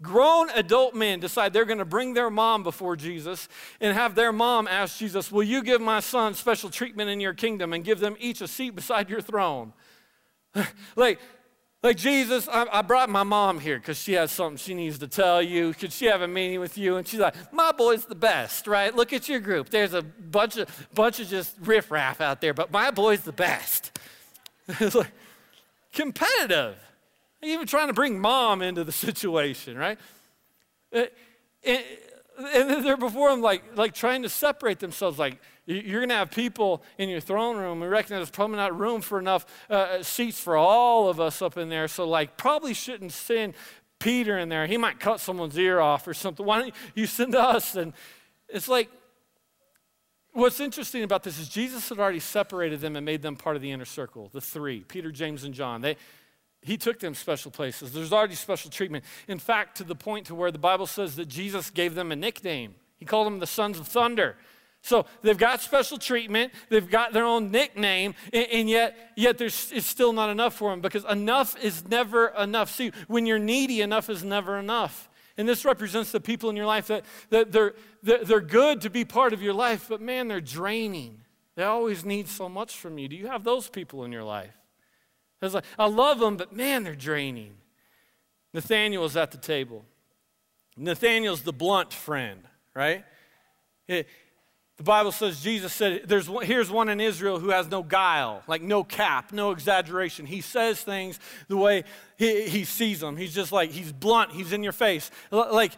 grown 0.00 0.48
adult 0.50 0.94
men 0.94 1.20
decide 1.20 1.52
they're 1.52 1.64
going 1.64 1.78
to 1.78 1.84
bring 1.84 2.14
their 2.14 2.30
mom 2.30 2.62
before 2.62 2.96
Jesus 2.96 3.48
and 3.80 3.94
have 3.94 4.14
their 4.14 4.32
mom 4.32 4.68
ask 4.68 4.98
Jesus, 4.98 5.30
Will 5.30 5.42
you 5.42 5.62
give 5.62 5.80
my 5.80 6.00
son 6.00 6.34
special 6.34 6.70
treatment 6.70 7.10
in 7.10 7.20
your 7.20 7.34
kingdom 7.34 7.72
and 7.72 7.84
give 7.84 8.00
them 8.00 8.16
each 8.18 8.40
a 8.40 8.48
seat 8.48 8.70
beside 8.70 9.10
your 9.10 9.20
throne? 9.20 9.72
like, 10.96 11.20
like, 11.82 11.96
Jesus, 11.96 12.48
I, 12.48 12.66
I 12.72 12.82
brought 12.82 13.08
my 13.08 13.22
mom 13.22 13.60
here 13.60 13.78
because 13.78 13.98
she 13.98 14.14
has 14.14 14.32
something 14.32 14.56
she 14.56 14.74
needs 14.74 14.98
to 14.98 15.08
tell 15.08 15.40
you. 15.40 15.72
Could 15.74 15.92
she 15.92 16.06
have 16.06 16.22
a 16.22 16.28
meeting 16.28 16.58
with 16.58 16.76
you? 16.76 16.96
And 16.96 17.06
she's 17.06 17.20
like, 17.20 17.34
My 17.52 17.72
boy's 17.72 18.04
the 18.06 18.14
best, 18.14 18.66
right? 18.66 18.94
Look 18.94 19.12
at 19.12 19.28
your 19.28 19.40
group. 19.40 19.70
There's 19.70 19.94
a 19.94 20.02
bunch 20.02 20.56
of, 20.56 20.88
bunch 20.94 21.20
of 21.20 21.28
just 21.28 21.54
riffraff 21.60 22.20
out 22.20 22.40
there, 22.40 22.54
but 22.54 22.72
my 22.72 22.90
boy's 22.90 23.22
the 23.22 23.32
best. 23.32 23.98
it's 24.68 24.94
like 24.94 25.12
competitive. 25.92 26.76
Even 27.42 27.66
trying 27.66 27.88
to 27.88 27.94
bring 27.94 28.18
mom 28.18 28.62
into 28.62 28.82
the 28.82 28.92
situation, 29.06 29.76
right? 29.76 29.98
Uh, 30.92 31.04
And, 32.38 32.70
and 32.70 32.84
they're 32.84 32.96
before 32.96 33.30
him, 33.30 33.40
like, 33.40 33.76
like 33.76 33.94
trying 33.94 34.22
to 34.22 34.28
separate 34.28 34.78
themselves, 34.78 35.18
like, 35.18 35.40
you're 35.64 36.00
going 36.00 36.10
to 36.10 36.16
have 36.16 36.30
people 36.30 36.82
in 36.96 37.08
your 37.08 37.20
throne 37.20 37.56
room. 37.56 37.80
We 37.80 37.88
reckon 37.88 38.16
there's 38.16 38.30
probably 38.30 38.56
not 38.56 38.78
room 38.78 39.00
for 39.00 39.18
enough 39.18 39.46
uh, 39.68 40.02
seats 40.02 40.38
for 40.38 40.56
all 40.56 41.08
of 41.08 41.18
us 41.18 41.42
up 41.42 41.56
in 41.56 41.68
there. 41.68 41.88
So, 41.88 42.08
like, 42.08 42.36
probably 42.36 42.74
shouldn't 42.74 43.12
send 43.12 43.54
Peter 43.98 44.38
in 44.38 44.48
there. 44.48 44.66
He 44.66 44.76
might 44.76 45.00
cut 45.00 45.20
someone's 45.20 45.58
ear 45.58 45.80
off 45.80 46.06
or 46.06 46.14
something. 46.14 46.44
Why 46.44 46.60
don't 46.60 46.74
you 46.94 47.06
send 47.06 47.34
us? 47.34 47.74
And 47.74 47.94
it's 48.48 48.68
like, 48.68 48.90
what's 50.32 50.60
interesting 50.60 51.02
about 51.02 51.22
this 51.22 51.38
is 51.38 51.48
Jesus 51.48 51.88
had 51.88 51.98
already 51.98 52.20
separated 52.20 52.80
them 52.80 52.94
and 52.94 53.04
made 53.04 53.22
them 53.22 53.34
part 53.34 53.56
of 53.56 53.62
the 53.62 53.72
inner 53.72 53.86
circle, 53.86 54.28
the 54.32 54.40
three 54.40 54.80
Peter, 54.80 55.10
James, 55.10 55.44
and 55.44 55.54
John. 55.54 55.80
They, 55.80 55.96
he 56.62 56.76
took 56.76 56.98
them 56.98 57.14
special 57.14 57.50
places. 57.50 57.92
There's 57.92 58.12
already 58.12 58.34
special 58.34 58.70
treatment. 58.70 59.04
In 59.28 59.38
fact, 59.38 59.76
to 59.78 59.84
the 59.84 59.94
point 59.94 60.26
to 60.26 60.34
where 60.34 60.50
the 60.50 60.58
Bible 60.58 60.86
says 60.86 61.16
that 61.16 61.26
Jesus 61.28 61.70
gave 61.70 61.94
them 61.94 62.10
a 62.10 62.16
nickname. 62.16 62.74
He 62.98 63.04
called 63.04 63.26
them 63.26 63.38
the 63.38 63.46
sons 63.46 63.78
of 63.78 63.86
thunder. 63.86 64.36
So 64.82 65.06
they've 65.22 65.36
got 65.36 65.60
special 65.60 65.98
treatment, 65.98 66.52
they've 66.68 66.88
got 66.88 67.12
their 67.12 67.24
own 67.24 67.50
nickname, 67.50 68.14
and, 68.32 68.46
and 68.52 68.70
yet, 68.70 68.96
yet 69.16 69.36
there's, 69.36 69.72
it's 69.72 69.86
still 69.86 70.12
not 70.12 70.30
enough 70.30 70.54
for 70.54 70.70
them 70.70 70.80
because 70.80 71.04
enough 71.06 71.56
is 71.62 71.88
never 71.88 72.28
enough. 72.28 72.70
See, 72.70 72.92
when 73.08 73.26
you're 73.26 73.40
needy, 73.40 73.80
enough 73.80 74.08
is 74.08 74.22
never 74.22 74.58
enough. 74.58 75.08
And 75.36 75.48
this 75.48 75.64
represents 75.64 76.12
the 76.12 76.20
people 76.20 76.50
in 76.50 76.56
your 76.56 76.66
life 76.66 76.86
that, 76.86 77.04
that 77.30 77.52
they're, 77.52 77.74
they're 78.02 78.40
good 78.40 78.80
to 78.82 78.90
be 78.90 79.04
part 79.04 79.32
of 79.32 79.42
your 79.42 79.54
life, 79.54 79.86
but 79.88 80.00
man, 80.00 80.28
they're 80.28 80.40
draining. 80.40 81.20
They 81.56 81.64
always 81.64 82.04
need 82.04 82.28
so 82.28 82.48
much 82.48 82.76
from 82.76 82.96
you. 82.96 83.08
Do 83.08 83.16
you 83.16 83.26
have 83.26 83.42
those 83.44 83.68
people 83.68 84.04
in 84.04 84.12
your 84.12 84.24
life? 84.24 84.54
It's 85.42 85.54
like, 85.54 85.64
I 85.78 85.86
love 85.86 86.18
them, 86.18 86.36
but 86.36 86.52
man, 86.52 86.82
they're 86.82 86.94
draining. 86.94 87.54
Nathaniel's 88.54 89.16
at 89.16 89.30
the 89.30 89.38
table. 89.38 89.84
Nathaniel's 90.76 91.42
the 91.42 91.52
blunt 91.52 91.92
friend, 91.92 92.40
right? 92.74 93.04
The 93.86 94.82
Bible 94.82 95.12
says 95.12 95.40
Jesus 95.40 95.72
said, 95.72 96.02
There's, 96.06 96.28
Here's 96.42 96.70
one 96.70 96.88
in 96.88 97.00
Israel 97.00 97.38
who 97.38 97.50
has 97.50 97.70
no 97.70 97.82
guile, 97.82 98.42
like 98.46 98.62
no 98.62 98.84
cap, 98.84 99.32
no 99.32 99.50
exaggeration. 99.50 100.26
He 100.26 100.40
says 100.40 100.80
things 100.82 101.18
the 101.48 101.56
way 101.56 101.84
he, 102.18 102.48
he 102.48 102.64
sees 102.64 103.00
them. 103.00 103.16
He's 103.16 103.34
just 103.34 103.52
like, 103.52 103.70
he's 103.70 103.92
blunt, 103.92 104.32
he's 104.32 104.52
in 104.52 104.62
your 104.62 104.72
face. 104.72 105.10
Like, 105.30 105.72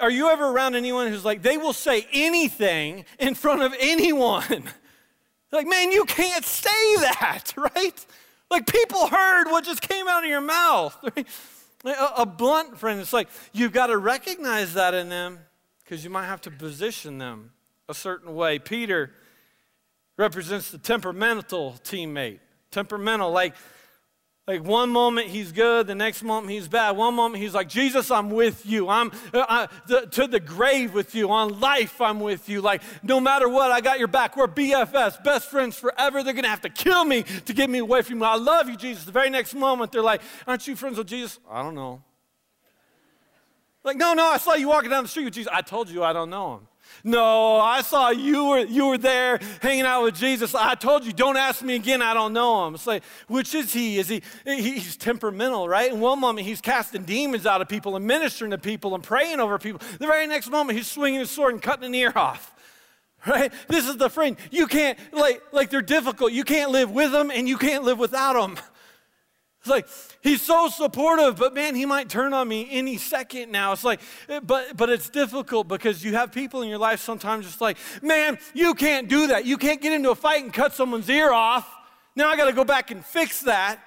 are 0.00 0.10
you 0.10 0.28
ever 0.28 0.46
around 0.46 0.74
anyone 0.74 1.08
who's 1.08 1.24
like, 1.24 1.42
they 1.42 1.56
will 1.56 1.72
say 1.72 2.06
anything 2.12 3.04
in 3.18 3.34
front 3.34 3.62
of 3.62 3.74
anyone? 3.80 4.64
like, 5.52 5.66
man, 5.66 5.90
you 5.90 6.04
can't 6.04 6.44
say 6.44 6.96
that, 6.96 7.54
right? 7.56 8.06
Like, 8.50 8.66
people 8.66 9.06
heard 9.06 9.46
what 9.46 9.64
just 9.64 9.82
came 9.82 10.08
out 10.08 10.24
of 10.24 10.30
your 10.30 10.40
mouth. 10.40 10.96
A 12.16 12.26
blunt 12.26 12.78
friend, 12.78 13.00
it's 13.00 13.12
like, 13.12 13.28
you've 13.52 13.72
got 13.72 13.86
to 13.86 13.96
recognize 13.96 14.74
that 14.74 14.94
in 14.94 15.08
them 15.08 15.38
because 15.84 16.02
you 16.02 16.10
might 16.10 16.26
have 16.26 16.40
to 16.42 16.50
position 16.50 17.18
them 17.18 17.52
a 17.88 17.94
certain 17.94 18.34
way. 18.34 18.58
Peter 18.58 19.12
represents 20.16 20.70
the 20.70 20.78
temperamental 20.78 21.76
teammate. 21.84 22.40
Temperamental, 22.70 23.30
like, 23.30 23.54
like 24.48 24.64
one 24.64 24.88
moment 24.88 25.26
he's 25.26 25.52
good, 25.52 25.86
the 25.86 25.94
next 25.94 26.22
moment 26.22 26.50
he's 26.50 26.68
bad. 26.68 26.96
One 26.96 27.14
moment 27.14 27.42
he's 27.42 27.52
like, 27.52 27.68
Jesus, 27.68 28.10
I'm 28.10 28.30
with 28.30 28.64
you. 28.64 28.88
I'm 28.88 29.12
uh, 29.34 29.66
the, 29.86 30.06
to 30.06 30.26
the 30.26 30.40
grave 30.40 30.94
with 30.94 31.14
you. 31.14 31.30
On 31.30 31.60
life, 31.60 32.00
I'm 32.00 32.18
with 32.18 32.48
you. 32.48 32.62
Like, 32.62 32.80
no 33.02 33.20
matter 33.20 33.46
what, 33.46 33.70
I 33.70 33.82
got 33.82 33.98
your 33.98 34.08
back. 34.08 34.38
We're 34.38 34.48
BFS, 34.48 35.22
best 35.22 35.50
friends 35.50 35.76
forever. 35.76 36.22
They're 36.22 36.32
going 36.32 36.44
to 36.44 36.48
have 36.48 36.62
to 36.62 36.70
kill 36.70 37.04
me 37.04 37.24
to 37.44 37.52
get 37.52 37.68
me 37.68 37.76
away 37.80 38.00
from 38.00 38.20
you. 38.20 38.24
I 38.24 38.36
love 38.36 38.70
you, 38.70 38.76
Jesus. 38.78 39.04
The 39.04 39.12
very 39.12 39.28
next 39.28 39.54
moment, 39.54 39.92
they're 39.92 40.00
like, 40.00 40.22
Aren't 40.46 40.66
you 40.66 40.76
friends 40.76 40.96
with 40.96 41.08
Jesus? 41.08 41.38
I 41.50 41.62
don't 41.62 41.74
know. 41.74 42.02
Like, 43.84 43.98
no, 43.98 44.14
no, 44.14 44.28
I 44.28 44.38
saw 44.38 44.54
you 44.54 44.68
walking 44.68 44.88
down 44.88 45.04
the 45.04 45.08
street 45.08 45.24
with 45.24 45.34
Jesus. 45.34 45.52
I 45.52 45.60
told 45.60 45.90
you 45.90 46.02
I 46.02 46.14
don't 46.14 46.30
know 46.30 46.54
him. 46.54 46.67
No, 47.04 47.56
I 47.58 47.82
saw 47.82 48.10
you 48.10 48.46
were, 48.46 48.58
you 48.58 48.86
were 48.86 48.98
there 48.98 49.38
hanging 49.62 49.84
out 49.84 50.02
with 50.02 50.16
Jesus. 50.16 50.54
I 50.54 50.74
told 50.74 51.04
you, 51.04 51.12
don't 51.12 51.36
ask 51.36 51.62
me 51.62 51.76
again. 51.76 52.02
I 52.02 52.12
don't 52.14 52.32
know 52.32 52.66
him. 52.66 52.74
It's 52.74 52.86
like, 52.86 53.04
which 53.28 53.54
is 53.54 53.72
he? 53.72 53.98
Is 53.98 54.08
he, 54.08 54.22
he's 54.44 54.96
temperamental, 54.96 55.68
right? 55.68 55.92
In 55.92 56.00
one 56.00 56.20
moment, 56.20 56.46
he's 56.46 56.60
casting 56.60 57.04
demons 57.04 57.46
out 57.46 57.60
of 57.60 57.68
people 57.68 57.96
and 57.96 58.06
ministering 58.06 58.50
to 58.50 58.58
people 58.58 58.94
and 58.94 59.02
praying 59.02 59.40
over 59.40 59.58
people. 59.58 59.80
The 59.98 60.06
very 60.06 60.26
next 60.26 60.50
moment, 60.50 60.76
he's 60.76 60.90
swinging 60.90 61.20
his 61.20 61.30
sword 61.30 61.54
and 61.54 61.62
cutting 61.62 61.84
an 61.84 61.94
ear 61.94 62.12
off. 62.14 62.54
Right? 63.26 63.52
This 63.66 63.88
is 63.88 63.96
the 63.96 64.08
friend. 64.08 64.36
You 64.50 64.68
can't, 64.68 64.98
like, 65.12 65.42
like 65.52 65.70
they're 65.70 65.82
difficult. 65.82 66.32
You 66.32 66.44
can't 66.44 66.70
live 66.70 66.90
with 66.90 67.10
them 67.10 67.30
and 67.30 67.48
you 67.48 67.58
can't 67.58 67.82
live 67.82 67.98
without 67.98 68.34
them. 68.34 68.56
It's 69.60 69.68
like 69.68 69.88
he's 70.22 70.40
so 70.40 70.68
supportive, 70.68 71.36
but 71.36 71.52
man, 71.52 71.74
he 71.74 71.84
might 71.84 72.08
turn 72.08 72.32
on 72.32 72.46
me 72.46 72.68
any 72.70 72.96
second 72.96 73.50
now. 73.50 73.72
It's 73.72 73.84
like, 73.84 74.00
but 74.44 74.76
but 74.76 74.88
it's 74.88 75.10
difficult 75.10 75.66
because 75.66 76.04
you 76.04 76.14
have 76.14 76.32
people 76.32 76.62
in 76.62 76.68
your 76.68 76.78
life 76.78 77.00
sometimes 77.00 77.44
just 77.44 77.60
like, 77.60 77.76
man, 78.00 78.38
you 78.54 78.74
can't 78.74 79.08
do 79.08 79.28
that. 79.28 79.46
You 79.46 79.56
can't 79.56 79.80
get 79.80 79.92
into 79.92 80.10
a 80.10 80.14
fight 80.14 80.44
and 80.44 80.52
cut 80.52 80.74
someone's 80.74 81.08
ear 81.08 81.32
off. 81.32 81.68
Now 82.14 82.28
I 82.28 82.36
got 82.36 82.46
to 82.46 82.52
go 82.52 82.64
back 82.64 82.90
and 82.90 83.04
fix 83.04 83.42
that. 83.42 83.80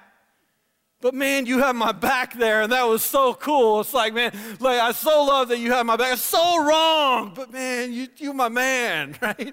But 1.00 1.14
man, 1.14 1.46
you 1.46 1.58
have 1.58 1.74
my 1.74 1.90
back 1.90 2.38
there, 2.38 2.62
and 2.62 2.70
that 2.70 2.84
was 2.84 3.02
so 3.02 3.34
cool. 3.34 3.80
It's 3.80 3.92
like, 3.92 4.14
man, 4.14 4.30
like 4.60 4.78
I 4.78 4.92
so 4.92 5.24
love 5.24 5.48
that 5.48 5.58
you 5.58 5.72
have 5.72 5.84
my 5.84 5.96
back. 5.96 6.12
It's 6.12 6.22
so 6.22 6.64
wrong, 6.64 7.32
but 7.34 7.52
man, 7.52 7.92
you 7.92 8.06
you 8.18 8.32
my 8.32 8.48
man, 8.48 9.16
right? 9.22 9.52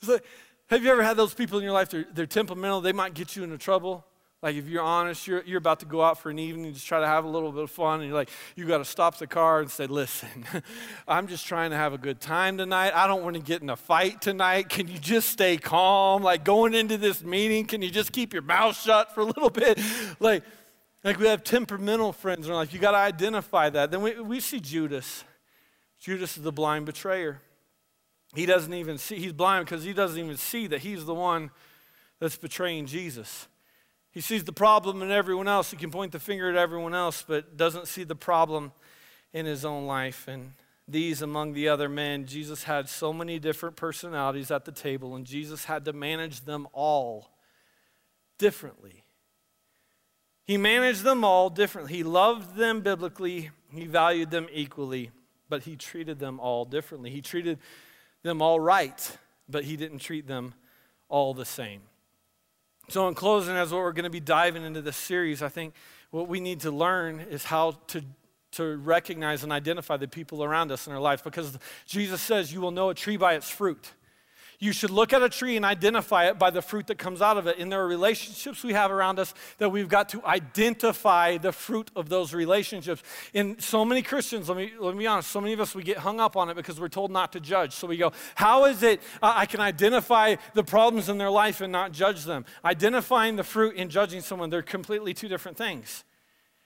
It's 0.00 0.08
like, 0.08 0.24
have 0.70 0.82
you 0.82 0.90
ever 0.90 1.02
had 1.02 1.16
those 1.16 1.34
people 1.34 1.58
in 1.58 1.64
your 1.64 1.74
life? 1.74 1.90
They're, 1.90 2.06
they're 2.14 2.26
temperamental. 2.26 2.80
They 2.80 2.92
might 2.92 3.14
get 3.14 3.36
you 3.36 3.44
into 3.44 3.58
trouble. 3.58 4.06
Like 4.40 4.54
if 4.54 4.68
you're 4.68 4.82
honest, 4.82 5.26
you're, 5.26 5.42
you're 5.44 5.58
about 5.58 5.80
to 5.80 5.86
go 5.86 6.00
out 6.00 6.18
for 6.18 6.30
an 6.30 6.38
evening, 6.38 6.72
just 6.72 6.86
try 6.86 7.00
to 7.00 7.06
have 7.06 7.24
a 7.24 7.28
little 7.28 7.50
bit 7.50 7.64
of 7.64 7.70
fun, 7.72 8.00
and 8.00 8.08
you're 8.08 8.16
like, 8.16 8.30
you 8.54 8.66
got 8.66 8.78
to 8.78 8.84
stop 8.84 9.18
the 9.18 9.26
car 9.26 9.60
and 9.60 9.68
say, 9.68 9.86
listen, 9.86 10.44
I'm 11.08 11.26
just 11.26 11.44
trying 11.44 11.70
to 11.70 11.76
have 11.76 11.92
a 11.92 11.98
good 11.98 12.20
time 12.20 12.56
tonight. 12.56 12.92
I 12.94 13.08
don't 13.08 13.24
want 13.24 13.34
to 13.34 13.42
get 13.42 13.62
in 13.62 13.70
a 13.70 13.76
fight 13.76 14.20
tonight. 14.20 14.68
Can 14.68 14.86
you 14.86 14.98
just 14.98 15.30
stay 15.30 15.56
calm? 15.56 16.22
Like 16.22 16.44
going 16.44 16.74
into 16.74 16.96
this 16.96 17.24
meeting, 17.24 17.64
can 17.64 17.82
you 17.82 17.90
just 17.90 18.12
keep 18.12 18.32
your 18.32 18.42
mouth 18.42 18.80
shut 18.80 19.12
for 19.12 19.20
a 19.20 19.24
little 19.26 19.50
bit? 19.50 19.80
Like, 20.20 20.42
like 21.04 21.18
we 21.18 21.26
have 21.26 21.44
temperamental 21.44 22.12
friends, 22.12 22.46
and 22.46 22.56
like, 22.56 22.72
you 22.72 22.78
got 22.78 22.90
to 22.90 22.96
identify 22.96 23.70
that. 23.70 23.90
Then 23.90 24.02
we, 24.02 24.20
we 24.20 24.40
see 24.40 24.58
Judas. 24.58 25.24
Judas 26.00 26.36
is 26.36 26.42
the 26.42 26.52
blind 26.52 26.86
betrayer. 26.86 27.40
He 28.34 28.46
doesn't 28.46 28.74
even 28.74 28.98
see, 28.98 29.16
he's 29.18 29.32
blind 29.32 29.66
because 29.66 29.84
he 29.84 29.92
doesn't 29.92 30.18
even 30.18 30.36
see 30.36 30.66
that 30.68 30.80
he's 30.80 31.04
the 31.04 31.14
one 31.14 31.50
that's 32.20 32.36
betraying 32.36 32.86
Jesus. 32.86 33.48
He 34.10 34.20
sees 34.20 34.44
the 34.44 34.52
problem 34.52 35.02
in 35.02 35.10
everyone 35.10 35.48
else. 35.48 35.70
He 35.70 35.76
can 35.76 35.90
point 35.90 36.12
the 36.12 36.18
finger 36.18 36.50
at 36.50 36.56
everyone 36.56 36.94
else, 36.94 37.24
but 37.26 37.56
doesn't 37.56 37.88
see 37.88 38.04
the 38.04 38.16
problem 38.16 38.72
in 39.32 39.46
his 39.46 39.64
own 39.64 39.86
life. 39.86 40.26
And 40.28 40.52
these, 40.86 41.20
among 41.20 41.52
the 41.52 41.68
other 41.68 41.88
men, 41.88 42.26
Jesus 42.26 42.64
had 42.64 42.88
so 42.88 43.12
many 43.12 43.38
different 43.38 43.76
personalities 43.76 44.50
at 44.50 44.64
the 44.64 44.72
table, 44.72 45.14
and 45.14 45.26
Jesus 45.26 45.66
had 45.66 45.84
to 45.84 45.92
manage 45.92 46.40
them 46.46 46.66
all 46.72 47.30
differently. 48.38 49.04
He 50.44 50.56
managed 50.56 51.02
them 51.02 51.24
all 51.24 51.50
differently. 51.50 51.92
He 51.92 52.02
loved 52.02 52.56
them 52.56 52.80
biblically, 52.80 53.50
he 53.70 53.84
valued 53.84 54.30
them 54.30 54.46
equally, 54.50 55.10
but 55.50 55.64
he 55.64 55.76
treated 55.76 56.18
them 56.18 56.40
all 56.40 56.64
differently. 56.64 57.10
He 57.10 57.20
treated 57.20 57.58
them 58.22 58.40
all 58.40 58.58
right, 58.58 59.18
but 59.46 59.64
he 59.64 59.76
didn't 59.76 59.98
treat 59.98 60.26
them 60.26 60.54
all 61.10 61.34
the 61.34 61.44
same. 61.44 61.82
So, 62.90 63.06
in 63.06 63.14
closing, 63.14 63.54
as 63.54 63.70
what 63.70 63.82
we're 63.82 63.92
going 63.92 64.04
to 64.04 64.10
be 64.10 64.20
diving 64.20 64.64
into 64.64 64.80
this 64.80 64.96
series, 64.96 65.42
I 65.42 65.50
think 65.50 65.74
what 66.10 66.26
we 66.26 66.40
need 66.40 66.60
to 66.60 66.70
learn 66.70 67.20
is 67.20 67.44
how 67.44 67.72
to, 67.88 68.02
to 68.52 68.76
recognize 68.78 69.42
and 69.42 69.52
identify 69.52 69.98
the 69.98 70.08
people 70.08 70.42
around 70.42 70.72
us 70.72 70.86
in 70.86 70.94
our 70.94 70.98
life 70.98 71.22
because 71.22 71.58
Jesus 71.84 72.22
says, 72.22 72.50
You 72.50 72.62
will 72.62 72.70
know 72.70 72.88
a 72.88 72.94
tree 72.94 73.18
by 73.18 73.34
its 73.34 73.50
fruit. 73.50 73.92
You 74.60 74.72
should 74.72 74.90
look 74.90 75.12
at 75.12 75.22
a 75.22 75.28
tree 75.28 75.56
and 75.56 75.64
identify 75.64 76.28
it 76.28 76.36
by 76.36 76.50
the 76.50 76.60
fruit 76.60 76.88
that 76.88 76.98
comes 76.98 77.22
out 77.22 77.36
of 77.36 77.46
it. 77.46 77.58
And 77.58 77.70
there 77.70 77.80
are 77.80 77.86
relationships 77.86 78.64
we 78.64 78.72
have 78.72 78.90
around 78.90 79.20
us 79.20 79.32
that 79.58 79.70
we've 79.70 79.88
got 79.88 80.08
to 80.10 80.24
identify 80.26 81.38
the 81.38 81.52
fruit 81.52 81.92
of 81.94 82.08
those 82.08 82.34
relationships. 82.34 83.04
And 83.34 83.62
so 83.62 83.84
many 83.84 84.02
Christians, 84.02 84.48
let 84.48 84.58
me, 84.58 84.72
let 84.76 84.94
me 84.94 85.00
be 85.00 85.06
honest, 85.06 85.30
so 85.30 85.40
many 85.40 85.52
of 85.52 85.60
us, 85.60 85.76
we 85.76 85.84
get 85.84 85.98
hung 85.98 86.18
up 86.18 86.36
on 86.36 86.48
it 86.48 86.56
because 86.56 86.80
we're 86.80 86.88
told 86.88 87.12
not 87.12 87.32
to 87.34 87.40
judge. 87.40 87.72
So 87.72 87.86
we 87.86 87.96
go, 87.96 88.10
how 88.34 88.64
is 88.64 88.82
it 88.82 89.00
uh, 89.22 89.32
I 89.36 89.46
can 89.46 89.60
identify 89.60 90.34
the 90.54 90.64
problems 90.64 91.08
in 91.08 91.18
their 91.18 91.30
life 91.30 91.60
and 91.60 91.70
not 91.70 91.92
judge 91.92 92.24
them? 92.24 92.44
Identifying 92.64 93.36
the 93.36 93.44
fruit 93.44 93.76
and 93.76 93.88
judging 93.88 94.22
someone, 94.22 94.50
they're 94.50 94.62
completely 94.62 95.14
two 95.14 95.28
different 95.28 95.56
things. 95.56 96.02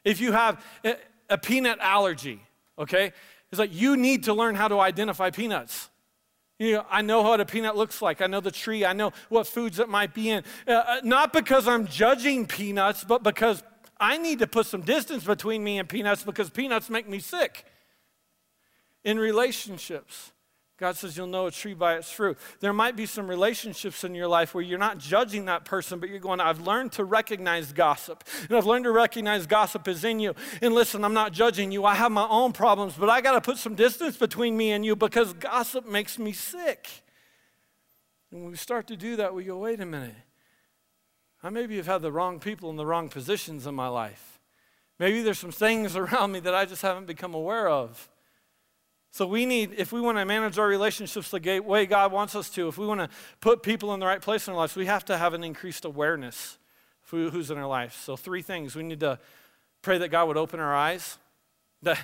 If 0.03 0.19
you 0.19 0.33
have 0.33 0.65
a, 0.83 0.97
a 1.29 1.37
peanut 1.37 1.79
allergy, 1.79 2.41
okay, 2.79 3.13
it's 3.51 3.59
like 3.59 3.75
you 3.75 3.99
need 3.99 4.25
to 4.25 4.33
learn 4.33 4.55
how 4.55 4.69
to 4.69 4.81
identify 4.81 5.29
peanuts. 5.29 5.91
You 6.63 6.75
know, 6.75 6.87
I 6.89 7.03
know 7.03 7.23
what 7.23 7.41
a 7.41 7.45
peanut 7.45 7.77
looks 7.77 8.01
like. 8.01 8.23
I 8.23 8.29
know 8.29 8.39
the 8.39 8.53
tree. 8.53 8.85
I 8.85 8.93
know 8.93 9.13
what 9.31 9.49
foods 9.49 9.81
it 9.81 9.89
might 9.89 10.15
be 10.15 10.31
in. 10.31 10.45
Uh, 10.69 10.73
uh, 10.73 11.01
not 11.03 11.33
because 11.33 11.67
I'm 11.67 11.89
judging 11.89 12.47
peanuts, 12.47 13.03
but 13.03 13.25
because 13.25 13.65
I 13.99 14.17
need 14.17 14.39
to 14.39 14.47
put 14.47 14.67
some 14.67 14.83
distance 14.83 15.25
between 15.25 15.65
me 15.65 15.81
and 15.81 15.89
peanuts 15.89 16.23
because 16.23 16.51
peanuts 16.51 16.89
make 16.89 17.09
me 17.09 17.19
sick. 17.19 17.65
In 19.03 19.19
relationships, 19.19 20.31
God 20.83 20.97
says 20.97 21.17
you'll 21.17 21.29
know 21.29 21.47
a 21.47 21.53
tree 21.53 21.75
by 21.75 21.95
its 21.95 22.11
fruit. 22.11 22.37
There 22.59 22.73
might 22.73 22.97
be 22.97 23.07
some 23.07 23.29
relationships 23.29 24.03
in 24.03 24.17
your 24.17 24.27
life 24.27 24.53
where 24.53 24.65
you're 24.65 24.81
not 24.81 24.99
judging 24.99 25.45
that 25.45 25.65
person, 25.65 26.01
but 26.01 26.09
you're 26.09 26.19
going, 26.19 26.41
I've 26.41 26.67
learned 26.67 26.91
to 26.95 27.05
recognize 27.05 27.73
gossip. 27.73 28.25
And 28.49 28.57
I've 28.57 28.67
learned 28.67 28.87
to 28.87 28.91
recognize 28.91 29.47
gossip 29.47 29.87
is 29.87 30.03
in 30.03 30.19
you. 30.19 30.35
And 30.61 30.75
listen, 30.75 31.05
I'm 31.05 31.15
not 31.15 31.31
judging 31.31 31.71
you. 31.71 31.85
I 31.85 31.95
have 31.95 32.11
my 32.11 32.27
own 32.29 32.51
problems, 32.51 32.95
but 32.99 33.09
I 33.09 33.21
got 33.21 33.35
to 33.35 33.41
put 33.41 33.59
some 33.59 33.77
distance 33.77 34.17
between 34.17 34.57
me 34.57 34.73
and 34.73 34.85
you 34.85 34.97
because 34.97 35.33
gossip 35.35 35.87
makes 35.87 36.19
me 36.19 36.33
sick. 36.33 36.89
And 38.33 38.43
when 38.43 38.51
we 38.51 38.57
start 38.57 38.89
to 38.89 38.97
do 38.97 39.15
that, 39.15 39.33
we 39.33 39.45
go, 39.45 39.59
wait 39.59 39.81
a 39.81 39.87
minute. 39.87 40.17
I 41.45 41.51
maybe 41.51 41.77
have 41.77 41.87
had 41.87 42.03
the 42.03 42.11
wrong 42.11 42.41
people 42.41 42.71
in 42.71 42.77
the 42.77 42.87
wrong 42.87 43.09
positions 43.09 43.69
in 43.69 43.77
my 43.77 43.87
life. 43.87 44.41
Maybe 44.99 45.23
there's 45.23 45.39
some 45.39 45.53
things 45.53 45.95
around 46.03 46.33
me 46.33 46.41
that 46.41 46.57
I 46.57 46.65
just 46.65 46.83
haven't 46.83 47.07
become 47.07 47.35
aware 47.35 47.69
of. 47.69 48.09
So 49.13 49.27
we 49.27 49.45
need, 49.45 49.75
if 49.77 49.93
we 49.93 50.01
want 50.01 50.17
to 50.17 50.25
manage 50.25 50.59
our 50.59 50.67
relationships 50.67 51.31
the 51.31 51.61
way 51.61 51.85
God 51.85 52.13
wants 52.13 52.35
us 52.35 52.49
to, 52.51 52.69
if 52.69 52.79
we 52.79 52.87
want 52.87 53.01
to 53.01 53.11
put 53.41 53.63
people 53.63 53.93
in 53.93 54.01
the 54.01 54.07
right 54.07 54.23
place 54.23 54.49
in 54.49 54.55
our 54.55 54.59
lives, 54.59 54.75
we 54.75 54.87
have 54.87 55.05
to 55.05 55.19
have 55.19 55.35
an 55.35 55.45
increased 55.45 55.85
awareness 55.85 56.57
of 57.13 57.33
who's 57.33 57.51
in 57.51 57.59
our 57.59 57.67
life. 57.67 58.01
So 58.05 58.17
three 58.17 58.41
things. 58.41 58.75
We 58.75 58.83
need 58.83 59.01
to 59.01 59.19
pray 59.83 59.99
that 59.99 60.09
God 60.09 60.29
would 60.29 60.39
open 60.39 60.61
our 60.61 60.75
eyes, 60.75 61.19
that, 61.83 61.99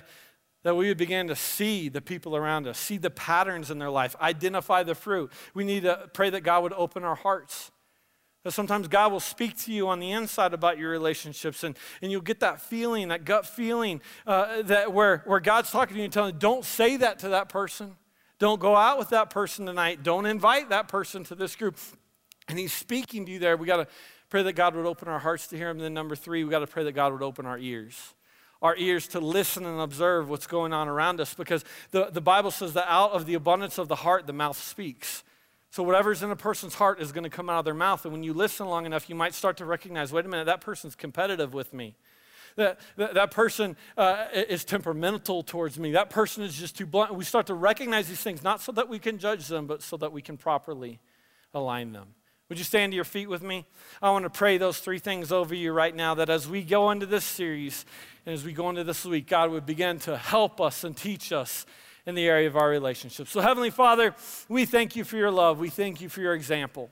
that 0.64 0.74
we 0.74 0.88
would 0.88 0.98
begin 0.98 1.28
to 1.28 1.36
see 1.36 1.88
the 1.88 2.02
people 2.02 2.36
around 2.36 2.66
us, 2.66 2.78
see 2.78 2.98
the 2.98 3.08
patterns 3.08 3.70
in 3.70 3.78
their 3.78 3.88
life, 3.88 4.14
identify 4.20 4.82
the 4.82 4.94
fruit. 4.94 5.32
We 5.54 5.64
need 5.64 5.84
to 5.84 6.10
pray 6.12 6.28
that 6.28 6.42
God 6.42 6.62
would 6.62 6.74
open 6.74 7.04
our 7.04 7.14
hearts. 7.14 7.70
Sometimes 8.46 8.88
God 8.88 9.12
will 9.12 9.20
speak 9.20 9.58
to 9.58 9.72
you 9.72 9.88
on 9.88 10.00
the 10.00 10.12
inside 10.12 10.54
about 10.54 10.78
your 10.78 10.90
relationships, 10.90 11.64
and, 11.64 11.76
and 12.00 12.10
you'll 12.10 12.20
get 12.20 12.40
that 12.40 12.60
feeling, 12.60 13.08
that 13.08 13.24
gut 13.24 13.44
feeling, 13.44 14.00
uh, 14.26 14.62
that 14.62 14.92
where, 14.92 15.22
where 15.26 15.40
God's 15.40 15.70
talking 15.70 15.94
to 15.94 15.98
you 15.98 16.04
and 16.04 16.12
telling 16.12 16.34
you, 16.34 16.38
don't 16.38 16.64
say 16.64 16.96
that 16.96 17.18
to 17.20 17.30
that 17.30 17.48
person. 17.48 17.96
Don't 18.38 18.60
go 18.60 18.76
out 18.76 18.98
with 18.98 19.10
that 19.10 19.30
person 19.30 19.66
tonight. 19.66 20.02
Don't 20.02 20.24
invite 20.24 20.70
that 20.70 20.88
person 20.88 21.24
to 21.24 21.34
this 21.34 21.56
group. 21.56 21.78
And 22.48 22.58
He's 22.58 22.72
speaking 22.72 23.26
to 23.26 23.32
you 23.32 23.38
there. 23.38 23.56
We 23.56 23.66
got 23.66 23.78
to 23.78 23.86
pray 24.30 24.42
that 24.44 24.52
God 24.52 24.76
would 24.76 24.86
open 24.86 25.08
our 25.08 25.18
hearts 25.18 25.48
to 25.48 25.56
hear 25.56 25.68
Him. 25.68 25.78
And 25.78 25.84
then, 25.84 25.94
number 25.94 26.14
three, 26.14 26.44
we 26.44 26.50
got 26.50 26.60
to 26.60 26.66
pray 26.66 26.84
that 26.84 26.92
God 26.92 27.12
would 27.12 27.22
open 27.22 27.44
our 27.44 27.58
ears 27.58 28.14
our 28.60 28.76
ears 28.76 29.06
to 29.08 29.20
listen 29.20 29.64
and 29.64 29.80
observe 29.80 30.28
what's 30.28 30.46
going 30.46 30.72
on 30.72 30.88
around 30.88 31.20
us 31.20 31.32
because 31.32 31.64
the, 31.92 32.06
the 32.10 32.20
Bible 32.20 32.50
says 32.50 32.72
that 32.72 32.90
out 32.90 33.12
of 33.12 33.24
the 33.24 33.34
abundance 33.34 33.78
of 33.78 33.86
the 33.88 33.94
heart, 33.94 34.26
the 34.26 34.32
mouth 34.32 34.58
speaks. 34.60 35.22
So, 35.70 35.82
whatever's 35.82 36.22
in 36.22 36.30
a 36.30 36.36
person's 36.36 36.74
heart 36.74 37.00
is 37.00 37.12
going 37.12 37.24
to 37.24 37.30
come 37.30 37.50
out 37.50 37.58
of 37.60 37.64
their 37.64 37.74
mouth. 37.74 38.04
And 38.04 38.12
when 38.12 38.22
you 38.22 38.32
listen 38.32 38.66
long 38.66 38.86
enough, 38.86 39.08
you 39.08 39.14
might 39.14 39.34
start 39.34 39.58
to 39.58 39.64
recognize 39.64 40.12
wait 40.12 40.24
a 40.24 40.28
minute, 40.28 40.46
that 40.46 40.60
person's 40.60 40.94
competitive 40.94 41.52
with 41.52 41.72
me. 41.72 41.94
That, 42.56 42.80
that, 42.96 43.14
that 43.14 43.30
person 43.30 43.76
uh, 43.96 44.24
is 44.32 44.64
temperamental 44.64 45.44
towards 45.44 45.78
me. 45.78 45.92
That 45.92 46.10
person 46.10 46.42
is 46.42 46.58
just 46.58 46.76
too 46.76 46.86
blunt. 46.86 47.14
We 47.14 47.24
start 47.24 47.46
to 47.46 47.54
recognize 47.54 48.08
these 48.08 48.20
things, 48.20 48.42
not 48.42 48.60
so 48.60 48.72
that 48.72 48.88
we 48.88 48.98
can 48.98 49.18
judge 49.18 49.46
them, 49.46 49.66
but 49.66 49.80
so 49.82 49.96
that 49.98 50.10
we 50.10 50.22
can 50.22 50.36
properly 50.36 50.98
align 51.54 51.92
them. 51.92 52.14
Would 52.48 52.58
you 52.58 52.64
stand 52.64 52.92
to 52.92 52.96
your 52.96 53.04
feet 53.04 53.28
with 53.28 53.42
me? 53.42 53.66
I 54.00 54.10
want 54.10 54.24
to 54.24 54.30
pray 54.30 54.56
those 54.56 54.78
three 54.78 54.98
things 54.98 55.30
over 55.30 55.54
you 55.54 55.70
right 55.70 55.94
now 55.94 56.14
that 56.14 56.30
as 56.30 56.48
we 56.48 56.62
go 56.62 56.90
into 56.90 57.04
this 57.04 57.24
series 57.24 57.84
and 58.24 58.34
as 58.34 58.42
we 58.42 58.52
go 58.52 58.70
into 58.70 58.84
this 58.84 59.04
week, 59.04 59.28
God 59.28 59.50
would 59.50 59.66
begin 59.66 59.98
to 60.00 60.16
help 60.16 60.58
us 60.58 60.82
and 60.82 60.96
teach 60.96 61.30
us 61.30 61.66
in 62.08 62.14
the 62.14 62.26
area 62.26 62.48
of 62.48 62.56
our 62.56 62.70
relationships. 62.70 63.30
So, 63.30 63.42
Heavenly 63.42 63.68
Father, 63.68 64.14
we 64.48 64.64
thank 64.64 64.96
you 64.96 65.04
for 65.04 65.18
your 65.18 65.30
love. 65.30 65.58
We 65.58 65.68
thank 65.68 66.00
you 66.00 66.08
for 66.08 66.22
your 66.22 66.32
example. 66.32 66.88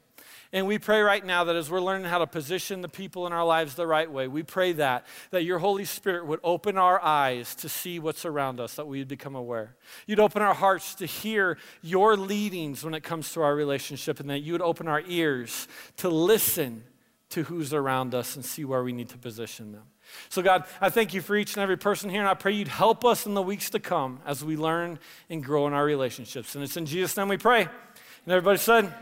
And 0.52 0.66
we 0.66 0.78
pray 0.78 1.00
right 1.00 1.24
now 1.24 1.44
that 1.44 1.56
as 1.56 1.70
we're 1.70 1.80
learning 1.80 2.06
how 2.06 2.18
to 2.18 2.26
position 2.26 2.82
the 2.82 2.88
people 2.88 3.26
in 3.26 3.32
our 3.32 3.44
lives 3.44 3.76
the 3.76 3.86
right 3.86 4.12
way, 4.12 4.28
we 4.28 4.42
pray 4.42 4.72
that, 4.72 5.06
that 5.30 5.42
your 5.42 5.58
Holy 5.58 5.86
Spirit 5.86 6.26
would 6.26 6.40
open 6.44 6.76
our 6.76 7.02
eyes 7.02 7.54
to 7.56 7.68
see 7.68 7.98
what's 7.98 8.26
around 8.26 8.60
us, 8.60 8.74
that 8.74 8.86
we 8.86 8.98
would 8.98 9.08
become 9.08 9.34
aware. 9.34 9.76
You'd 10.06 10.20
open 10.20 10.42
our 10.42 10.54
hearts 10.54 10.94
to 10.96 11.06
hear 11.06 11.56
your 11.80 12.18
leadings 12.18 12.84
when 12.84 12.92
it 12.92 13.02
comes 13.02 13.32
to 13.32 13.40
our 13.40 13.56
relationship, 13.56 14.20
and 14.20 14.28
that 14.28 14.40
you 14.40 14.52
would 14.52 14.60
open 14.60 14.86
our 14.86 15.02
ears 15.08 15.66
to 15.96 16.10
listen 16.10 16.84
to 17.30 17.44
who's 17.44 17.72
around 17.72 18.14
us 18.14 18.36
and 18.36 18.44
see 18.44 18.66
where 18.66 18.84
we 18.84 18.92
need 18.92 19.08
to 19.08 19.18
position 19.18 19.72
them. 19.72 19.84
So, 20.28 20.42
God, 20.42 20.64
I 20.80 20.90
thank 20.90 21.14
you 21.14 21.20
for 21.20 21.36
each 21.36 21.54
and 21.54 21.62
every 21.62 21.76
person 21.76 22.10
here, 22.10 22.20
and 22.20 22.28
I 22.28 22.34
pray 22.34 22.52
you'd 22.52 22.68
help 22.68 23.04
us 23.04 23.26
in 23.26 23.34
the 23.34 23.42
weeks 23.42 23.70
to 23.70 23.78
come 23.78 24.20
as 24.26 24.44
we 24.44 24.56
learn 24.56 24.98
and 25.30 25.42
grow 25.42 25.66
in 25.66 25.72
our 25.72 25.84
relationships. 25.84 26.54
And 26.54 26.64
it's 26.64 26.76
in 26.76 26.86
Jesus' 26.86 27.16
name 27.16 27.28
we 27.28 27.36
pray. 27.36 27.62
And 27.62 28.32
everybody 28.32 28.58
said, 28.58 28.92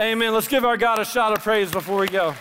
Amen. 0.00 0.32
Let's 0.32 0.48
give 0.48 0.64
our 0.64 0.76
God 0.76 0.98
a 0.98 1.04
shout 1.04 1.32
of 1.32 1.44
praise 1.44 1.70
before 1.70 1.98
we 1.98 2.08
go. 2.08 2.34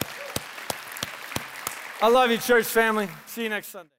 I 2.01 2.07
love 2.07 2.31
you, 2.31 2.37
church 2.37 2.65
family. 2.65 3.09
See 3.27 3.43
you 3.43 3.49
next 3.49 3.67
Sunday. 3.67 3.91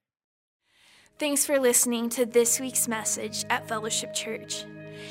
Thanks 1.18 1.46
for 1.46 1.60
listening 1.60 2.08
to 2.10 2.26
this 2.26 2.58
week's 2.58 2.88
message 2.88 3.44
at 3.48 3.68
Fellowship 3.68 4.12
Church. 4.12 4.64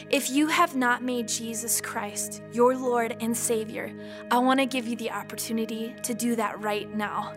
If 0.09 0.29
you 0.29 0.47
have 0.47 0.75
not 0.75 1.03
made 1.03 1.27
Jesus 1.27 1.79
Christ 1.79 2.41
your 2.51 2.75
Lord 2.75 3.15
and 3.21 3.35
Savior, 3.35 3.93
I 4.29 4.39
want 4.39 4.59
to 4.59 4.65
give 4.65 4.87
you 4.87 4.95
the 4.95 5.11
opportunity 5.11 5.95
to 6.03 6.13
do 6.13 6.35
that 6.35 6.59
right 6.59 6.93
now. 6.93 7.33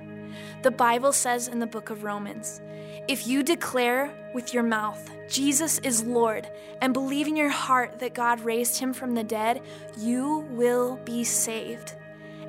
The 0.62 0.70
Bible 0.70 1.12
says 1.12 1.49
in 1.49 1.59
the 1.59 1.66
book 1.66 1.91
of 1.91 2.05
Romans 2.05 2.61
if 3.07 3.26
you 3.26 3.43
declare 3.43 4.11
with 4.32 4.55
your 4.55 4.62
mouth, 4.62 5.11
Jesus 5.28 5.78
is 5.80 6.05
Lord, 6.05 6.49
and 6.80 6.95
believe 6.95 7.28
in 7.28 7.37
your 7.37 7.51
heart 7.51 7.99
that 7.99 8.14
God 8.14 8.41
raised 8.41 8.78
him 8.78 8.95
from 8.95 9.14
the 9.14 9.24
dead, 9.24 9.61
you 9.99 10.47
will 10.51 10.97
be 11.05 11.22
saved. 11.22 11.95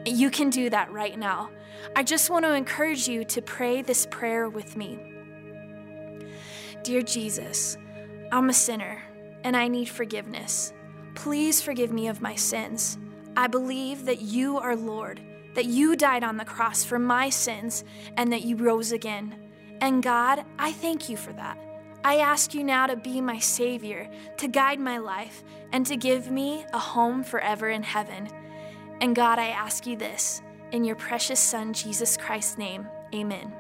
You 0.06 0.30
can 0.30 0.50
do 0.50 0.70
that 0.70 0.92
right 0.94 1.18
now. 1.18 1.50
I 1.96 2.04
just 2.04 2.30
want 2.30 2.46
to 2.46 2.54
encourage 2.54 3.08
you 3.08 3.26
to 3.26 3.42
pray 3.42 3.82
this 3.82 4.06
prayer 4.06 4.48
with 4.48 4.78
me. 4.78 4.98
Dear 6.84 7.02
Jesus, 7.02 7.78
I'm 8.32 8.50
a 8.50 8.54
sinner 8.54 9.02
and 9.44 9.58
I 9.58 9.68
need 9.68 9.90
forgiveness. 9.90 10.72
Please 11.16 11.62
forgive 11.62 11.92
me 11.92 12.08
of 12.08 12.22
my 12.22 12.36
sins. 12.36 12.98
I 13.36 13.48
believe 13.48 14.06
that 14.06 14.22
you 14.22 14.58
are 14.58 14.76
Lord 14.76 15.22
that 15.56 15.66
you 15.66 15.96
died 15.96 16.24
on 16.24 16.38
the 16.38 16.46
cross 16.46 16.84
for 16.84 17.00
my 17.00 17.30
sins 17.30 17.84
and 18.18 18.32
that 18.32 18.44
you 18.44 18.56
rose 18.56 18.92
again. 18.92 19.36
And 19.82 20.04
God, 20.04 20.46
I 20.60 20.72
thank 20.72 21.10
you 21.10 21.18
for 21.18 21.34
that. 21.34 21.58
I 22.04 22.18
ask 22.18 22.54
you 22.54 22.64
now 22.64 22.86
to 22.88 22.96
be 22.96 23.20
my 23.20 23.40
Savior, 23.40 24.08
to 24.38 24.48
guide 24.48 24.80
my 24.80 25.00
life, 25.00 25.44
and 25.72 25.86
to 25.88 25.98
give 25.98 26.30
me 26.30 26.64
a 26.72 26.78
home 26.78 27.24
forever 27.24 27.70
in 27.70 27.82
heaven. 27.82 28.30
And 29.02 29.16
God, 29.16 29.40
I 29.40 29.48
ask 29.48 29.88
you 29.88 29.98
this 29.98 30.42
in 30.72 30.84
your 30.84 30.96
precious 30.96 31.40
Son, 31.40 31.74
Jesus 31.74 32.16
Christ's 32.16 32.58
name. 32.58 32.88
Amen. 33.14 33.52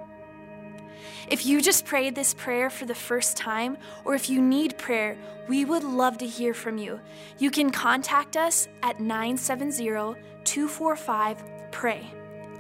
If 1.27 1.45
you 1.45 1.59
just 1.59 1.85
prayed 1.85 2.13
this 2.13 2.35
prayer 2.35 2.69
for 2.69 2.85
the 2.85 2.93
first 2.93 3.35
time, 3.35 3.77
or 4.03 4.13
if 4.13 4.29
you 4.29 4.41
need 4.41 4.77
prayer, 4.77 5.17
we 5.47 5.65
would 5.65 5.83
love 5.83 6.19
to 6.19 6.27
hear 6.27 6.53
from 6.53 6.77
you. 6.77 6.99
You 7.39 7.49
can 7.49 7.71
contact 7.71 8.37
us 8.37 8.67
at 8.83 8.99
970 8.99 10.21
245 10.43 11.54
pray 11.76 12.07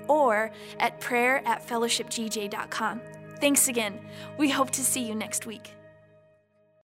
or 0.07 0.51
at 0.79 0.99
prayer 0.99 1.41
at 1.47 1.65
fellowshipgj.com. 1.65 3.01
Thanks 3.39 3.67
again. 3.69 3.99
We 4.37 4.49
hope 4.49 4.71
to 4.71 4.83
see 4.83 5.01
you 5.01 5.15
next 5.15 5.45
week. 5.45 5.71